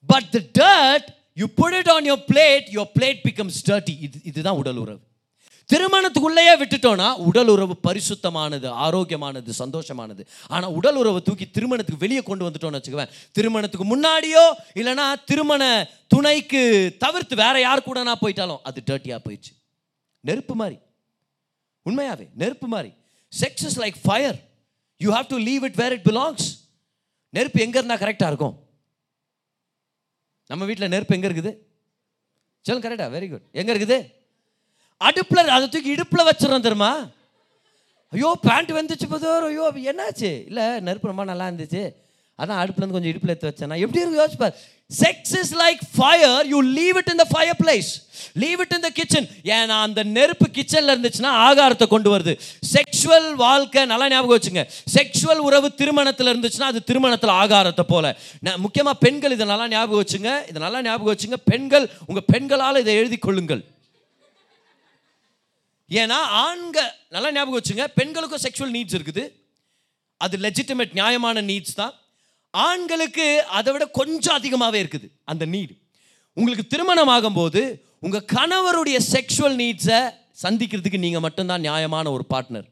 but 0.10 0.30
the 0.36 0.39
dirt 0.60 1.08
you 1.41 1.48
put 1.62 1.78
it 1.82 1.91
on 1.96 2.06
your 2.12 2.24
plate 2.32 2.67
your 2.78 2.91
plate 3.00 3.22
becomes 3.28 3.60
dirty 3.70 3.96
இது 4.08 4.20
இதுதான் 4.24 4.60
உடல் 4.63 4.82
உறவு. 4.86 5.02
திருமணத்துக்குள்ளேயே 5.71 6.51
விட்டுட்டோம்னா 6.60 7.08
உடல் 7.30 7.49
உறவு 7.53 7.73
பரிசுத்தமானது 7.88 8.67
ஆரோக்கியமானது 8.86 9.51
சந்தோஷமானது. 9.62 10.21
ஆனால் 10.53 10.75
உடல் 10.77 10.99
உறவை 11.01 11.19
தூக்கி 11.27 11.45
திருமணத்துக்கு 11.58 12.03
வெளியே 12.06 12.21
கொண்டு 12.30 12.45
வந்துட்டோம்னு 12.47 12.80
வச்சுக்குவேன். 12.80 13.12
திருமணத்துக்கு 13.38 13.88
முன்னாடியோ 13.93 14.43
இல்லைனா 14.82 15.08
திருமண 15.30 15.63
துணைக்கு 16.13 16.62
தவிர்த்து 17.03 17.36
வேற 17.43 17.56
யார் 17.67 17.88
கூட 17.89 18.03
நான் 18.10 18.21
போயிட்டாலும் 18.23 18.62
அது 18.69 18.82
டர்ட்டியாக 18.89 19.21
போயிடுச்சு. 19.25 19.53
நெருப்பு 20.30 20.56
மாதிரி. 20.62 20.77
உண்மையாவே 21.86 22.27
நெருப்பு 22.43 22.67
மாதிரி. 22.75 22.91
Sex 23.34 23.65
is 23.69 23.80
like 23.84 23.97
fire 24.06 24.38
you 25.01 25.10
have 25.17 25.27
to 25.34 25.39
leave 25.49 25.65
it 25.69 25.80
where 25.84 25.95
it 25.97 26.08
belongs 26.12 26.47
நெருப்பு 27.38 27.60
எங்கே 27.65 27.80
இருந்தால் 27.80 28.03
கரெக்டாக 28.03 28.32
இருக்கும்? 28.32 28.56
நம்ம 30.51 30.65
வீட்டில் 30.69 30.93
நெருப்பு 30.93 31.15
எங்கே 31.17 31.27
இருக்குது? 31.30 31.51
சொல்லுங்க 32.65 32.86
கரெக்டாக 32.88 33.12
வெரி 33.15 33.27
குட் 33.34 33.45
எங்கே 33.62 33.73
இருக்குது? 33.73 33.97
அடுப்பில் 35.02 35.54
அதை 35.56 35.66
தூக்கி 35.74 35.96
இடுப்பில் 35.96 36.28
வச்சிடறோம் 36.30 36.66
தெரியுமா? 36.68 36.92
ஐயோ 38.14 38.30
பேண்ட் 38.48 38.72
வந்துச்சு 38.80 39.08
போதோ 39.14 39.32
ஐயோ 39.52 39.66
என்னாச்சு? 39.92 40.32
இல்லை 40.50 40.66
நெருப்பு 40.88 41.12
ரொம்ப 41.12 41.26
நல்லா 41.32 41.48
இருந்துச்சு. 41.50 41.84
அதான் 42.42 42.60
அடுப்புலேருந்து 42.62 42.96
கொஞ்சம் 42.96 43.12
இடுப்பில் 43.12 43.32
எடுத்து 43.34 43.50
வச்சேன்னா 43.50 43.78
எப்படி 43.84 44.02
இருக்கு 44.02 44.20
யோசிப்பார் 44.24 44.58
sex 45.04 45.32
is 45.40 45.54
like 45.62 45.80
fire 45.96 46.44
you 46.52 46.60
leave 46.80 46.98
it 47.02 47.10
in 47.14 47.22
the 47.22 47.26
fireplace 47.62 47.90
leave 48.43 48.60
it 48.64 48.74
in 48.76 48.84
the 48.86 48.89
kitchen 49.00 49.28
ஏன்னா 49.56 49.78
அந்த 49.86 50.02
நெருப்பு 50.18 50.48
கிச்சனில் 50.58 50.93
இருந்துச்சுன்னா 50.93 51.32
ஆகாரத்தை 51.48 51.88
கொண்டு 51.93 52.10
வருது. 52.14 52.34
செக்ஷுவல் 52.74 53.28
வாழ்க்கை 53.45 53.84
நல்லா 53.93 54.08
ஞாபகம் 54.14 54.38
வச்சுங்க. 54.38 54.64
செக்ஷுவல் 54.95 55.41
உறவு 55.48 55.70
திருமணத்தில் 55.82 56.32
இருந்துச்சுன்னா 56.34 56.70
அது 56.74 56.82
திருமணத்தில் 56.91 57.34
ஆகாரத்தை 57.41 57.86
போல. 57.93 58.16
முக்கியமாக 58.66 58.98
பெண்கள் 59.06 59.36
இதை 59.38 59.48
நல்லா 59.54 59.68
ஞாபகம் 59.76 60.02
வச்சுங்க. 60.04 60.32
இதை 60.52 60.62
நல்லா 60.66 60.82
ஞாபகம் 60.89 61.14
வச்சுங்க. 61.14 61.39
பெண்கள் 61.52 61.88
உங்கள் 62.10 62.28
பெண்களால் 62.34 62.82
இதை 62.84 62.95
எழுதி 63.02 63.20
கொள்ளுங்கள். 63.28 63.64
ஏன்னா 65.90 66.18
ஆண்க 66.46 66.78
நல்லா 67.16 67.30
ஞாபகம் 67.36 67.60
வச்சுங்க 67.60 67.86
பெண்களுக்கும் 68.00 68.44
செக்ஷுவல் 68.46 68.74
நீட்ஸ் 68.78 68.98
இருக்குது. 68.98 69.24
அது 70.22 70.36
லெஜிட்டிமேட் 70.46 70.94
நியாயமான 71.00 71.42
நீட்ஸ் 71.50 71.78
தான். 71.82 71.94
ஆண்களுக்கு 72.54 73.28
அதை 73.58 73.72
விட 73.74 73.86
கொஞ்சம் 74.00 74.38
அதிகமாகவே 74.40 74.80
இருக்குது 74.84 75.08
அந்த 75.32 75.44
நீட் 75.54 75.74
உங்களுக்கு 76.38 76.66
திருமணம் 76.74 77.12
ஆகும்போது 77.16 77.62
உங்கள் 78.06 78.26
கணவருடைய 78.36 78.98
செக்ஷுவல் 79.14 79.58
நீட்ஸை 79.62 80.00
சந்திக்கிறதுக்கு 80.44 81.04
நீங்கள் 81.06 81.24
மட்டும்தான் 81.26 81.64
நியாயமான 81.68 82.12
ஒரு 82.16 82.26
பார்ட்னர் 82.34 82.68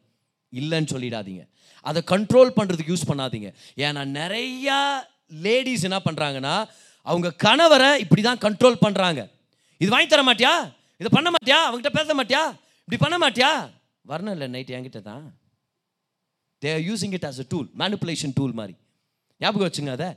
இல்லைன்னு 0.53 0.91
சொல்லிடாதீங்க. 0.93 1.43
அதை 1.89 1.99
கண்ட்ரோல் 2.13 2.51
பண்ணுறதுக்கு 2.57 2.93
யூஸ் 2.93 3.09
பண்ணாதீங்க. 3.11 3.49
ஏன்னா 3.85 4.03
நிறையா 4.19 4.79
லேடிஸ் 5.45 5.87
என்ன 5.89 5.99
பண்ணுறாங்கன்னா 6.07 6.55
அவங்க 7.09 7.29
கணவரை 7.47 7.89
இப்படி 8.03 8.21
தான் 8.27 8.43
கண்ட்ரோல் 8.45 8.77
பண்ணுறாங்க 8.85 9.21
இது 9.81 9.89
வாங்கி 9.93 10.09
தர 10.11 10.23
மாட்டியா? 10.29 10.53
இதை 11.01 11.09
பண்ண 11.17 11.29
மாட்டியா? 11.35 11.59
அவங்ககிட்ட 11.65 11.93
பேச 11.99 12.13
மாட்டியா? 12.19 12.43
இப்படி 12.87 12.97
பண்ண 13.03 13.15
மாட்டியா? 13.21 13.51
வரணும் 14.09 14.33
இல்லை 14.35 14.47
நைட் 14.55 14.73
என்கிட்ட 14.77 14.99
தான். 15.01 15.23
They 16.61 16.69
are 16.73 16.83
using 16.89 17.15
it 17.17 17.25
as 17.29 17.39
a 17.43 17.45
tool 17.53 17.69
manipulation 17.81 18.33
tool 18.39 18.53
மாதிரி. 18.59 18.75
ஞாபகம் 19.41 19.67
வச்சுங்க 19.67 19.91
அதை. 19.97 20.09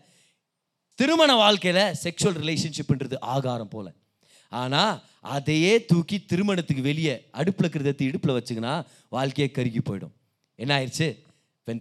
திருமண 0.98 1.30
வாழ்க்கையில் 1.44 1.84
செக்ஷுவல் 2.02 2.38
ரிலேஷன்ஷிப்ன்றது 2.42 3.16
ஆகாரம் 3.34 3.72
போல். 3.74 3.90
ஆனால் 4.52 4.94
அதையே 5.36 5.72
தூக்கி 5.90 6.16
திருமணத்துக்கு 6.30 6.82
வெளியே 6.90 7.14
அடுப்பில் 7.40 7.66
இருக்கிறத 7.66 8.02
இடுப்பில் 8.10 8.36
வச்சுங்கன்னா 8.38 8.74
வாழ்க்கையே 9.16 9.48
கருகி 9.56 9.82
போயிடும். 9.88 10.14
என்ன 10.54 10.72
ஆயிடுச்சு 10.78 11.08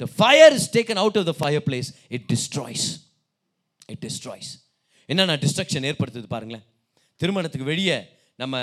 the 0.03 0.07
fire 0.17 0.55
is 0.59 0.71
taken 0.77 1.01
out 1.03 1.17
of 1.19 1.29
the 1.31 1.33
fireplace 1.67 1.89
it 2.15 2.25
destroys 2.33 2.87
it 3.93 4.01
destroys 4.05 4.51
என்னென்ன 5.05 5.35
டிஸ்ட்ரக்ஷன் 5.43 5.87
ஏற்படுத்துது 5.89 6.27
பாருங்களேன். 6.35 6.65
திருமணத்துக்கு 7.21 7.71
வெளியே 7.73 7.97
நம்ம 8.35 8.55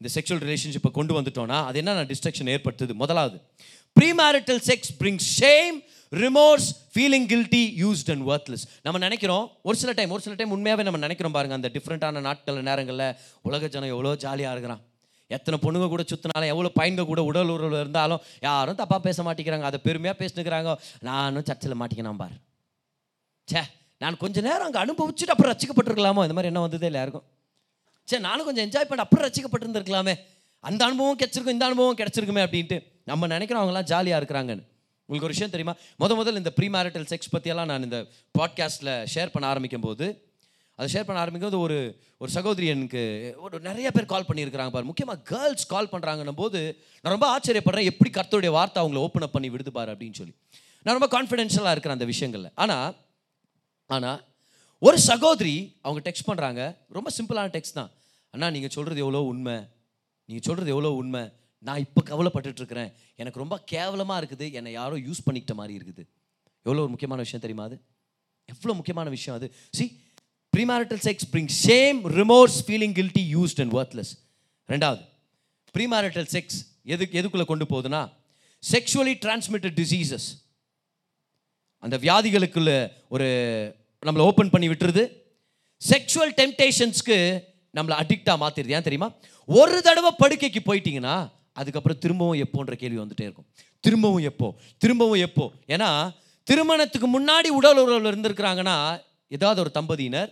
இந்த 0.00 0.08
செக்ஷுவல் 0.14 0.42
ரிலேஷன்ஷிப்பை 0.46 0.90
கொண்டு 0.98 1.12
வந்துட்டோம்னா 1.20 1.58
அது 1.68 1.78
என்னென்ன 1.82 2.06
டிஸ்ட்ரக்ஷன் 2.12 2.50
ஏற்படுத்துது? 2.54 2.94
முதலாவது 3.02 3.36
premarital 3.96 4.62
sex 4.70 4.92
bring 5.00 5.20
shame 5.38 5.76
remorse 6.12 6.66
feeling 6.94 7.26
guilty 7.32 7.62
used 7.82 8.10
and 8.14 8.24
worthless 8.30 8.64
நம்ம 8.86 8.98
நினைக்கிறோம் 9.04 9.44
ஒரு 9.68 9.76
சில 9.82 9.92
டைம் 9.98 10.10
ஒரு 10.16 10.22
சில 10.26 10.34
டைம் 10.40 10.52
உண்மையாகவே 10.56 10.86
நம்ம 10.88 11.00
நினைக்கிறோம் 11.06 11.36
பாருங்கள் 11.36 11.58
அந்த 11.60 11.70
டிஃப்ரெண்ட்டான 11.76 12.20
நாட்கள் 12.28 12.58
நேரங்களில் 12.68 13.06
உலக 13.48 13.68
ஜனம் 13.74 13.92
எவ்வளோ 13.94 14.12
ஜாலியாக 14.24 14.54
இருக்கிறான். 14.56 14.82
எத்தனை 15.30 15.56
பொண்ணுங்க 15.62 15.86
கூட 15.92 16.02
சுற்றினாலும் 16.10 16.50
எவ்வளோ 16.52 16.70
பையன்க 16.78 17.04
கூட 17.10 17.20
உடல் 17.30 17.52
உறவு 17.54 17.78
இருந்தாலும் 17.80 18.20
யாரும் 18.46 18.78
தப்பாக 18.80 19.00
பேச 19.06 19.22
மாட்டேங்கிறாங்க 19.22 19.68
அதை 19.70 19.78
பெருமையாக 19.86 20.16
பேசினுக்கிறாங்க. 20.22 20.72
நானும் 21.08 21.46
சர்ச்சில் 21.48 21.78
மாட்டிக்கினான் 21.82 22.20
பார். 22.22 22.34
ச்சே 23.48 23.62
நான் 24.02 24.16
கொஞ்சம் 24.16 24.46
நேரம் 24.48 24.66
அங்கே 24.68 24.80
அனுபவிச்சுட்டு 24.84 25.34
அப்புறம் 25.34 25.52
ரசிக்கப்பட்டிருக்கலாமோ? 25.54 26.24
இந்த 26.26 26.36
மாதிரி 26.38 26.52
என்ன 26.52 26.60
வந்ததே 26.66 26.86
எல்லாருக்கும் 26.92 27.26
சரி 28.08 28.22
நானும் 28.28 28.46
கொஞ்சம் 28.48 28.64
என்ஜாய் 28.66 28.88
பண்ண 28.90 29.04
அப்புறம் 29.06 29.24
ரசிக்கப்பட்டிருந்துருக்கலாமே. 29.26 30.14
அந்த 30.64 30.80
அனுபவம் 30.88 31.18
கிடச்சிருக்கும் 31.22 31.56
இந்த 31.56 31.64
அனுபவம் 31.70 31.98
கிடச்சிருக்குமே 32.00 32.42
அப்படின்ட்டு 32.46 32.78
நம்ம 33.10 33.26
நினைக்கிறோம் 33.34 33.62
அவங்களாம் 33.64 33.88
ஜாலியாக 33.92 34.20
இருக்கிறாங்கன்னு. 34.20 34.64
உங்களுக்கு 35.08 35.28
ஒரு 35.28 35.34
விஷயம் 35.36 35.54
தெரியுமா? 35.54 35.74
முத 36.02 36.12
முதல் 36.20 36.40
இந்த 36.40 36.50
ப்ரீ 36.58 36.68
மேரிட்டல் 36.76 37.06
செக்ஸ் 37.10 37.32
பற்றியெல்லாம் 37.34 37.70
நான் 37.70 37.86
இந்த 37.88 37.98
பாட்காஸ்ட்டில் 38.38 38.92
ஷேர் 39.14 39.32
பண்ண 39.34 39.46
ஆரம்பிக்கும் 39.52 39.86
போது 39.86 40.06
அதை 40.78 40.86
ஷேர் 40.94 41.06
பண்ண 41.08 41.18
ஆரம்பிக்கும் 41.22 41.50
போது 41.50 41.60
ஒரு 41.66 41.78
ஒரு 42.22 42.30
சகோதரி 42.36 42.66
எனக்கு 42.74 43.02
ஒரு 43.44 43.56
நிறைய 43.66 43.88
பேர் 43.96 44.12
கால் 44.12 44.26
பண்ணியிருக்கிறாங்க 44.28 44.72
பாரு. 44.76 44.88
முக்கியமாக 44.90 45.20
கேர்ள்ஸ் 45.30 45.66
கால் 45.72 45.90
பண்ணுறாங்கன்னும் 45.92 46.40
போது 46.42 46.60
நான் 47.02 47.14
ரொம்ப 47.16 47.26
ஆச்சரியப்படுறேன் 47.34 47.90
எப்படி 47.92 48.10
கர்த்தருடைய 48.10 48.50
வார்த்தை 48.58 48.78
அவங்கள 48.82 49.02
ஓப்பன் 49.06 49.26
அப் 49.26 49.34
பண்ணி 49.36 49.50
விடுது 49.54 49.72
பாரு 49.78 49.92
அப்படின்னு 49.94 50.18
சொல்லி. 50.20 50.34
நான் 50.86 50.96
ரொம்ப 50.98 51.08
கான்ஃபிடென்ஷியலாக 51.16 51.74
இருக்கிறேன் 51.74 51.98
அந்த 51.98 52.08
விஷயங்களில். 52.12 52.50
ஆனால் 52.54 52.96
ஆனால் 53.90 54.20
ஒரு 54.86 54.98
சகோதரி 55.10 55.54
அவங்க 55.84 56.00
டெக்ஸ்ட் 56.06 56.28
பண்ணுறாங்க 56.28 56.60
ரொம்ப 56.96 57.08
சிம்பிளான 57.16 57.50
டெக்ஸ்ட் 57.56 57.78
தான். 57.78 57.90
அண்ணா 58.34 58.46
நீங்கள் 58.54 58.72
சொல்கிறது 58.76 59.00
எவ்வளோ 59.04 59.20
உண்மை? 59.32 59.56
நீங்கள் 60.28 60.46
சொல்கிறது 60.46 60.70
எவ்வளோ 60.74 60.90
உண்மை? 61.00 61.22
நான் 61.66 61.82
இப்போ 61.84 62.00
கவலைப்பட்டுட்டிருக்குறேன் 62.10 62.90
எனக்கு 63.20 63.42
ரொம்ப 63.42 63.56
கேவலமாக 63.72 64.18
இருக்குது. 64.20 64.46
என்னை 64.58 64.72
யாரோ 64.80 64.96
யூஸ் 65.06 65.24
பண்ணிக்கிட்ட 65.26 65.54
மாதிரி 65.60 65.74
இருக்குது. 65.78 66.02
எவ்வளோ 66.66 66.82
ஒரு 66.84 66.92
முக்கியமான 66.94 67.20
விஷயம் 67.26 67.44
தெரியுமா 67.44 67.64
அது? 67.68 67.76
எவ்வளோ 68.52 68.74
முக்கியமான 68.80 69.08
விஷயம் 69.16 69.36
அது? 69.38 69.46
See 69.78 69.84
premarital 70.52 71.02
sex 71.06 71.28
bring 71.34 71.52
shame 71.66 72.00
remorse 72.20 72.58
feeling 72.66 72.96
guilty 72.98 73.24
used 73.36 73.62
and 73.64 73.74
worthless 73.78 74.12
ரெண்டாவது 74.68 75.02
ப்ரீமேரிட்டல் 75.74 76.28
செக்ஸ் 76.34 76.58
எதுக்கு 76.94 77.18
எதுக்குள்ளே 77.20 77.46
கொண்டு 77.52 77.66
போகுதுன்னா 77.72 78.02
செக்ஷுவலி 78.62 79.14
டிரான்ஸ்மிட்டட் 79.24 79.76
டிசீசஸ் 79.80 80.28
அந்த 81.82 81.96
வியாதிகளுக்குள்ள 82.04 82.70
ஒரு 83.14 83.28
நம்மளை 84.04 84.18
ஓப்பன் 84.18 84.50
பண்ணி 84.50 84.68
விட்டுருது. 84.68 85.02
செக்ஷுவல் 85.88 86.32
டெம்டேஷன்ஸ்க்கு 86.40 87.16
நம்மளை 87.74 87.94
அடிக்டாக 88.00 88.36
மாற்றிடுது 88.42 88.74
ஏன் 88.76 88.86
தெரியுமா? 88.88 89.12
ஒரு 89.46 89.82
தடவை 89.82 90.10
படுக்கைக்கு 90.18 90.60
போயிட்டீங்கன்னா 90.66 91.30
அதுக்கப்புறம் 91.52 91.98
திரும்பவும் 91.98 92.40
எப்போன்ற 92.40 92.74
கேள்வி 92.74 92.98
வந்துகிட்டே 93.02 93.26
இருக்கும். 93.28 93.46
திரும்பவும் 93.80 94.22
எப்போ? 94.22 94.54
திரும்பவும் 94.78 95.20
எப்போ? 95.20 95.50
ஏன்னா 95.68 96.10
திருமணத்துக்கு 96.42 97.08
முன்னாடி 97.08 97.46
உடல் 97.46 97.78
உறவில் 97.78 98.10
இருந்திருக்கிறாங்கன்னா 98.12 99.00
ஏதாவது 99.28 99.60
ஒரு 99.60 99.70
தம்பதியினர் 99.74 100.30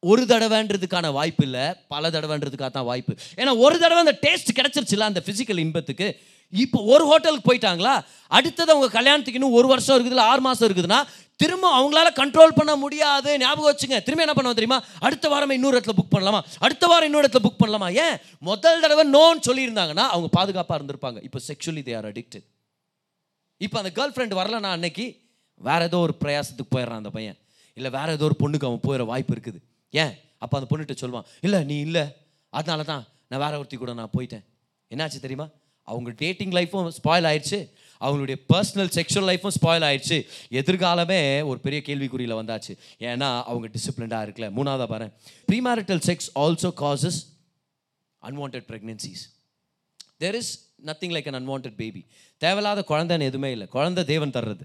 ஒரு 0.00 0.22
தடவைன்றதுக்கான 0.24 1.12
வாய்ப்பு 1.12 1.44
இல்லை 1.44 1.74
பல 1.88 2.10
தடவைன்றதுக்காக 2.10 2.70
தான் 2.70 2.84
வாய்ப்பு. 2.84 3.14
ஏன்னா 3.36 3.58
ஒரு 3.58 3.78
தடவை 3.78 4.06
அந்த 4.06 4.18
டேஸ்ட் 4.26 4.56
கிடச்சிருச்சுல 4.58 4.98
அந்த 4.98 5.22
ஃபிசிக்கல் 5.26 5.58
இன்பத்துக்கு. 5.58 6.20
இப்போ 6.52 6.82
ஒரு 6.82 7.04
ஹோட்டலுக்கு 7.04 7.54
போயிட்டாங்களா? 7.54 8.04
அடுத்தது 8.28 8.72
அவங்க 8.72 8.92
கல்யாணத்துக்கு 8.92 9.40
இன்னும் 9.40 9.52
ஒரு 9.52 9.68
வருஷம் 9.68 9.96
இருக்குதுல 9.98 10.26
ஆறு 10.32 10.40
மாதம் 10.40 10.68
இருக்குதுன்னா 10.68 11.00
திரும்ப 11.42 11.66
அவங்களால 11.78 12.08
கண்ட்ரோல் 12.20 12.56
பண்ண 12.58 12.72
முடியாது. 12.84 13.30
ஞாபகம் 13.38 13.70
வச்சுங்க. 13.72 13.96
திரும்ப 14.06 14.22
என்ன 14.26 14.34
பண்ணுவோம் 14.36 14.58
தெரியுமா? 14.60 14.78
அடுத்த 15.06 15.26
வாரம் 15.32 15.54
இன்னொரு 15.56 15.76
இடத்துல 15.78 15.96
புக் 16.00 16.14
பண்ணலாமா? 16.14 16.40
அடுத்த 16.66 16.84
வாரம் 16.92 17.08
இன்னொரு 17.08 17.26
இடத்துல 17.26 17.46
புக் 17.46 17.60
பண்ணலாமா? 17.62 17.88
ஏன்? 18.04 18.16
முதல் 18.50 18.80
தடவை 18.84 19.04
நோன்னு 19.16 19.46
சொல்லியிருந்தாங்கன்னா 19.48 20.06
அவங்க 20.14 20.28
பாதுகாப்பாக 20.38 20.78
இருந்திருப்பாங்க. 20.80 21.18
இப்போ 21.28 21.40
செக்ஷுவலி 21.48 21.82
தே 21.88 21.96
ஆர் 21.96 22.08
அடிக்டட் 22.12 22.46
இப்போ 23.56 23.76
அந்த 23.82 23.90
கேர்ள் 23.98 24.14
ஃப்ரெண்ட் 24.14 24.34
வரலனா 24.40 24.70
அன்னைக்கு 24.76 25.06
வேற 25.68 25.80
ஏதோ 25.90 25.98
ஒரு 26.06 26.14
பிரயாசத்துக்கு 26.24 26.72
போயிடுறான் 26.74 27.00
அந்த 27.02 27.10
பையன். 27.10 27.38
இல்லை 27.78 27.90
வேற 27.90 28.08
ஏதோ 28.12 28.24
ஒரு 28.24 28.36
பொண்ணுக்கு 28.42 28.66
அவன் 28.68 28.84
போயிட 28.88 29.04
வாய்ப்பு 29.12 29.32
இருக்குது. 29.34 29.60
ஏன்? 29.90 30.12
அப்போ 30.38 30.54
அந்த 30.58 30.68
பொண்ணுகிட்ட 30.70 30.94
சொல்லுவான் 31.00 31.26
இல்லை 31.40 31.60
நீ 31.70 31.76
இல்லை. 31.86 32.04
அதனால 32.50 32.82
தான் 32.82 33.02
நான் 33.30 33.40
வேற 33.44 33.54
ஒருத்தி 33.60 33.76
கூட 33.76 33.92
நான் 34.00 34.14
போயிட்டேன். 34.18 34.44
என்னாச்சு 34.94 35.24
தெரியுமா? 35.24 35.46
அவங்க 35.90 36.10
டேட்டிங் 36.22 36.54
லைஃப்பும் 36.58 36.88
ஸ்பாயில் 36.98 37.26
ஆயிடுச்சு 37.30 37.58
அவங்களுடைய 38.00 38.36
பர்சனல் 38.52 38.92
செக்ஷுவல் 38.98 39.28
லைஃப்பும் 39.30 39.56
ஸ்பாயில் 39.60 39.86
ஆயிடுச்சு. 39.88 40.18
எதிர்காலமே 40.50 41.20
ஒரு 41.44 41.58
பெரிய 41.58 41.82
கேள்விக்குறியில் 41.86 42.38
வந்தாச்சு. 42.40 42.72
ஏன்னா 42.98 43.42
அவங்க 43.42 43.68
டிசிப்ளின்டாக 43.74 44.26
இருக்கல. 44.28 44.48
மூணாவதாக 44.58 44.88
பாரு. 44.94 45.08
Premarital 45.52 46.02
sex 46.08 46.30
also 46.34 46.70
causes 46.84 47.20
unwanted 48.28 48.64
pregnancies 48.70 49.24
there 50.22 50.34
is 50.34 50.52
nothing 50.86 51.14
like 51.16 51.28
an 51.32 51.38
unwanted 51.40 51.74
baby 51.76 52.02
தேவையில்லாத 52.36 52.84
குழந்தைன்னு 52.88 53.28
எதுவுமே 53.30 53.50
இல்லை. 53.50 53.66
குழந்தை 53.66 54.04
தேவன் 54.04 54.30
தர்றது. 54.30 54.64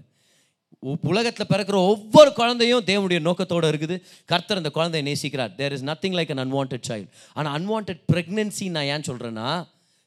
உலகத்தில் 1.10 1.50
பிறக்கிற 1.50 1.76
ஒவ்வொரு 1.90 2.32
குழந்தையும் 2.32 2.84
தேவனுடைய 2.84 3.20
நோக்கத்தோடு 3.20 3.70
இருக்குது. 3.72 3.96
கர்த்தர் 4.24 4.56
அந்த 4.56 4.70
குழந்தையை 4.70 5.04
நேசிக்கிறார். 5.10 5.54
There 5.54 5.72
is 5.72 5.84
nothing 5.84 6.16
like 6.18 6.32
an 6.34 6.42
unwanted 6.44 6.74
child 6.88 7.08
ஆனால் 7.32 7.54
அன்வான்ட் 7.58 7.92
ப்ரெக்னென்சி 8.12 8.66
நான் 8.70 8.90
ஏன் 8.94 9.06
சொல்கிறேன்னா 9.10 9.48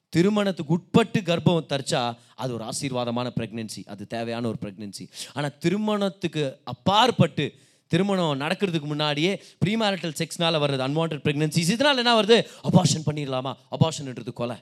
திருமணத்துக்கு 0.09 0.73
உட்பட்டு 0.73 1.19
கர்ப்பம் 1.19 1.65
தரிச்சா 1.69 2.17
அது 2.35 2.53
ஒரு 2.53 2.63
ஆசீர்வாதமான 2.63 3.29
ப்ரெக்னென்சி 3.35 3.85
அது 3.85 4.07
தேவையான 4.07 4.47
ஒரு 4.47 4.57
ப்ரெக்னென்சி 4.61 5.09
ஆனால் 5.33 5.57
திருமணத்துக்கு 5.57 6.59
அப்பாற்பட்டு 6.63 7.53
திருமணம் 7.87 8.41
நடக்கிறதுக்கு 8.41 8.81
முன்னாடியே 8.81 9.43
ப்ரீமேரிட்டல் 9.65 10.15
செக்ஸ்னால 10.17 10.57
வர்றது 10.63 10.83
அன்வான்ட் 10.87 11.19
ப்ரெக்னென்சிஸ் 11.25 11.69
இதனால் 11.69 11.97
என்ன 11.97 12.21
வருது? 12.21 12.47
அபார்ஷன் 12.63 13.07
பண்ணிடலாமா 13.11 13.53
அபார்ஷன்ன்றது 13.71 14.33
கொலை. 14.33 14.55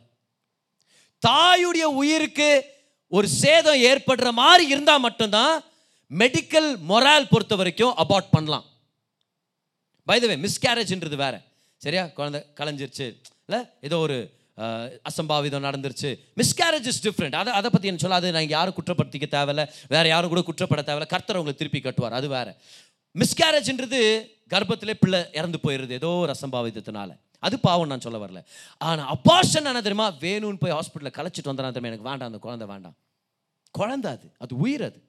தாயுடைய 1.27 1.81
உயிருக்கு 1.81 2.65
ஒரு 3.07 3.27
சேதம் 3.27 3.81
ஏற்படுற 3.81 4.31
மாதிரி 4.31 4.69
இருந்தால் 4.69 4.99
மட்டும்தான் 4.99 5.61
மெடிக்கல் 6.17 6.77
மொரால் 6.77 7.29
பொறுத்த 7.29 7.55
வரைக்கும் 7.55 7.93
அபார்ட் 7.97 8.31
பண்ணலாம். 8.31 8.65
பைதவே 10.07 10.47
மிஸ்கேரேஜ்ன்றது 10.47 11.15
வேற. 11.15 11.41
சரியா? 11.77 12.05
குழந்தை 12.05 12.45
கலைஞ்சிருச்சு. 12.55 13.21
இல்லை? 13.45 13.65
ஏதோ 13.81 13.97
ஒரு 13.97 14.43
அசம்பாவிதம் 14.57 15.65
நடந்துருச்சு. 15.65 16.19
மிஸ்கேரேஜ் 16.35 16.85
இஸ் 16.85 17.07
டிஃப்ரெண்ட் 17.07 17.35
அதை 17.35 17.53
அதை 17.53 17.69
பற்றி 17.69 17.87
என்ன 17.87 17.99
சொல்ல 17.99 18.15
அது 18.15 18.31
நான் 18.31 18.47
யாரும் 18.47 18.73
குற்றப்படுத்திக்க 18.73 19.27
தேவையில்ல. 19.31 19.69
வேறு 19.87 20.09
யாரும் 20.09 20.29
கூட 20.29 20.41
குற்றப்பட 20.41 20.81
தேவையில்ல. 20.81 21.05
கர்த்தர் 21.05 21.37
உங்களை 21.37 21.57
திருப்பி 21.57 21.79
கட்டுவார். 21.79 22.09
அது 22.09 22.27
வேறு. 22.27 22.55
மிஸ்கேரேஜ்ன்றது 23.15 23.99
கர்ப்பத்திலே 24.49 24.93
பிள்ளை 24.93 25.25
இறந்து 25.33 25.59
போயிடுது 25.63 25.89
ஏதோ 25.89 26.07
ஒரு 26.07 26.35
அசம்பாவிதத்தினால. 26.39 27.17
அது 27.39 27.59
பாவம் 27.59 27.87
நான் 27.87 28.01
சொல்ல 28.01 28.25
வரல. 28.25 28.43
ஆனால் 28.77 29.15
அப்பாஷன் 29.15 29.69
என்ன 29.71 29.81
தெரியுமா? 29.81 30.11
வேணும்னு 30.11 30.55
போய் 30.55 30.71
ஹாஸ்பிட்டலில் 30.71 31.15
கலைச்சிட்டு 31.17 31.43
வந்தேன் 31.43 31.71
தெரியுமா? 31.71 31.87
எனக்கு 31.87 32.09
வேண்டாம் 32.09 32.27
அந்த 32.27 32.37
குழந்தை 32.37 32.67
வேண்டாம். 32.67 32.95
குழந்தை 33.71 34.11
அது. 34.11 34.31
அது 34.37 34.57
உயிர் 34.57 34.83
அது. 34.83 35.03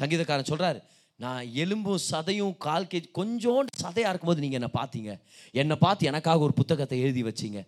சங்கீதக்காரன் 0.00 0.50
சொல்கிறாரு 0.50 0.82
நான் 1.16 1.46
எலும்பும் 1.54 1.98
சதையும் 2.10 2.56
கால் 2.56 2.84
கேஜி 2.84 3.08
கொஞ்சோண்டு 3.18 3.72
சதையாக 3.82 4.08
இருக்கும்போது 4.08 4.40
நீங்கள் 4.40 4.60
என்னை 4.60 4.70
பார்த்தீங்க. 4.82 5.20
என்னை 5.52 5.76
பார்த்து 5.76 6.06
எனக்காக 6.06 6.38
ஒரு 6.38 6.52
புத்தகத்தை 6.52 7.00
எழுதி 7.00 7.22
வச்சீங்க. 7.22 7.66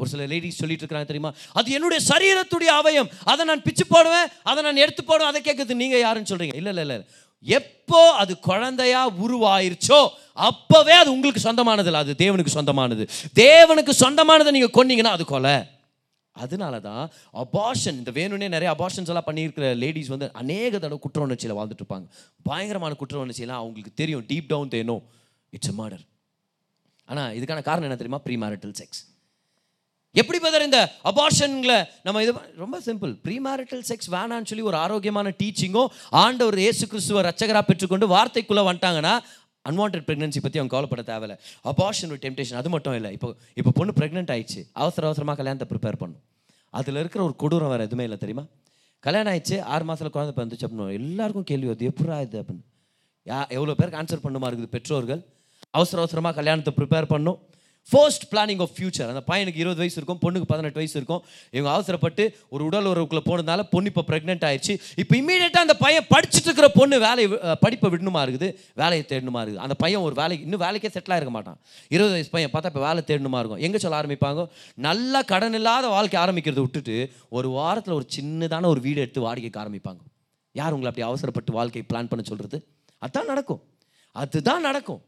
ஒரு 0.00 0.08
சில 0.12 0.26
லேடிஸ் 0.32 0.60
சொல்லிட்டு 0.62 0.82
இருக்கிறாங்க 0.84 1.08
தெரியுமா? 1.12 1.30
அது 1.58 1.68
என்னுடைய 1.76 2.00
சரீரத்துடைய 2.10 2.72
அவயம். 2.80 3.08
அதை 3.32 3.42
நான் 3.50 3.64
பிச்சு 3.68 3.86
போடுவேன் 3.94 4.28
அதை 4.50 4.60
நான் 4.66 4.82
எடுத்து 4.84 5.02
போடுவேன் 5.04 5.30
அதை 5.32 5.40
கேட்குறது 5.48 5.80
நீங்கள் 5.84 6.04
யாருன்னு 6.04 6.30
சொல்கிறீங்க 6.32 6.56
இல்லை 6.60 6.72
இல்லை 6.74 6.84
இல்லை 6.86 6.98
எப்போ 7.56 8.00
அது 8.20 8.32
குழந்தையா 8.46 9.00
உருவாயிருச்சோ 9.24 9.98
அப்போவே 10.48 10.94
அது 11.02 11.10
உங்களுக்கு 11.16 11.40
சொந்தமானது 11.46 11.88
இல்லை. 11.90 12.00
அது 12.04 12.14
தேவனுக்கு 12.22 12.52
சொந்தமானது. 12.58 13.04
தேவனுக்கு 13.42 13.92
சொந்தமானதை 14.04 14.50
நீங்கள் 14.56 14.74
கொன்னீங்கன்னா 14.78 15.12
அது 15.18 15.24
கொலை. 15.32 15.56
அதனால 16.36 16.74
தான் 16.88 17.04
அபார்ஷன் 17.42 17.96
இந்த 18.00 18.10
வேணும்னே 18.18 18.48
நிறைய 18.54 18.68
அபார்ஷன்ஸ் 18.74 19.10
எல்லாம் 19.12 19.28
பண்ணியிருக்கிற 19.28 19.68
லேடிஸ் 19.82 20.10
வந்து 20.14 20.26
அநேக 20.40 20.72
தடவை 20.78 20.98
குற்ற 21.04 21.20
உணர்ச்சியில் 21.26 21.56
வாழ்ந்துட்டு 21.58 21.82
இருப்பாங்க. 21.84 22.06
பயங்கரமான 22.48 22.98
குற்ற 23.00 23.18
உணர்ச்சியெல்லாம் 23.24 23.62
அவங்களுக்கு 23.62 23.92
தெரியும். 24.02 24.24
Deep 24.30 24.50
down 24.52 24.72
they know 24.74 24.96
it's 25.58 25.74
murder 25.80 26.04
ஆனால் 27.08 27.32
இதுக்கான 27.38 27.62
காரணம் 27.70 27.88
என்ன 27.88 27.98
தெரியுமா? 28.02 28.22
ப்ரீ 28.26 28.36
மேரிட்டல் 28.44 28.76
செக்ஸ் 28.80 29.00
எப்படி 30.14 30.38
பதர் 30.44 30.64
இந்த 30.66 30.78
அபார்ஷன்ல 31.10 31.74
நம்ம 32.06 32.22
இது 32.24 32.32
ரொம்ப 32.62 32.76
சிம்பிள் 32.86 33.10
ப்ரீ 33.24 33.34
மேரிட்டல் 33.46 33.82
செக்ஸ் 33.88 34.08
வேணான்னு 34.14 34.48
சொல்லி 34.50 34.64
ஒரு 34.70 34.78
ஆரோக்கியமான 34.84 35.32
டீச்சிங்கோ 35.40 35.82
ஆண்டவர் 36.22 36.58
இயேசு 36.64 36.84
கிறிஸ்துவ 36.92 37.22
ரச்சகராக 37.28 37.64
பெற்றுக்கொண்டு 37.70 38.06
வார்த்தைக்குள்ளே 38.14 38.64
வந்துட்டாங்கன்னா 38.68 39.14
அன்வான்ட் 39.70 39.96
ப்ரெக்னன்சி 40.08 40.40
பற்றி 40.42 40.58
அவங்க 40.60 40.72
கவலைப்பட 40.74 41.02
தேவையில்ல. 41.10 41.34
அபார்ஷன் 41.70 42.12
ஒரு 42.14 42.20
டெம்டேஷன் 42.24 42.58
அது 42.60 42.68
மட்டும் 42.74 42.94
இல்லை. 42.98 43.10
இப்போ 43.16 43.28
இப்போ 43.60 43.70
பொண்ணு 43.78 43.92
ப்ரெக்னென்ட் 43.98 44.30
ஆயிடுச்சு. 44.34 44.60
அவசர 44.82 45.06
அவசரமாக 45.08 45.36
கல்யாணத்தை 45.40 45.66
ப்ரிப்பேர் 45.72 45.98
பண்ணும். 46.02 46.22
அதில் 46.78 47.00
இருக்கிற 47.02 47.20
ஒரு 47.28 47.34
கொடூரம் 47.42 47.72
வேறு 47.72 47.86
எதுவுமே 47.88 48.04
இல்லை 48.08 48.18
தெரியுமா? 48.24 48.44
கல்யாணம் 49.06 49.30
ஆயிடுச்சு 49.32 49.56
ஆறு 49.74 49.84
மாதத்தில் 49.88 50.14
குழந்தை 50.16 50.32
பிறந்துச்சு 50.38 50.66
அப்படின்னு 50.68 50.96
எல்லாருக்கும் 51.00 51.48
கேள்வி 51.50 51.68
வருது 51.70 51.90
எப்படா 51.92 52.16
இது? 52.26 52.38
அப்படின்னு. 52.42 52.64
யா 53.30 53.38
எவ்வளோ 53.56 53.74
பேருக்கு 53.80 54.00
ஆன்சர் 54.02 54.24
பண்ணுமா 54.26 54.48
இருக்குது 54.50 54.72
பெற்றோர்கள்? 54.76 55.22
அவசர 55.78 56.00
அவசரமாக 56.02 56.34
கல்யாணத்தை 56.40 56.72
ப்ரிப்பேர் 56.78 57.08
பண்ணும். 57.14 57.38
ஃபர்ஸ்ட் 57.90 58.24
பிளானிங் 58.32 58.62
ஆஃப் 58.64 58.72
ஃபியூச்சர் 58.76 59.10
அந்த 59.12 59.22
பையனுக்கு 59.30 59.60
இருபது 59.62 59.80
வயசு 59.82 59.96
இருக்கும் 59.98 60.20
பொண்ணுக்கு 60.24 60.48
பதினெட்டு 60.52 60.78
வயசு 60.80 60.96
இருக்கும். 60.98 61.22
இவங்க 61.54 61.70
அவசரப்பட்டு 61.74 62.24
ஒரு 62.54 62.62
உடல் 62.68 62.88
உறவுக்குள்ளே 62.92 63.22
போனதுனால 63.28 63.62
பொண்ணு 63.74 63.90
இப்போ 63.92 64.04
ப்ரெக்னென்ட் 64.10 64.44
ஆயிடுச்சு 64.48 64.74
இப்போ 65.02 65.14
இமீடியட்டாக 65.20 65.66
அந்த 65.66 65.76
பையன் 65.84 66.06
படிச்சுட்டு 66.14 66.48
இருக்கிற 66.50 66.68
பொண்ணு 66.78 66.98
வேலையை 67.06 67.28
படிப்பை 67.64 67.90
விடணுமா 67.94 68.22
இருக்குது? 68.26 68.48
வேலையை 68.82 69.04
தேடணுமா 69.12 69.42
இருக்குது? 69.44 69.62
அந்த 69.66 69.76
பையன் 69.84 70.04
ஒரு 70.08 70.16
வேலைக்கு 70.20 70.46
இன்னும் 70.48 70.64
வேலைக்கே 70.66 70.90
செட்டில் 70.96 71.14
ஆகிருக்க 71.16 71.34
மாட்டான். 71.38 71.58
இருபது 71.96 72.14
வயசு 72.16 72.30
பையன் 72.36 72.52
பார்த்தா 72.54 72.72
இப்போ 72.72 72.84
வேலை 72.88 73.02
தேடணுமா 73.10 73.40
இருக்கும்? 73.42 73.62
எங்கே 73.68 73.80
சொல்ல 73.86 74.00
ஆரம்பிப்பாங்க? 74.02 74.44
நல்லா 74.88 75.22
கடன் 75.32 75.58
இல்லாத 75.60 75.88
வாழ்க்கை 75.96 76.20
ஆரம்பிக்கிறத 76.24 76.62
விட்டுட்டு 76.66 76.98
ஒரு 77.38 77.50
வாரத்தில் 77.58 77.98
ஒரு 77.98 78.08
சின்னதான 78.18 78.68
ஒரு 78.74 78.82
வீடு 78.88 79.02
எடுத்து 79.06 79.26
வாடகைக்கு 79.28 79.62
ஆரம்பிப்பாங்க. 79.64 80.00
யார் 80.54 80.74
உங்களை 80.76 80.90
அப்படி 80.92 81.08
அவசரப்பட்டு 81.10 81.58
வாழ்க்கை 81.60 81.82
பிளான் 81.90 82.12
பண்ண 82.12 82.22
சொல்கிறது 82.32 82.58
அதுதான் 83.04 83.30
நடக்கும். 83.32 83.62
அதுதான் 84.22 84.64
நடக்கும். 84.68 85.02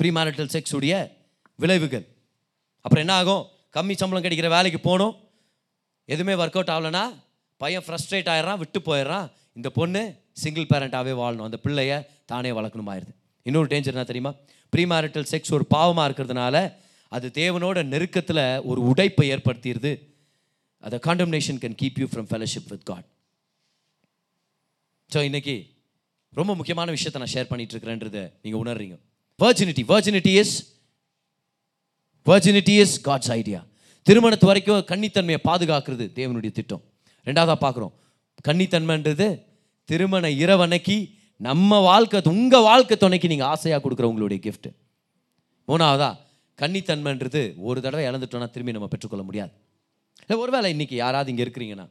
ப்ரீமேரிட்டல் 0.00 0.50
செக்ஸ் 0.54 0.74
உடைய 0.78 0.94
விளைவுகள். 1.62 2.06
அப்புறம் 2.84 3.04
என்ன 3.04 3.14
ஆகும்? 3.20 3.42
கம்மி 3.76 3.94
சம்பளம் 4.00 4.24
கிடைக்கிற 4.24 4.48
வேலைக்கு 4.56 4.80
போகணும். 4.88 5.14
எதுவுமே 6.08 6.34
ஒர்க் 6.42 6.58
அவுட் 6.58 6.72
ஆகலைன்னா 6.76 7.04
பையன் 7.60 7.84
ஃப்ரஸ்ட்ரேட் 7.86 8.30
ஆகிடறான் 8.32 8.60
விட்டு 8.62 8.78
போயிடுறான். 8.88 9.26
இந்த 9.58 9.68
பொண்ணு 9.78 10.02
சிங்கிள் 10.42 10.70
பேரண்ட்டாகவே 10.72 11.12
வாழணும். 11.22 11.46
அந்த 11.48 11.58
பிள்ளைய 11.64 11.92
தானே 12.32 12.50
வளர்க்கணும் 12.58 12.90
ஆயிடுது 12.92 13.12
இன்னொரு 13.46 13.68
டேஞ்சர் 13.72 13.94
என்ன 13.96 14.06
தெரியுமா? 14.10 14.32
ப்ரீமேரிட்டல் 14.72 15.28
செக்ஸ் 15.32 15.54
ஒரு 15.56 15.64
பாவமாக 15.74 16.06
இருக்கிறதுனால 16.08 16.56
அது 17.12 17.26
தேவனோட 17.40 17.78
நெருக்கத்தில் 17.92 18.44
ஒரு 18.70 18.80
உடைப்பை 18.90 19.26
ஏற்படுத்திடுது. 19.34 19.92
அந்த 20.86 20.96
condemnation 21.06 21.58
can 21.62 21.76
keep 21.82 21.98
you 22.02 22.06
from 22.12 22.28
fellowship 22.30 22.70
with 22.72 22.86
God 22.90 23.08
so 25.14 25.20
இன்றைக்கி 25.28 25.56
ரொம்ப 26.38 26.52
முக்கியமான 26.58 26.90
விஷயத்தை 26.96 27.18
நான் 27.22 27.32
ஷேர் 27.34 27.50
பண்ணிகிட்ருக்கிறேன்றதை 27.50 28.22
நீங்கள் 28.42 28.60
உணர்றீங்க. 28.62 28.96
Virginity 29.42 29.82
virginity 29.92 30.32
is 30.40 30.56
virginity 32.30 32.74
is 32.82 32.94
God's 33.06 33.30
idea 33.38 33.60
திருமணத்து 34.06 34.46
வரைக்கும் 34.50 34.84
கன்னித்தன்மையை 34.90 35.40
பாதுகாக்கிறது 35.48 36.04
தேவனுடைய 36.18 36.52
திட்டம். 36.58 36.82
ரெண்டாவதாக 37.26 37.58
பார்க்குறோம். 37.64 37.92
கன்னித்தன்மைன்றது 38.48 39.26
திருமண 39.88 40.28
இரவணைக்கு 40.42 40.96
நம்ம 41.48 41.80
வாழ்க்கை 41.88 42.20
உங்கள் 42.34 42.66
வாழ்க்கை 42.68 42.96
துணைக்கு 42.96 43.30
நீங்கள் 43.32 43.50
ஆசையாக 43.54 43.80
கொடுக்குற 43.84 44.06
உங்களுடைய 44.12 44.38
கிஃப்ட் 44.46 44.68
மூணாவதா 45.68 46.10
கன்னித்தன்மைன்றது 46.62 47.42
ஒரு 47.68 47.78
தடவை 47.84 48.04
இழந்துட்டோன்னா 48.10 48.48
திரும்பி 48.54 48.76
நம்ம 48.76 48.88
பெற்றுக்கொள்ள 48.94 49.24
முடியாது. 49.24 49.52
இல்லை 50.26 50.36
ஒருவேளை 50.42 50.68
இன்றைக்கி 50.74 50.94
யாராவது 51.04 51.30
இங்கே 51.30 51.44
இருக்கிறீங்கன்னா 51.44 51.86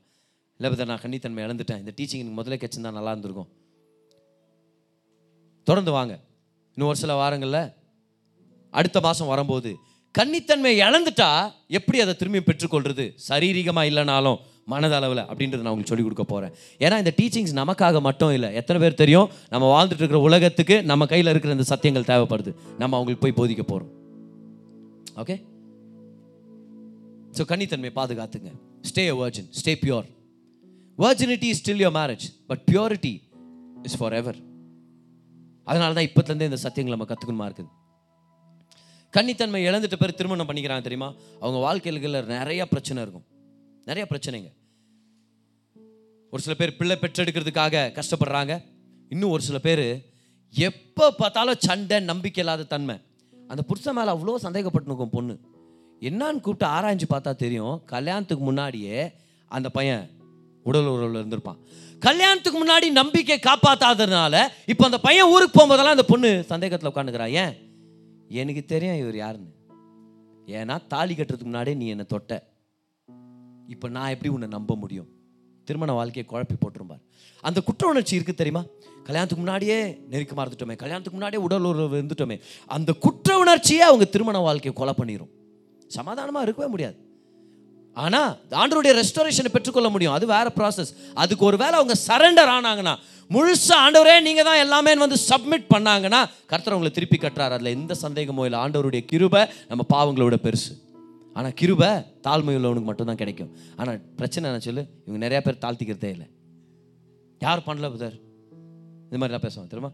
இல்லை 0.59 0.85
நான் 0.91 1.03
கன்னித்தன்மை 1.05 1.43
இழந்துட்டேன். 1.45 1.81
இந்த 1.83 1.93
டீச்சிங் 1.99 2.33
முதல்ல 2.39 2.57
கிடச்சிருந்தா 2.63 2.97
நல்லா 2.97 3.13
இருந்திருக்கும். 3.13 3.49
தொடர்ந்து 5.63 5.91
வாங்க. 5.99 6.13
இன்னும் 6.77 6.89
ஒரு 6.91 6.99
சில 7.03 7.13
வாரங்களில் 7.21 7.63
அடுத்த 8.73 8.97
மாதம் 9.05 9.31
வரும்போது 9.33 9.71
கன்னித்தன்மை 10.15 10.71
இழந்துட்டா 10.85 11.27
எப்படி 11.77 11.97
அதை 12.03 12.13
திரும்பி 12.21 12.41
பெற்றுக்கொள்வது 12.47 13.05
சரீரிகமாக 13.27 13.89
இல்லைனாலும் 13.89 14.39
மனதளவில் 14.71 15.21
அப்படின்றத 15.29 15.63
நான் 15.63 15.71
உங்களுக்கு 15.73 15.91
சொல்லிக் 15.91 16.07
கொடுக்க 16.07 16.25
போகிறேன் 16.31 16.53
ஏன்னா 16.85 16.97
இந்த 17.01 17.11
டீச்சிங்ஸ் 17.19 17.53
நமக்காக 17.59 18.01
மட்டும் 18.07 18.33
இல்லை. 18.37 18.49
எத்தனை 18.59 18.77
பேர் 18.83 18.99
தெரியும்? 19.01 19.27
நம்ம 19.53 19.69
வாழ்ந்துட்டு 19.73 20.03
இருக்கிற 20.03 20.19
உலகத்துக்கு 20.27 20.75
நம்ம 20.91 21.05
கையில் 21.13 21.31
இருக்கிற 21.31 21.55
இந்த 21.57 21.65
சத்தியங்கள் 21.71 22.07
தேவைப்படுது. 22.11 22.51
நம்ம 22.81 22.97
அவங்களுக்கு 22.97 23.23
போய் 23.25 23.37
போதிக்க 23.39 23.63
போகிறோம் 23.71 23.91
ஓகே 25.21 25.35
ஸோ 27.37 27.43
கன்னித்தன்மையை 27.51 27.93
பாதுகாத்துங்க. 27.99 28.51
Stay 28.89 29.03
a 29.13 29.17
virgin 29.23 29.49
stay 29.59 29.73
pure 29.83 30.07
virginity 30.97 31.49
is 31.53 31.61
still 31.63 31.83
your 31.85 31.97
marriage 32.01 32.25
but 32.51 32.63
purity 32.71 33.15
is 33.89 33.97
forever 34.21 34.39
அதனால 35.63 35.93
தான் 35.93 36.07
இப்போத்துலேருந்தே 36.09 36.49
இந்த 36.51 36.59
சத்தியங்கள் 36.63 36.95
நம்ம 36.95 37.07
கற்றுக்கணுமா 37.11 37.47
இருக்குது 37.49 37.71
கன்னித்தன்மை 39.13 39.59
இழந்துட்ட 39.67 39.95
பேர் 39.95 40.13
திருமணம் 40.13 40.47
பண்ணிக்கிறாங்க 40.49 40.81
தெரியுமா? 40.81 41.13
அவங்க 41.39 41.59
வாழ்க்கையில் 41.59 42.13
நிறையா 42.13 42.65
பிரச்சனை 42.65 42.99
இருக்கும். 43.03 43.25
நிறையா 43.85 44.05
பிரச்சனைங்க. 44.11 44.49
ஒரு 46.29 46.41
சில 46.41 46.55
பேர் 46.55 46.77
பிள்ளை 46.77 46.97
பெற்றெடுக்கிறதுக்காக 47.01 47.81
கஷ்டப்படுறாங்க. 47.97 48.53
இன்னும் 49.09 49.29
ஒரு 49.29 49.43
சில 49.43 49.59
பேர் 49.59 49.85
எப்போ 50.53 51.11
பார்த்தாலும் 51.11 51.59
சண்டை 51.59 51.99
நம்பிக்கை 51.99 52.43
இல்லாத 52.43 52.63
தன்மை. 52.63 52.95
அந்த 53.47 53.61
புருஷன் 53.61 53.93
மேலே 53.93 54.11
அவ்வளோ 54.11 54.35
சந்தேகப்பட்டுருக்கும் 54.43 55.15
பொண்ணு. 55.17 55.35
என்னான்னு 56.01 56.39
கூப்பிட்டு 56.45 56.67
ஆராய்ஞ்சு 56.67 57.07
பார்த்தா 57.09 57.35
தெரியும் 57.35 57.81
கல்யாணத்துக்கு 57.85 58.43
முன்னாடியே 58.43 59.11
அந்த 59.45 59.69
பையன் 59.69 60.09
உடல் 60.63 60.85
உறவில் 60.85 61.25
இருந்திருப்பான். 61.25 61.57
கல்யாணத்துக்கு 61.99 62.65
முன்னாடி 62.65 62.91
நம்பிக்கை 62.91 63.39
காப்பாற்றாததுனால 63.41 64.47
இப்போ 64.65 64.85
அந்த 64.85 64.99
பையன் 64.99 65.25
ஊருக்கு 65.25 65.59
போகும்போதெல்லாம் 65.59 65.95
அந்த 65.95 66.03
பொண்ணு 66.03 66.43
சந்தேகத்தில் 66.47 66.91
உட்காந்துக்கிறான் 66.91 67.29
ஏன்? 67.29 67.69
எனக்கு 68.27 68.65
தெரியும் 68.65 68.97
இவர் 68.97 69.15
யாருன்னு. 69.15 69.49
ஏன்னா 70.45 70.87
தாலி 70.87 71.13
கட்டுறதுக்கு 71.13 71.41
முன்னாடியே 71.41 71.75
நீ 71.75 71.87
என்னை 71.87 72.05
தொட்ட. 72.05 72.47
இப்போ 73.67 73.89
நான் 73.89 74.09
எப்படி 74.09 74.33
உன்னை 74.33 74.47
நம்ப 74.47 74.75
முடியும்? 74.75 75.07
திருமண 75.63 75.91
வாழ்க்கையை 75.91 76.31
குழப்பி 76.31 76.55
போட்டிருப்பார். 76.55 77.01
அந்த 77.41 77.61
குற்ற 77.61 77.87
உணர்ச்சி 77.87 78.15
இருக்கு 78.15 78.33
தெரியுமா? 78.33 78.65
கல்யாணத்துக்கு 79.03 79.43
முன்னாடியே 79.43 79.97
நெருக்கமாக 80.09 80.49
இருந்துட்டோமே. 80.49 80.75
கல்யாணத்துக்கு 80.75 81.19
முன்னாடியே 81.19 81.43
உடல் 81.43 81.61
உறவு 81.61 82.01
இருந்துட்டோமே. 82.01 82.39
அந்த 82.65 82.93
குற்ற 82.93 83.37
உணர்ச்சியே 83.37 83.81
அவங்க 83.81 84.05
திருமண 84.05 84.37
வாழ்க்கையை 84.37 84.73
கொலை 84.73 84.93
பண்ணிடும் 84.97 85.29
சமாதானமாக 85.87 86.43
இருக்கவே 86.43 86.69
முடியாது. 86.69 87.00
ஆனால் 87.95 88.29
ஆண்டவருடைய 88.61 88.93
ரெஸ்டோரேஷனை 88.99 89.49
பெற்றுக்கொள்ள 89.53 89.89
முடியும். 89.93 90.13
அது 90.17 90.25
வேற 90.35 90.47
ப்ராசஸ் 90.59 90.91
அதுக்கு 91.21 91.43
ஒரு 91.49 91.57
வேளை 91.63 91.75
அவங்க 91.79 91.95
சரண்டர் 92.09 92.51
ஆனாங்கன்னா 92.57 92.93
முழுசா 93.35 93.75
ஆண்டவரே 93.85 94.15
நீங்கள் 94.27 94.47
தான் 94.47 94.61
எல்லாமே 94.65 94.93
வந்து 95.03 95.17
சப்மிட் 95.29 95.67
பண்ணாங்கன்னா 95.73 96.21
கர்த்தர் 96.51 96.75
உங்களை 96.77 96.91
திருப்பி 96.97 97.17
கட்டுறாரு. 97.17 97.53
அதில் 97.57 97.75
எந்த 97.77 97.93
சந்தேகமோ 98.03 98.45
இல்லை. 98.47 98.59
ஆண்டவருடைய 98.63 99.01
கிருபை 99.11 99.41
நம்ம 99.71 99.85
பாவங்களோட 99.93 100.37
பெருசு. 100.45 100.73
ஆனால் 101.37 101.55
கிருபை 101.59 101.89
தாழ்மை 102.27 102.55
உள்ளவனுக்கு 102.57 102.89
மட்டும்தான் 102.89 103.21
கிடைக்கும். 103.21 103.51
ஆனால் 103.79 103.99
பிரச்சனை 104.19 104.49
என்ன 104.49 104.63
சொல்லு 104.67 104.83
இவங்க 105.05 105.19
நிறைய 105.25 105.41
பேர் 105.45 105.61
தாழ்த்திக்கிறதே 105.65 106.11
இல்லை. 106.15 106.27
யார் 107.41 107.65
பண்ணல 107.67 107.89
புதர்? 107.93 108.17
இந்த 109.05 109.17
மாதிரிலாம் 109.19 109.45
பேசுவாங்க 109.45 109.69
தெரியுமா? 109.73 109.91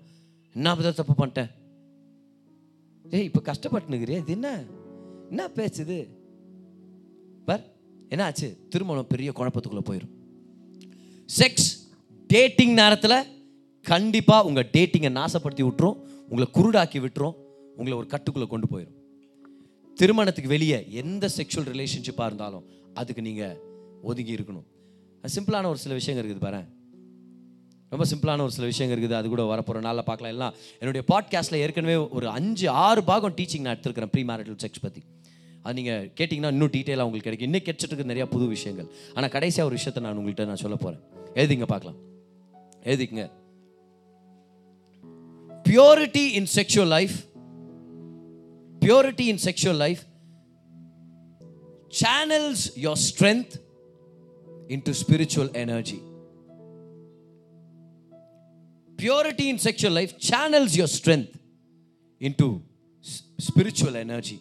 என்ன 0.56 0.76
புதர் 0.80 1.00
தப்பு 1.00 1.16
பண்ணிட்டேன்? 1.20 1.52
ஏய் 3.06 3.28
இப்போ 3.30 3.42
கஷ்டப்பட்டுனுக்குறியே 3.50 4.20
இது 4.24 4.34
என்ன? 4.38 4.50
என்ன 5.32 5.44
பேசுது? 5.60 5.98
பர் 7.50 7.66
என்னாச்சு? 8.10 8.48
திருமணம் 8.70 9.08
பெரிய 9.08 9.32
குழப்பத்துக்குள்ளே 9.36 9.84
போயிடும் 9.90 10.14
செக்ஸ் 11.38 11.68
டேட்டிங் 12.28 12.74
நேரத்தில் 12.74 13.18
கண்டிப்பாக 13.82 14.48
உங்கள் 14.48 14.70
டேட்டிங்கை 14.74 15.12
நாசப்படுத்தி 15.20 15.64
விட்டுரும். 15.68 15.98
உங்களை 16.30 16.48
குருடாக்கி 16.54 17.00
விட்டுரும். 17.00 17.36
உங்களை 17.76 17.98
ஒரு 17.98 18.08
கட்டுக்குள்ளே 18.14 18.48
கொண்டு 18.48 18.68
போயிடும் 18.72 18.96
திருமணத்துக்கு 19.96 20.50
வெளியே 20.50 20.80
எந்த 20.92 21.30
செக்ஷுவல் 21.38 21.70
ரிலேஷன்ஷிப்பாக 21.74 22.26
இருந்தாலும் 22.26 22.66
அதுக்கு 22.94 23.22
நீங்கள் 23.22 23.60
ஒதுங்கி 24.02 24.34
இருக்கணும். 24.36 24.66
சிம்பிளான 25.36 25.66
ஒரு 25.66 25.78
சில 25.78 25.94
விஷயங்கள் 25.94 26.28
இருக்குது 26.28 26.40
பாரு 26.40 26.64
ரொம்ப 27.90 28.06
சிம்பிளான 28.12 28.42
ஒரு 28.42 28.52
சில 28.52 28.66
விஷயங்கள் 28.68 29.00
இருக்குது. 29.00 29.20
அது 29.20 29.28
கூட 29.28 29.44
வரப்போகிற 29.52 29.82
நாளில் 29.82 30.08
பார்க்கலாம். 30.10 30.34
எல்லாம் 30.36 30.54
என்னுடைய 30.80 31.04
பாட்காஸ்ட்டில் 31.12 31.62
ஏற்கனவே 31.66 31.96
ஒரு 31.96 32.28
அஞ்சு 32.30 32.70
ஆறு 32.70 33.04
பாகம் 33.04 33.36
டீச்சிங் 33.36 33.62
நான் 33.62 33.78
எடுத்திருக்கிறேன் 33.78 34.12
ப்ரீ 34.16 34.24
மேரிட்டல் 34.24 34.62
செக்ஸ் 34.64 34.82
பற்றி 34.82 35.02
அது 35.64 35.74
நீங்கள் 35.74 36.12
கேட்டிங்கன்னா 36.18 36.52
இன்னும் 36.56 36.72
டீட்டெயிலாக 36.76 37.08
உங்களுக்கு 37.08 37.30
கிடைக்கும். 37.30 37.50
இன்னும் 37.50 37.66
கிடைச்சிட்டு 37.68 38.06
நிறைய 38.06 38.26
நிறையா 38.26 38.32
புது 38.32 38.48
விஷயங்கள். 38.48 38.92
ஆனால் 39.14 39.30
கடைசியாக 39.30 39.68
ஒரு 39.70 39.76
விஷயத்தை 39.76 40.04
நான் 40.04 40.18
உங்கள்கிட்ட 40.18 40.46
நான் 40.46 40.64
சொல்ல 40.66 40.76
போகிறேன் 40.76 41.04
எழுதிங்க 41.34 41.66
பார்க்கலாம். 41.66 41.98
எழுதிங்க 42.84 43.30
purity 45.70 46.26
in 46.40 46.48
sexual 46.56 46.88
life 46.88 47.16
purity 48.80 49.22
in 49.22 49.40
sexual 49.46 49.82
life 49.86 50.00
channels 52.02 52.64
your 52.82 53.02
strength 53.08 53.56
into 54.68 54.94
spiritual 55.02 55.54
energy 55.54 56.00
purity 58.98 59.46
in 59.54 59.62
sexual 59.64 59.98
life 60.00 60.14
channels 60.30 60.76
your 60.76 60.94
strength 60.98 61.32
into 62.22 62.48
spiritual 63.48 63.94
energy. 63.94 64.40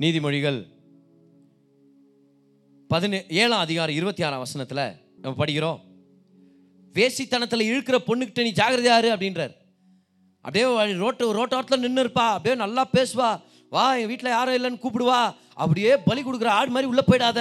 நீதிமொழிகள் 0.00 0.58
பதினே 2.88 3.18
ஏழாம் 3.28 3.60
அதிகாரம் 3.60 3.94
இருபத்தி 3.94 4.22
ஆறாம் 4.22 4.38
வசனத்தில் 4.38 4.82
நம்ம 5.22 5.44
படிக்கிறோம். 5.44 5.78
வேசித்தனத்தில் 6.92 7.68
இழுக்கிற 7.68 7.98
பொண்ணுக்கிட்ட 8.08 8.42
நீ 8.42 8.52
ஜாகிரதையாரு 8.58 9.08
அப்படின்றார். 9.14 9.54
அப்படியே 10.40 10.92
ரோட்டு 11.02 11.30
ரோட்டோரத்தில் 11.38 11.82
நின்று 11.84 12.04
இருப்பா 12.04 12.26
அப்படியே 12.34 12.54
நல்லா 12.64 12.84
பேசுவா. 12.96 13.30
வா 13.70 13.94
என் 13.94 14.06
வீட்டில் 14.06 14.34
யாரும் 14.36 14.56
இல்லைன்னு 14.58 14.84
கூப்பிடுவா. 14.84 15.34
அப்படியே 15.54 15.96
பலி 15.96 16.22
கொடுக்குற 16.22 16.52
ஆடு 16.58 16.70
மாதிரி 16.70 16.90
உள்ளே 16.92 17.04
போயிடாத. 17.10 17.40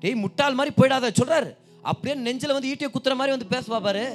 டேய் 0.00 0.20
முட்டாள் 0.24 0.58
மாதிரி 0.60 0.74
போயிடாத 0.76 1.12
சொல்கிறார் 1.12 1.48
அப்படியே 1.82 2.22
நெஞ்சில் 2.22 2.56
வந்து 2.56 2.70
ஈட்டியை 2.72 2.90
குத்துற 2.90 3.14
மாதிரி 3.20 3.36
வந்து 3.36 3.52
பேசுவா 3.56 3.80
பாரு. 3.82 4.06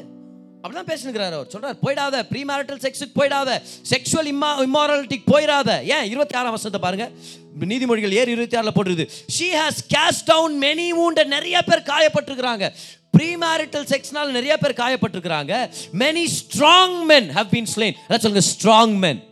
அப்படிதான் 0.68 0.90
பேசினுக்கிறார் 0.92 1.32
அவர். 1.32 1.48
சொல்றாரு 1.54 1.78
போயிடாத 1.86 2.24
ப்ரீ 2.30 2.44
மேரிட்டல் 2.44 2.84
செக்ஸுக்கு 2.86 3.16
போயிடாத 3.16 3.62
செக்ஷுவல் 3.90 4.30
இம்மா 4.34 4.50
இம்மாரலிட்டிக்கு 4.66 5.28
போயிடாத 5.32 5.84
ஏன்? 5.84 6.04
இருபத்தி 6.04 6.36
ஆறாம் 6.36 6.50
வருஷத்தை 6.50 6.82
பாருங்க. 6.82 7.12
நீதிமொழிகள் 7.60 8.12
ஏறு 8.12 8.32
இருபத்தி 8.32 8.58
ஆறில் 8.58 8.76
போட்டுருது. 8.76 9.10
She 9.40 9.48
has 9.62 9.82
cast 9.96 10.26
down 10.26 10.60
many 10.60 10.88
wounded 11.06 11.26
நிறைய 11.26 11.62
பேர் 11.62 11.82
காயப்பட்டிருக்கிறாங்க. 11.82 12.70
ப்ரீ 13.12 13.36
மேரிட்டல் 13.36 13.88
செக்ஸ்னால 13.94 14.28
நிறைய 14.30 14.58
பேர் 14.58 14.74
காயப்பட்டிருக்கிறாங்க. 14.74 15.70
Many 15.94 16.26
strong 16.38 17.04
men 17.04 17.30
have 17.30 17.48
been 17.48 17.72
slain 17.76 17.96
அதான் 18.10 18.26
சொல்லுங்க 18.26 18.42
ஸ்ட்ராங் 18.52 18.98
மென் 18.98 19.24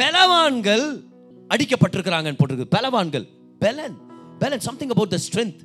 பலவான்கள் 0.00 0.86
அடிக்கப்பட்டிருக்கிறாங்கன்னு 1.54 2.38
போட்டிருக்கு 2.38 2.72
பலவான்கள். 2.76 3.26
பெலன். 3.60 3.96
பெலன் 4.40 4.58
something 4.58 4.88
about 4.88 5.08
the 5.08 5.18
strength 5.26 5.58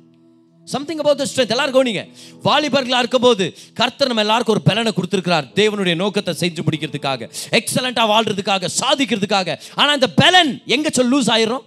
something 0.72 1.00
about 1.02 1.20
the 1.22 1.26
strength 1.30 1.54
எல்லாரும் 1.54 1.76
கவனிங்க. 1.76 2.02
வாலிபர்களாக 2.48 3.02
இருக்கும்போது 3.04 3.44
கர்த்தர் 3.80 4.10
நம்ம 4.12 4.24
எல்லாருக்கும் 4.26 4.56
ஒரு 4.56 4.64
பலனை 4.70 4.92
கொடுத்துருக்கிறார். 4.98 5.48
தேவனுடைய 5.60 5.94
நோக்கத்தை 6.02 6.34
செஞ்சு 6.42 6.62
முடிக்கிறதுக்காக 6.66 7.30
எக்ஸலண்ட்டாக 7.60 8.08
வாழ்றதுக்காக 8.12 8.70
சாதிக்கிறதுக்காக. 8.80 9.58
ஆனால் 9.80 9.96
இந்த 10.00 10.10
பலன் 10.22 10.52
எங்கே 10.76 10.92
சொல் 10.98 11.12
லூஸ் 11.14 11.30
ஆயிரும்? 11.36 11.64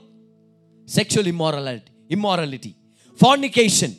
Sexual 0.88 1.30
immorality 1.34 1.92
immorality 2.18 2.72
fornication 3.20 3.96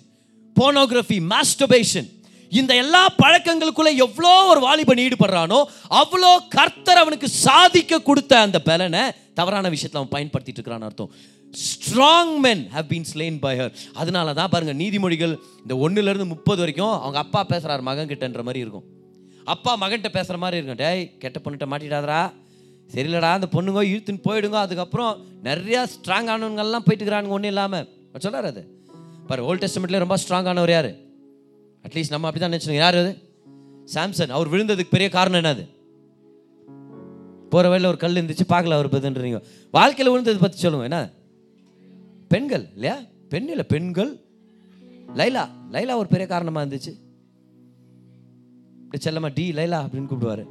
pornography 0.57 1.19
masturbation 1.33 2.09
இந்த 2.53 2.73
எல்லா 2.83 3.03
பழக்கங்களுக்குள்ள 3.21 3.91
எவ்வளோ 4.05 4.33
ஒரு 4.53 4.61
வாலிபன் 4.65 5.01
ஈடுபடுறானோ 5.05 5.61
அவ்வளோ 6.01 6.33
கர்த்தர் 6.57 7.01
அவனுக்கு 7.03 7.29
சாதிக்க 7.45 8.01
கொடுத்த 8.09 8.33
அந்த 8.47 8.59
பலனை 8.69 9.03
தவறான 9.39 9.69
விஷயத்தில் 9.75 10.01
அவன் 10.01 10.15
பயன்படுத்திட்டு 10.17 10.61
இருக்கிறான்னு 10.61 10.89
அர்த்தம். 10.89 11.13
Strong 11.61 12.35
men 12.45 12.63
have 12.75 12.87
been 12.93 13.07
slain 13.13 13.39
by 13.39 13.53
her 13.59 13.73
அதனால 13.93 14.33
தான் 14.39 14.51
பாருங்கள் 14.53 14.79
நீதிமொழிகள் 14.83 15.35
இந்த 15.63 15.75
ஒன்றுலேருந்து 15.85 16.27
முப்பது 16.35 16.61
வரைக்கும் 16.63 16.95
அவங்க 17.01 17.19
அப்பா 17.19 17.45
பேசுகிறார் 17.45 17.83
மகன் 17.89 18.11
கிட்டன்ற 18.13 18.43
மாதிரி 18.43 18.63
இருக்கும். 18.65 18.85
அப்பா 19.45 19.73
மகன்கிட்ட 19.83 20.11
பேசுகிற 20.19 20.39
மாதிரி 20.39 20.57
இருக்கும். 20.61 20.81
டேய் 20.85 21.03
கெட்ட 21.19 21.41
பொண்ணுகிட்ட 21.45 21.69
மாட்டிடாதடா. 21.73 22.21
சரியில்லடா 22.95 23.33
அந்த 23.39 23.49
பொண்ணுங்க 23.55 23.83
இழுத்துன்னு 23.91 24.23
போயிடுங்க. 24.29 24.59
அதுக்கப்புறம் 24.67 25.13
நிறையா 25.49 25.83
ஸ்ட்ராங் 25.95 26.31
ஆனவங்கெல்லாம் 26.35 26.85
போயிட்டு 26.87 27.03
இருக்கிறானுங்க 27.03 27.37
ஒன்றும் 27.39 27.53
இல்லாமல் 27.55 27.87
சொல்கிறார் 28.25 28.49
அது. 28.53 28.63
பாரு 29.29 29.45
ஓல்ட் 29.49 29.65
டெஸ்டமெண்ட்லேயே 29.65 30.05
ரொம்ப 30.05 30.17
ஸ்ட்ராங் 30.23 30.49
ஆனவர் 30.53 30.75
யார்? 30.77 30.91
அட்லீஸ்ட் 31.85 32.15
நம்ம 32.15 32.27
அப்படி 32.29 32.43
தான் 32.45 32.55
நினச்சிருங்க 32.55 32.83
யார் 32.85 32.99
அது? 33.03 33.13
சாம்சன். 33.95 34.35
அவர் 34.37 34.51
விழுந்ததுக்கு 34.53 34.95
பெரிய 34.97 35.09
காரணம் 35.17 35.41
என்னது 35.43 35.65
போகிற 37.53 37.69
வழியில் 37.69 37.89
ஒரு 37.89 37.99
கல் 38.03 38.19
இருந்துச்சு 38.21 38.45
பார்க்கல 38.53 38.77
அவர் 38.79 38.95
பதுன்றீங்க. 38.95 39.41
வாழ்க்கையில் 39.71 40.13
விழுந்தது 40.13 40.39
பற்றி 40.39 40.59
சொல்லுங்க 40.59 40.85
என்ன? 40.91 41.01
பெண்கள் 42.33 42.67
இல்லையா? 42.73 42.99
பெண் 43.29 43.49
இல்லை 43.49 43.65
பெண்கள். 43.65 44.21
லைலா 45.17 45.49
லைலா 45.71 45.97
ஒரு 45.97 46.07
பெரிய 46.07 46.27
காரணமாக 46.27 46.67
இருந்துச்சு. 46.67 46.95
செல்லம்மா 49.05 49.31
டி 49.35 49.51
லைலா 49.51 49.85
அப்படின்னு 49.85 50.07
கூப்பிடுவாரு. 50.13 50.45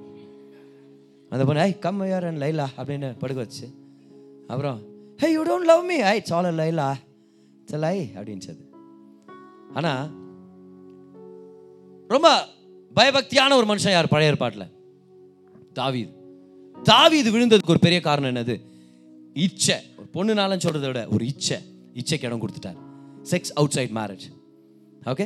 அந்த 1.29 1.45
பொண்ணு 1.45 1.61
ஐ 1.61 1.79
கம் 1.79 2.07
யார் 2.07 2.25
அண்ட் 2.25 2.41
லைலா 2.41 2.65
அப்படின்னு 2.77 3.17
படுக்க 3.19 3.43
வச்சு. 3.43 3.69
அப்புறம் 4.47 4.81
hey 5.17 5.31
you 5.31 5.43
don't 5.43 5.65
love 5.65 5.85
me 5.85 5.95
I 5.95 6.21
சால 6.23 6.51
லைலா. 6.51 6.93
லை 7.65 8.11
அப்படின்ச்சது 8.15 8.69
ஆனால் 9.73 10.09
ரொம்ப 12.07 12.45
பயபக்தியான 12.95 13.53
ஒரு 13.53 13.75
மனுஷன் 13.75 13.91
யார்? 13.91 14.07
பழைய 14.07 14.31
ஏற்பாட்டில். 14.31 14.67
தாவீது. 15.73 16.11
தாவீது 16.83 17.31
விழுந்ததுக்கு 17.31 17.69
ஒரு 17.69 17.79
பெரிய 17.79 18.01
காரணம் 18.01 18.35
என்னது? 18.35 18.61
இச்சை. 19.33 19.75
ஒரு 19.97 20.07
பொண்ணுனாலும் 20.13 20.59
சொல்கிறத 20.63 20.85
விட 20.85 21.07
ஒரு 21.07 21.25
இச்சை. 21.25 21.57
இச்சைக்கு 21.93 22.27
இடம் 22.29 22.43
கொடுத்துட்டார். 22.43 22.79
Sex 23.31 23.53
out 23.53 23.75
side 23.77 23.95
marriage 23.97 24.25
okay 25.11 25.25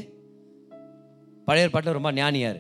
பழைய 1.46 1.70
பாட்டில் 1.70 1.98
ரொம்ப 1.98 2.12
ஞானியார். 2.12 2.60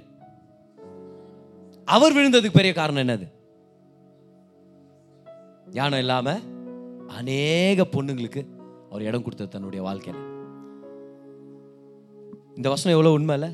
அவர் 1.87 2.15
விழுந்ததுக்கு 2.17 2.59
பெரிய 2.59 2.73
காரணம் 2.73 3.03
என்னது? 3.03 3.27
ஞானம் 5.71 5.99
இல்லாமல் 5.99 6.43
அநேக 7.07 7.87
பொண்ணுங்களுக்கு 7.95 8.41
அவர் 8.89 9.07
இடம் 9.09 9.23
கொடுத்தது 9.23 9.49
தன்னுடைய 9.49 9.83
வாழ்க்கையில். 9.83 10.23
இந்த 12.55 12.67
வசனம் 12.69 12.95
எவ்வளோ 12.97 13.11
உண்மை 13.11 13.35
இல்லை 13.35 13.51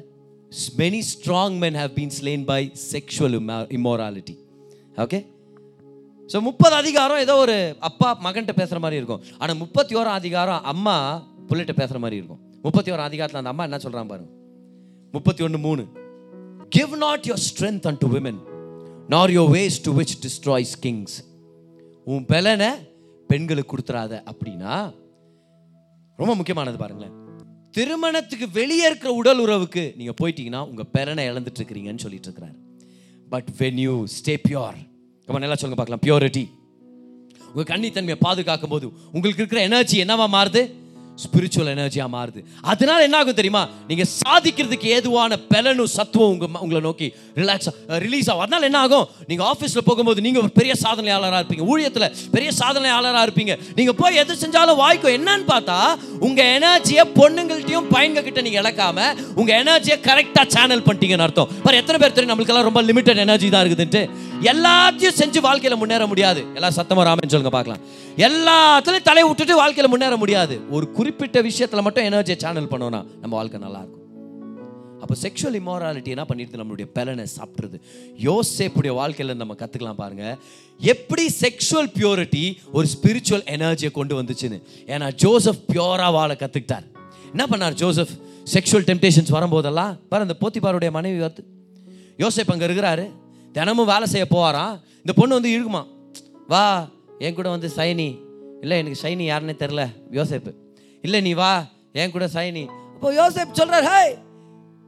many 0.77 0.99
strong 1.11 1.57
men 1.57 1.75
have 1.75 1.89
been 1.89 2.13
slain 2.19 2.43
by 2.45 2.61
sexual 2.91 3.35
immorality 3.77 4.35
okay 4.95 5.19
so 6.31 6.37
முப்பது 6.47 6.75
அதிகாரம் 6.81 7.21
ஏதோ 7.23 7.33
ஒரு 7.43 7.55
அப்பா 7.87 8.09
மகன்கிட்ட 8.25 8.53
பேசுகிற 8.59 8.79
மாதிரி 8.83 8.99
இருக்கும். 8.99 9.21
ஆனால் 9.41 9.57
முப்பத்தி 9.61 9.93
ஓரம் 9.99 10.17
அதிகாரம் 10.19 10.61
அம்மா 10.71 10.95
புள்ளிட்ட 11.49 11.73
பேசுகிற 11.79 11.99
மாதிரி 12.03 12.19
இருக்கும். 12.19 12.41
முப்பத்தி 12.65 12.89
ஓரம் 12.93 13.07
அதிகாரத்தில் 13.09 13.41
அந்த 13.41 13.51
அம்மா 13.53 13.63
என்ன 13.69 13.79
சொல்கிறான் 13.85 14.11
பாருங்க 14.11 14.31
முப்பத்தி 15.15 15.41
ஒன்று 15.45 15.59
மூணு. 15.67 15.83
Give 16.75 16.93
not 17.05 17.25
your 17.29 17.41
strength 17.47 17.87
and 17.89 18.01
to 18.03 18.09
women 18.15 18.39
nor 19.13 19.31
your 19.37 19.51
ways 19.57 19.77
to 19.87 19.93
which 19.99 20.13
destroys 20.25 20.73
kings 20.85 21.15
உன் 22.07 22.25
பலனை 22.33 22.69
பெண்களுக்கு 23.29 23.71
கொடுத்துறாத. 23.71 24.13
அப்படின்னா 24.31 24.75
ரொம்ப 26.19 26.31
முக்கியமானது 26.39 26.79
பாருங்களேன். 26.83 27.17
திருமணத்துக்கு 27.77 28.47
வெளியே 28.59 28.85
இருக்கிற 28.89 29.11
உடல் 29.19 29.41
உறவுக்கு 29.45 29.83
நீங்கள் 29.99 30.17
போயிட்டீங்கன்னா 30.21 30.61
உங்கள் 30.71 30.89
பலனை 30.95 31.25
இழந்துட்டு 31.31 31.61
இருக்கிறீங்கன்னு 31.61 32.05
சொல்லிட்டு 32.05 32.29
இருக்கிறார். 32.29 32.55
But 33.33 33.51
when 33.59 33.81
you 33.85 33.95
stay 34.15 34.35
pure 34.47 34.79
நம்ம 35.31 35.43
நல்லா 35.45 35.59
சொல்லுங்க 35.61 35.79
பார்க்கலாம். 35.81 36.05
பியூரிட்டி 36.07 36.43
உங்கள் 37.51 37.69
கன்னித்தன்மையை 37.71 38.17
பாதுகாக்கும் 38.25 38.71
போது 38.73 38.85
உங்களுக்கு 39.15 39.41
இருக்கிற 39.43 39.61
எனர்ஜி 39.69 39.95
என்னவா 40.03 40.25
மாறுது? 40.35 40.61
ஸ்பிரிச்சுவல் 41.23 41.71
எனர்ஜியாக 41.75 42.09
மாறுது. 42.15 42.39
அதனால 42.71 42.99
என்ன 43.07 43.17
ஆகும் 43.21 43.39
தெரியுமா? 43.39 43.63
நீங்கள் 43.89 44.09
சாதிக்கிறதுக்கு 44.21 44.87
ஏதுவான 44.97 45.37
பலனும் 45.53 45.91
சத்துவம் 45.97 46.31
உங்க 46.33 46.45
உங்களை 46.63 46.81
நோக்கி 46.87 47.07
ரிலாக்ஸ் 47.41 47.69
ரிலீஸ் 48.05 48.29
ஆகும். 48.31 48.43
அதனால 48.45 48.65
என்ன 48.69 48.79
ஆகும் 48.85 49.05
நீங்கள் 49.29 49.47
ஆஃபீஸில் 49.51 49.87
போகும்போது 49.89 50.25
நீங்கள் 50.27 50.43
ஒரு 50.45 50.51
பெரிய 50.59 50.75
சாதனையாளராக 50.83 51.41
இருப்பீங்க. 51.41 51.65
ஊழியத்தில் 51.71 52.07
பெரிய 52.35 52.51
சாதனையாளராக 52.61 53.25
இருப்பீங்க. 53.27 53.55
நீங்கள் 53.79 53.97
போய் 54.01 54.19
எது 54.23 54.39
செஞ்சாலும் 54.43 54.79
வாய்க்கும் 54.83 55.15
என்னன்னு 55.17 55.47
பார்த்தா 55.53 55.79
உங்கள் 56.27 56.51
எனர்ஜியை 56.57 57.05
பொண்ணுங்கள்ட்டையும் 57.19 57.89
பையன்கிட்ட 57.93 58.41
நீங்கள் 58.47 58.63
இழக்காம 58.63 58.99
உங்கள் 59.39 59.57
எனர்ஜியை 59.61 59.99
கரெக்டாக 60.09 60.45
சேனல் 60.55 60.85
பண்ணிட்டீங்கன்னு 60.87 61.27
அர்த்தம். 61.27 61.49
பாரு 61.63 61.79
எத்தனை 61.81 61.99
பேர் 62.01 62.15
தெரியும்? 62.17 62.33
நம்மளுக்கெல்லாம் 62.33 62.67
ரொம்ப 62.69 62.81
லிமிட்டட் 62.89 63.23
எனர்ஜி 63.25 63.49
தான் 63.49 63.63
இருக்குதுன்ட்டு. 63.65 64.03
எல்லாத்தையும் 64.51 65.17
செஞ்சு 65.21 65.39
வாழ்க்கையில் 65.47 65.79
முன்னேற 65.81 66.03
முடியாது. 66.11 66.41
எல்லாம் 66.57 66.75
சத்தமாக 66.77 67.05
ராமன் 67.07 67.31
சொல்லுங்க 67.33 67.51
பார்க்கலாம். 67.55 67.81
எல்லாத்துலயும் 68.27 69.07
தலையை 69.09 69.25
விட்டுட்டு 69.29 69.55
வாழ்க்கையில் 69.61 69.91
முன்னேற 69.93 70.15
முடியாது. 70.23 70.55
ஒரு 70.75 70.85
குறி 70.97 71.10
குறிப்பிட்ட 71.11 71.41
விஷயத்தில் 71.41 71.81
மட்டும் 71.81 72.05
எனர்ஜியை 72.05 72.35
சேனல் 72.35 72.67
பண்ணோன்னா 72.67 73.05
நம்ம 73.21 73.35
வாழ்க்கை 73.35 73.59
நல்லாயிருக்கும். 73.61 73.99
அப்போ 74.99 75.15
செக்ஷுவல் 75.21 75.57
இம்மாராலிட்டி 75.59 76.07
என்ன 76.07 76.23
பண்ணிடுது 76.23 76.59
நம்மளுடைய 76.61 76.87
பலனை 76.93 77.25
சாப்பிட்றது 77.37 77.77
யோசேப்புடைய 78.21 78.93
வாழ்க்கையில் 78.93 79.35
நம்ம 79.35 79.53
கற்றுக்கலாம் 79.53 79.93
பாருங்க. 79.93 80.37
எப்படி 80.79 81.25
செக்ஷுவல் 81.41 81.89
பியூரிட்டி 81.93 82.57
ஒரு 82.71 82.87
ஸ்பிரிச்சுவல் 82.93 83.43
எனர்ஜியை 83.55 83.91
கொண்டு 83.91 84.21
வந்துச்சுன்னு? 84.21 84.61
ஏன்னா 84.85 85.11
ஜோசப் 85.13 85.63
பியூராக 85.73 86.11
வாழ 86.11 86.33
கற்றுக்கிட்டார் 86.33 86.87
என்ன 87.35 87.45
பண்ணார் 87.45 87.73
ஜோசப்? 87.73 88.13
செக்ஷுவல் 88.53 88.87
டெம்டேஷன்ஸ் 88.91 89.35
வரும்போதெல்லாம் 89.37 89.97
பாரு 90.09 90.25
அந்த 90.27 90.35
போத்திபாருடைய 90.39 90.91
மனைவி 90.91 91.19
வந்து 91.19 91.43
யோசேப் 92.17 92.51
அங்கே 92.51 92.67
இருக்கிறாரு. 92.67 93.11
தினமும் 93.51 93.85
வேலை 93.85 94.07
செய்ய 94.07 94.27
போவாராம் 94.29 94.79
இந்த 94.97 95.13
பொண்ணு 95.15 95.41
வந்து 95.41 95.51
இழுக்குமா? 95.57 95.87
வா 96.47 96.87
என் 97.19 97.33
கூட 97.33 97.49
வந்து 97.49 97.71
சைனி. 97.75 98.09
இல்லை 98.61 98.77
எனக்கு 98.77 99.07
சைனி 99.07 99.33
யாருன்னே 99.33 99.55
தெரில 99.63 99.89
யோசேப்பு. 100.11 100.60
இல்லை 101.05 101.19
நீ 101.27 101.31
வா 101.41 101.53
என் 101.99 102.13
கூட 102.15 102.25
சைனி 102.35 102.63
அப்போ 102.95 103.09
யோசேப் 103.19 103.57
சொல்கிறார் 103.59 103.87
ஹாய் 103.91 104.11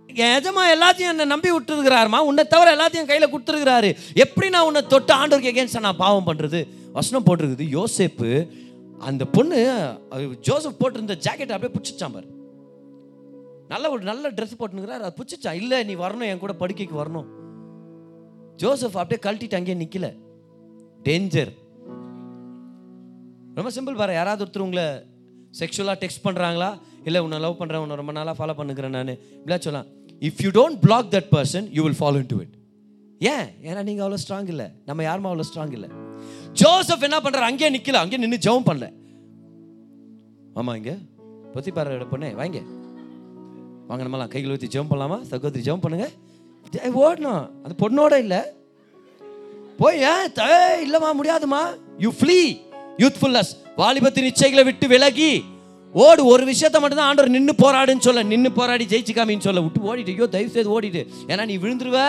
என் 0.09 0.33
எஜமா 0.37 0.63
எல்லாத்தையும் 0.73 1.11
என்னை 1.11 1.25
நம்பி 1.31 1.49
விட்டுருக்கிறாருமா? 1.51 2.19
உன்னை 2.29 2.43
தவிர 2.47 2.67
எல்லாத்தையும் 2.75 3.07
கையில் 3.11 3.31
கொடுத்துருக்கிறாரு. 3.33 3.89
எப்படி 4.23 4.47
நான் 4.55 4.67
உன்னை 4.69 4.81
தொட்டு 4.87 5.13
ஆண்டோருக்கு 5.13 5.51
எகேன்ஸ்டாக 5.51 5.85
நான் 5.85 6.01
பாவம் 6.01 6.27
பண்ணுறது 6.27 6.59
வசனம் 6.97 7.25
போட்டிருக்குது. 7.27 7.65
யோசேப்பு 7.77 8.29
அந்த 9.09 9.23
பொண்ணு 9.35 9.59
ஜோசப் 10.47 10.79
போட்டிருந்த 10.81 11.15
ஜாக்கெட் 11.25 11.53
அப்படியே 11.55 11.71
பிடிச்சிச்சான் 11.75 12.13
பாரு. 12.15 12.27
நல்ல 13.71 13.89
ஒரு 13.93 14.03
நல்ல 14.09 14.31
ட்ரெஸ் 14.37 14.59
போட்டுனுக்கிறார் 14.59 15.05
அது 15.07 15.17
பிடிச்சிச்சான் 15.19 15.59
இல்லை 15.61 15.79
நீ 15.89 15.95
வரணும் 16.03 16.29
என் 16.31 16.43
கூட 16.43 16.55
படுக்கைக்கு 16.61 16.97
வரணும். 17.01 17.27
ஜோசப் 18.61 18.99
அப்படியே 19.01 19.21
கழட்டிட்டு 19.25 19.57
அங்கேயே 19.59 19.77
நிற்கல 19.83 20.09
டேஞ்சர் 21.07 21.51
ரொம்ப 23.57 23.69
சிம்பிள் 23.77 23.99
பாரு 24.01 24.13
யாராவது 24.19 24.43
ஒருத்தர் 24.45 24.65
உங்களை 24.67 24.85
செக்ஷுவலாக 25.59 26.07
டெக்ஸ்ட் 26.07 26.23
பண்ணுறாங்களா 26.23 26.79
இல்லை 27.03 27.21
உன்னை 27.21 27.39
லவ் 27.39 27.61
பண்ணுறேன் 27.61 27.75
உன்னை 27.75 27.95
ரொம்ப 27.95 28.11
நாளாக 28.11 28.45
ஃபாலோ 28.45 28.49
பண்ணுக்கிறேன் 28.49 28.89
நான். 28.89 29.07
இப்படிலாம் 29.07 29.59
சொல்லலாம். 29.59 29.87
If 30.19 30.33
you 30.37 30.49
don't 30.49 30.79
block 30.81 31.05
that 31.09 31.25
person 31.31 31.67
you 31.71 31.83
will 31.83 31.95
fall 31.99 32.13
in 32.13 32.25
to 32.27 32.39
it 32.39 32.53
ஏன்? 33.19 33.73
ஏன்னா 33.73 33.83
நீங்கள் 33.83 34.07
அவ்வளோ 34.07 34.17
ஸ்ட்ராங் 34.27 34.47
இல்லை. 34.47 34.65
நம்ம 34.85 35.03
யாருமே 35.03 35.33
அவ்வளோ 35.33 35.43
ஸ்ட்ராங் 35.53 35.71
இல்லை. 35.71 35.89
ஜோசப் 36.53 37.03
என்ன 37.03 37.19
பண்ணுறாரு 37.19 37.41
அங்கேயே 37.41 37.77
நிற்கல 37.77 37.93
அங்கேயே 37.93 38.27
நின்று 38.27 38.51
ஜெபம் 38.51 38.63
பண்ணல. 38.63 38.93
ஆமாம் 40.53 40.75
இங்கே. 40.75 40.97
பொத்தி 41.53 41.73
பாரு 41.73 42.05
பொண்ணே 42.05 42.33
வாங்க. 42.33 42.61
வாங்க 43.87 44.03
நம்மலாம் 44.03 44.27
கைகள் 44.27 44.51
ஊற்றி 44.51 44.67
ஜெபம் 44.67 44.91
பண்ணலாமா? 44.91 45.21
சகோதரி 45.21 45.71
ஜெபம் 45.71 45.81
பண்ணுங்க. 45.81 46.11
ஓடணும். 46.75 47.49
அந்த 47.63 47.89
பொண்ணோட 47.89 48.19
இல்லை. 48.19 48.39
போய் 49.77 49.99
ஏன்? 49.99 50.31
த- 50.33 50.81
முடியாதுமா 51.21 51.77
யூ 51.97 52.11
ஃப்ளீ 52.11 52.57
யூத்ஃபுல்னஸ் 52.97 53.61
வாலிபத்தின் 53.81 54.29
இச்சைகளை 54.31 54.63
விட்டு 54.69 54.87
விலகி 54.87 55.31
ஓடு 55.93 56.21
ஒரு 56.25 56.43
விஷயத்த 56.51 56.77
மட்டும்தான் 56.81 57.09
ஆண்டவர் 57.09 57.33
நின்று 57.35 57.53
போராடுன்னு 57.63 58.05
சொல்ல 58.07 58.23
நின்று 58.23 58.51
போராடி 58.51 58.85
ஜெயிச்சு 58.91 59.13
காமின்னு 59.17 59.45
சொல்ல 59.47 59.61
விட்டு 59.65 59.89
ஓடிட்டு 59.89 60.13
ஐயோ 60.15 60.27
தயவு 60.35 60.53
செய்து 60.55 60.71
ஓடிட்டு. 60.75 61.01
ஏன்னா 61.31 61.43
நீ 61.51 61.55
விழுந்துருவ. 61.57 61.99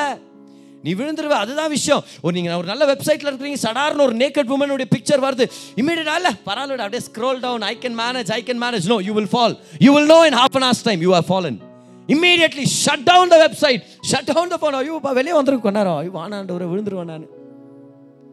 நீ 0.85 0.93
விழுந்துருவ. 0.95 1.35
அதுதான் 1.43 1.69
விஷயம். 1.69 2.03
ஒரு 2.23 2.35
நீங்கள் 2.37 2.59
ஒரு 2.61 2.69
நல்ல 2.73 2.85
வெப்சைட்டில் 2.93 3.29
இருக்கிறீங்க 3.31 3.59
சடார்னு 3.67 4.05
ஒரு 4.07 4.17
நேக்கட் 4.23 4.53
உமனுடைய 4.57 4.87
பிக்சர் 4.95 5.23
வருது. 5.27 5.45
இமீடியட்டா 5.83 6.15
இல்லை 6.21 6.33
பரவாயில்ல 6.49 6.85
அப்படியே 6.87 7.03
scroll 7.09 7.41
down 7.45 7.65
I 7.71 7.75
can 7.85 7.97
manage 8.03 8.33
I 8.39 8.41
can 8.49 8.61
manage 8.65 8.89
no 8.93 8.99
you 9.09 9.15
will 9.19 9.33
fall 9.35 9.55
you 9.87 9.93
will 9.97 10.11
know 10.15 10.21
in 10.31 10.39
half 10.43 10.59
an 10.61 10.67
hour's 10.69 10.85
time 10.89 11.03
you 11.07 11.13
are 11.21 11.27
fallen 11.31 11.59
immediately 12.09 12.67
shut 12.85 13.07
down 13.11 13.33
the 13.35 13.39
website 13.47 13.83
shut 14.13 14.31
down 14.33 14.53
the 14.55 14.59
phone 14.63 14.77
ஐயோ 14.81 15.01
வெளியே 15.21 15.37
வந்துருக்கு 15.41 15.67
கொண்டாரோ 15.69 15.95
ஐயோ 16.01 16.13
வானாண்டவர் 16.21 16.67
விழுந்துருவேன் 16.73 17.11
நான். 17.15 17.27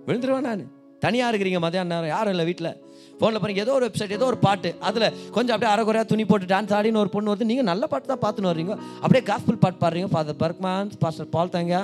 விழுந்துருவேன் 0.07 0.47
நான். 0.49 0.63
தனியாக 0.99 1.29
இருக்கிறீங்க 1.31 1.59
மதியான 1.65 1.89
நேரம். 1.93 2.11
யாரும் 2.15 2.33
இல்லை 2.33 2.45
வீட்டில் 2.45 2.71
ஃபோனில் 3.19 3.41
பாருங்கள் 3.43 3.63
ஏதோ 3.65 3.73
ஒரு 3.77 3.85
வெப்சைட் 3.87 4.15
ஏதோ 4.17 4.25
ஒரு 4.31 4.37
பாட்டு 4.45 4.69
அதில் 4.87 5.05
கொஞ்சம் 5.35 5.53
அப்படியே 5.55 5.71
அரைக்குறையாக 5.73 6.07
துணி 6.11 6.23
போட்டு 6.31 6.47
டான்ஸ் 6.53 6.73
ஆடின்னு 6.77 7.01
ஒரு 7.03 7.11
பொண்ணு 7.15 7.31
வருது 7.31 7.49
நீங்கள் 7.51 7.69
நல்ல 7.71 7.83
பாட்டு 7.91 8.07
தான் 8.11 8.21
பார்த்துன்னு 8.23 8.51
வர்றீங்க. 8.51 8.73
அப்படியே 9.03 9.23
காஸ்பிள் 9.29 9.59
பாட்டு 9.63 9.79
பாடுறீங்க 9.83 10.09
ஃபாதர் 10.13 10.39
பர்க்மான் 10.43 10.89
பாஸ்டர் 11.03 11.29
பால் 11.35 11.53
தாங்க 11.55 11.75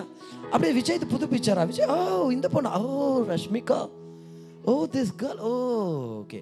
அப்படியே 0.53 0.73
விஜய் 0.79 0.97
இது 0.99 1.07
புது 1.13 1.27
பிக்சரா 1.33 1.65
விஜய் 1.71 1.89
ஓ 1.95 1.97
இந்த 2.37 2.47
பொண்ணு? 2.55 2.69
ஓ 2.79 3.25
ரஷ்மிகா? 3.31 3.79
ஓ 4.69 4.73
திஸ் 4.95 5.13
கேர்ள் 5.21 5.41
ஓ 5.49 5.51
ஓகே 6.21 6.39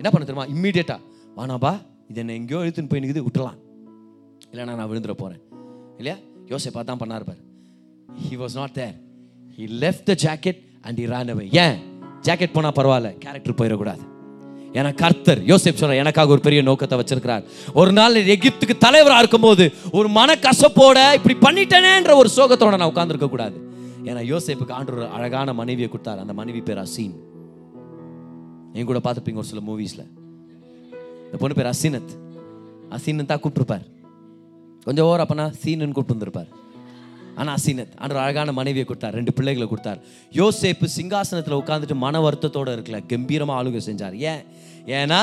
என்ன 0.00 0.08
பண்ண 0.12 0.22
தெரியுமா? 0.28 0.46
இம்மீடியட்டாக 0.54 1.00
வானாபா 1.38 1.72
இது 2.10 2.20
என்ன 2.22 2.34
எங்கேயோ 2.40 2.60
இழுத்துன்னு 2.64 2.90
போய் 2.92 3.02
நிற்குது 3.04 3.24
விட்டுலாம் 3.26 3.58
இல்லைனா 4.52 4.76
நான் 4.80 4.90
விழுந்துட 4.90 5.14
போகிறேன் 5.22 5.42
இல்லையா? 6.00 6.16
யோசிப்பா 6.52 6.82
தான் 6.90 7.00
பண்ணா 7.02 7.16
பாரு. 7.30 7.40
He 8.26 8.34
was 8.42 8.56
not 8.60 8.74
there 8.80 8.94
he 9.58 9.64
left 9.84 10.08
the 10.10 10.14
jacket 10.24 10.60
and 10.86 11.00
he 11.02 11.06
ran 11.14 11.32
away 11.34 11.46
ஏன்? 11.64 11.76
ஜாக்கெட் 12.28 12.54
போனால் 12.56 12.76
பரவாயில்ல 12.78 13.10
கேரக்டர் 13.24 13.58
போயிடக்கூடாது. 13.60 14.02
ஏன்னா 14.76 14.94
கர்த்தர் 14.94 15.44
யோசிப் 15.44 15.78
சொல்ற 15.80 15.96
எனக்காக 15.96 16.30
ஒரு 16.30 16.40
பெரிய 16.40 16.62
நோக்கத்தை 16.62 16.98
வச்சிருக்கிறார். 16.98 17.44
ஒரு 17.74 17.92
நாள் 17.92 18.14
எகிப்துக்கு 18.14 18.78
தலைவராக 18.78 19.18
இருக்கும்போது 19.18 19.72
ஒரு 19.92 20.08
மனக்கசப்போட 20.08 20.98
இப்படி 21.12 21.36
பண்ணிட்டேனேன்ற 21.40 22.14
ஒரு 22.14 22.30
சோகத்தோட 22.36 22.76
நான் 22.76 22.88
உட்கார்ந்திருக்க 22.88 23.28
கூடாது. 23.28 23.56
ஏன்னா 24.04 24.22
யோசிப்புக்கு 24.32 24.70
ஆண்டு 24.70 24.92
ஒரு 24.92 25.06
அழகான 25.06 25.52
மனைவியை 25.52 25.88
கொடுத்தார். 25.88 26.18
அந்த 26.18 26.32
மனைவி 26.32 26.60
பேர் 26.60 26.78
அசீன். 26.78 27.14
என் 28.72 28.84
கூட 28.84 28.98
பார்த்துப்பீங்க 28.98 29.34
ஒரு 29.34 29.44
சில 29.44 29.60
மூவிஸ்ல 29.66 30.06
இந்த 31.24 31.36
பொண்ணு 31.38 31.54
பேர் 31.54 31.66
அசீனத். 31.66 32.12
அசீனத் 32.90 33.26
தான் 33.26 33.40
கூப்பிட்டுருப்பார். 33.40 33.86
கொஞ்சம் 34.84 35.04
ஓவர் 35.04 35.20
அப்பனா 35.20 35.52
சீனுன்னு 35.64 35.92
கூப்பிட்டு 35.92 36.14
வந்திருப்பார். 36.14 36.46
ஆனால் 37.38 37.54
அசீனத் 37.58 37.94
ஆண்டு 38.02 38.20
அழகான 38.24 38.52
மனைவியை 38.58 38.84
கொடுத்தார் 38.90 39.16
ரெண்டு 39.18 39.32
பிள்ளைகளை 39.38 39.66
கொடுத்தார். 39.72 39.98
யோசேப்பு 40.40 40.86
சிங்காசனத்தில் 40.96 41.58
உட்காந்துட்டு 41.62 41.96
மன 42.04 42.20
வருத்தத்தோடு 42.26 42.74
இருக்கல 42.76 43.00
கம்பீரமாக 43.12 43.58
ஆளுகை 43.60 43.82
செஞ்சார். 43.88 44.14
ஏன்? 44.30 44.42
ஏன்னா 45.00 45.20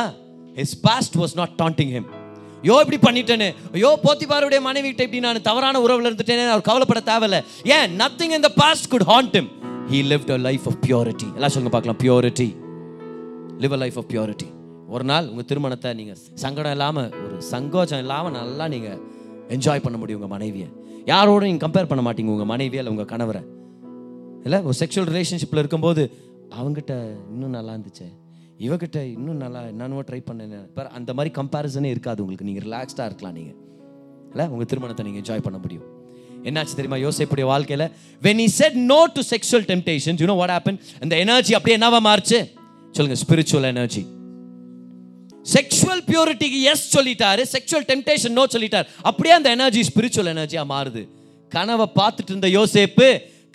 his 0.59 0.75
past 0.87 1.17
was 1.21 1.35
not 1.41 1.55
taunting 1.63 1.93
him 1.97 2.09
யோ 2.69 2.75
இப்படி 2.83 2.99
பண்ணிட்டேன்னு 3.05 3.47
ஐயோ 3.77 3.91
போத்திபாருடைய 4.05 4.59
மனைவி 4.67 4.87
கிட்ட 4.89 5.03
இப்படி 5.07 5.21
நான் 5.25 5.41
தவறான 5.49 5.79
உறவில் 5.85 6.07
இருந்துட்டேன்னு 6.09 6.53
அவர் 6.53 6.67
கவலைப்பட 6.69 7.01
தேவையில்ல. 7.11 7.39
ஏன்? 7.77 7.89
Nothing 8.01 8.33
in 8.37 8.45
the 8.47 8.51
past 8.63 8.89
could 8.93 9.07
haunt 9.13 9.35
him 9.37 9.49
he 9.91 10.01
lived 10.13 10.29
a 10.35 10.39
life 10.47 10.67
of 10.71 10.79
purity 10.87 11.29
எல்லாம் 11.37 11.53
சொல்லுங்க 11.55 11.73
பார்க்கலாம். 11.77 12.01
Purity 12.03 12.49
live 13.63 13.75
a 13.77 13.81
life 13.83 13.97
of 14.01 14.09
purity 14.13 14.47
ஒரு 14.95 15.05
நாள் 15.09 15.27
உங்கள் 15.31 15.47
திருமணத்தை 15.49 15.89
நீங்கள் 15.99 16.17
சங்கடம் 16.43 16.73
இல்லாமல் 16.75 17.09
ஒரு 17.23 17.35
சங்கோச்சம் 17.51 18.01
இல்லாமல் 18.03 18.33
நல்லா 18.37 18.65
நீங்கள் 18.73 18.99
என்ஜாய் 19.49 19.83
பண்ண 19.85 19.97
முடியும் 19.97 20.21
உங்கள் 20.21 20.37
மனைவியை. 20.37 20.69
யாரோட 21.05 21.45
நீங்கள் 21.45 21.69
கம்பேர் 21.69 21.89
பண்ண 21.91 22.11
மாட்டீங்க 22.11 22.33
உங்கள் 22.35 22.51
மனைவியை 22.53 22.85
இல்லை 22.85 22.91
உங்கள் 22.97 23.17
கணவரை. 23.17 23.41
இல்லை 24.43 24.59
ஒரு 24.61 24.77
செக்ஷுவல் 24.79 25.09
ரிலேஷன்ஷிப்பில் 25.15 25.61
இருக்கும்போது 25.63 26.11
அவங்ககிட்ட 26.59 26.93
இன்னும் 27.31 27.49
நல்லா 27.49 27.73
இருந்துச்சு. 27.73 28.07
இவகிட்ட 28.59 28.97
இன்னும் 29.11 29.37
நல்லா 29.37 29.61
என்னென்னவோ 29.61 30.01
ட்ரை 30.01 30.21
பண்ணேன். 30.31 30.87
அந்த 30.87 31.13
மாதிரி 31.13 31.33
கம்பேரிசனே 31.41 31.89
இருக்காது 31.95 32.21
உங்களுக்கு. 32.21 32.47
நீங்கள் 32.49 32.65
ரிலாக்ஸ்டாக 32.67 33.05
இருக்கலாம் 33.05 33.35
நீங்கள் 33.39 33.57
இல்லை 34.29 34.47
உங்கள் 34.47 34.65
திருமணத்தை 34.65 35.05
நீங்கள் 35.05 35.23
என்ஜாய் 35.23 35.43
பண்ண 35.43 35.57
முடியும். 35.57 35.85
என்னாச்சு 36.43 36.75
தெரியுமா? 36.75 36.97
யோசிப்புடைய 37.07 37.43
வாழ்க்கையில் 37.43 37.89
when 38.21 38.41
he 38.45 38.45
said 38.45 38.73
no 38.73 39.05
to 39.13 39.21
sexual 39.29 39.67
temptations 39.71 40.17
you know 40.23 40.35
what 40.35 40.49
happen 40.49 40.63
happened? 40.63 40.99
அந்த 40.99 41.17
எனர்ஜி 41.17 41.53
அப்படியே 41.53 41.77
என்னவா 41.79 41.99
மாறுச்சு? 42.09 42.39
சொல்லுங்கள் 42.91 43.23
ஸ்பிரிச்சுவல் 43.23 43.61
எனர்ஜி 43.61 44.01
செக்ஷுவல் 45.51 46.03
பியூரிட்டிக்கு 46.09 46.61
எஸ் 46.71 46.87
சொல்லிட்டாரு 46.95 47.43
செக்ஷுவல் 47.53 47.87
டெம்டேஷன் 47.91 48.35
நோ 48.39 48.45
சொல்லிட்டார். 48.55 48.87
அப்படியே 49.09 49.35
அந்த 49.39 49.49
எனர்ஜி 49.57 49.83
ஸ்பிரிச்சுவல் 49.89 50.31
எனர்ஜியாக 50.33 50.71
மாறுது. 50.73 51.03
கனவை 51.51 51.87
பார்த்துட்டு 51.99 52.33
இருந்த 52.33 52.49
யோசேப்பு 52.57 53.07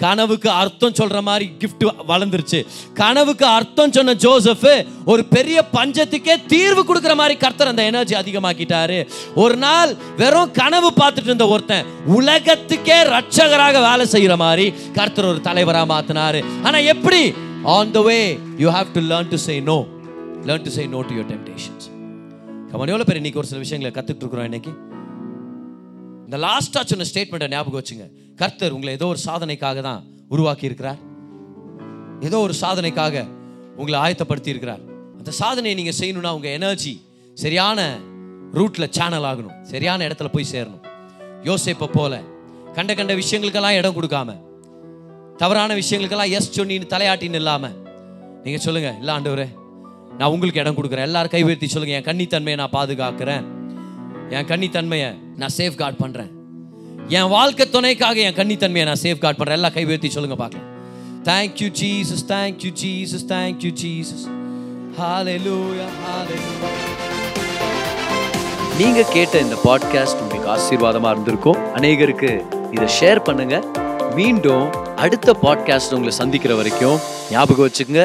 கனவுக்கு 0.03 0.49
அர்த்தம் 0.63 0.97
சொல்ற 0.99 1.21
மாதிரி 1.29 1.47
கிஃப்ட் 1.63 1.85
வளர்ந்துருச்சு. 2.11 2.59
கனவுக்கு 3.01 3.47
அர்த்தம் 3.47 3.95
சொன்ன 3.97 4.15
ஜோசப் 4.25 4.67
ஒரு 5.13 5.23
பெரிய 5.33 5.59
பஞ்சத்துக்கே 5.73 6.35
தீர்வு 6.53 6.83
கொடுக்குற 6.91 7.15
மாதிரி 7.21 7.35
கர்த்தர் 7.45 7.71
அந்த 7.73 7.85
எனர்ஜி 7.91 8.15
அதிகமாக்கிட்டாரு. 8.21 8.99
ஒரு 9.45 9.57
நாள் 9.65 9.93
வெறும் 10.21 10.55
கனவு 10.61 10.91
பார்த்துட்டு 11.01 11.31
இருந்த 11.33 11.49
ஒருத்தன் 11.55 11.89
உலகத்துக்கே 12.19 12.99
ரட்சகராக 13.15 13.83
வேலை 13.89 14.07
செய்யற 14.15 14.37
மாதிரி 14.45 14.67
கர்த்தர் 14.99 15.31
ஒரு 15.33 15.43
தலைவரா 15.49 15.83
மாத்தினாரு. 15.95 16.43
ஆனா 16.67 16.81
எப்படி? 16.95 17.23
On 17.77 17.95
the 17.99 18.03
way 18.11 18.19
you 18.65 18.71
have 18.79 18.95
to 18.99 19.03
learn 19.13 19.33
to 19.35 19.41
say 19.49 19.57
no 19.73 19.79
learn 20.51 20.67
to 20.69 20.75
say 20.79 20.87
no 20.95 21.03
to 21.09 21.15
your 21.19 21.31
temptation 21.35 21.78
கவனம் 22.71 22.93
எவ்வளோ 22.93 23.05
பேர் 23.09 23.19
இன்னைக்கு 23.21 23.41
ஒரு 23.41 23.49
சில 23.51 23.61
விஷயங்களை 23.65 23.91
கற்றுக்கிட்டு 23.93 24.25
இருக்கிறோம் 24.25 24.49
இன்னைக்கு? 24.49 24.73
இந்த 26.27 26.37
லாஸ்ட்டாக 26.45 26.83
சொன்ன 26.91 27.05
ஸ்டேட்மெண்ட்டை 27.11 27.49
ஞாபகம் 27.55 27.81
வச்சுங்க. 27.81 28.07
கர்த்தர் 28.41 28.75
உங்களை 28.77 28.91
ஏதோ 28.99 29.07
ஒரு 29.07 29.21
சாதனைக்காக 29.27 29.81
தான் 29.89 30.01
உருவாக்கி 30.35 30.69
இருக்கிறார் 30.69 31.01
ஏதோ 32.29 32.39
ஒரு 32.47 32.55
சாதனைக்காக 32.61 33.25
உங்களை 33.81 33.97
ஆயத்தப்படுத்தி 34.05 34.53
இருக்கிறார் 34.55 34.83
அந்த 35.19 35.31
சாதனையை 35.41 35.75
நீங்கள் 35.81 35.99
செய்யணும்னா 36.01 36.33
உங்கள் 36.39 36.57
எனர்ஜி 36.59 36.95
சரியான 37.37 37.81
ரூட்டில் 38.59 38.93
சேனல் 38.99 39.27
ஆகணும். 39.31 39.57
சரியான 39.63 40.07
இடத்துல 40.09 40.29
போய் 40.35 40.53
சேரணும். 40.53 40.85
யோசிப்பை 41.49 41.89
போல 41.93 42.15
கண்ட 42.77 42.95
கண்ட 42.95 43.15
விஷயங்களுக்கெல்லாம் 43.15 43.79
இடம் 43.81 43.97
கொடுக்காம 43.99 44.31
தவறான 45.37 45.75
விஷயங்களுக்கெல்லாம் 45.75 46.35
எஸ் 46.39 46.61
சொன்னின்னு 46.61 46.93
தலையாட்டின்னு 46.95 47.41
இல்லாமல் 47.43 47.77
நீங்கள் 48.45 48.65
சொல்லுங்கள் 48.67 48.99
இல்லை 49.01 49.15
ஆண்டவரே 49.17 49.49
நான் 50.19 50.31
உங்களுக்கு 50.35 50.61
இடம் 50.61 50.77
கொடுக்குறேன். 50.79 51.07
எல்லாரும் 51.09 51.33
கை 51.35 51.69
சொல்லுங்க 51.75 51.95
என் 51.99 52.09
கன்னித்தன்மையை 52.09 52.57
நான் 52.63 52.75
பாதுகாக்கிறேன். 52.79 53.45
என் 54.37 54.49
கன்னித்தன்மையை 54.51 55.11
நான் 55.41 55.55
சேஃப் 55.57 55.79
கார்ட் 55.83 56.01
பண்ணுறேன் 56.03 56.33
என் 57.19 57.29
வாழ்க்கை 57.37 57.67
துணைக்காக 57.75 58.17
என் 58.29 58.39
கன்னித்தன்மையை 58.39 58.87
நான் 58.91 59.03
சேஃப் 59.03 59.23
கார்ட் 59.25 59.39
பண்ணுறேன் 59.39 59.59
எல்லாம் 59.61 59.77
கை 59.77 60.11
சொல்லுங்க 60.17 60.39
பார்க்கலாம். 60.43 60.67
Thank you 61.29 61.69
Jesus 61.83 62.25
thank you 62.35 62.71
Jesus 62.83 63.25
thank you 63.35 63.73
Jesus 63.85 64.27
ஹalleluya 64.99 65.87
ஹalleluya 66.05 66.71
நீங்க 68.79 69.03
கேட்ட 69.13 69.35
இந்த 69.45 69.57
பாட்காஸ்ட் 69.65 70.21
உங்களுக்கு 70.23 70.51
ஆசீர்வாதமா 70.55 71.11
இருந்திருக்கும். 71.15 71.59
அநேகருக்கு 71.77 72.31
இதை 72.75 72.87
ஷேர் 72.99 73.21
பண்ணுங்க. 73.29 73.57
மீண்டும் 74.19 74.67
அடுத்த 75.05 75.35
பாட்காஸ்ட் 75.43 75.95
உங்களை 75.97 76.15
சந்திக்கிற 76.21 76.55
வரைக்கும் 76.55 76.99
ஞாபகம் 77.31 77.67
வச்சுக்கோங்க. 77.67 78.05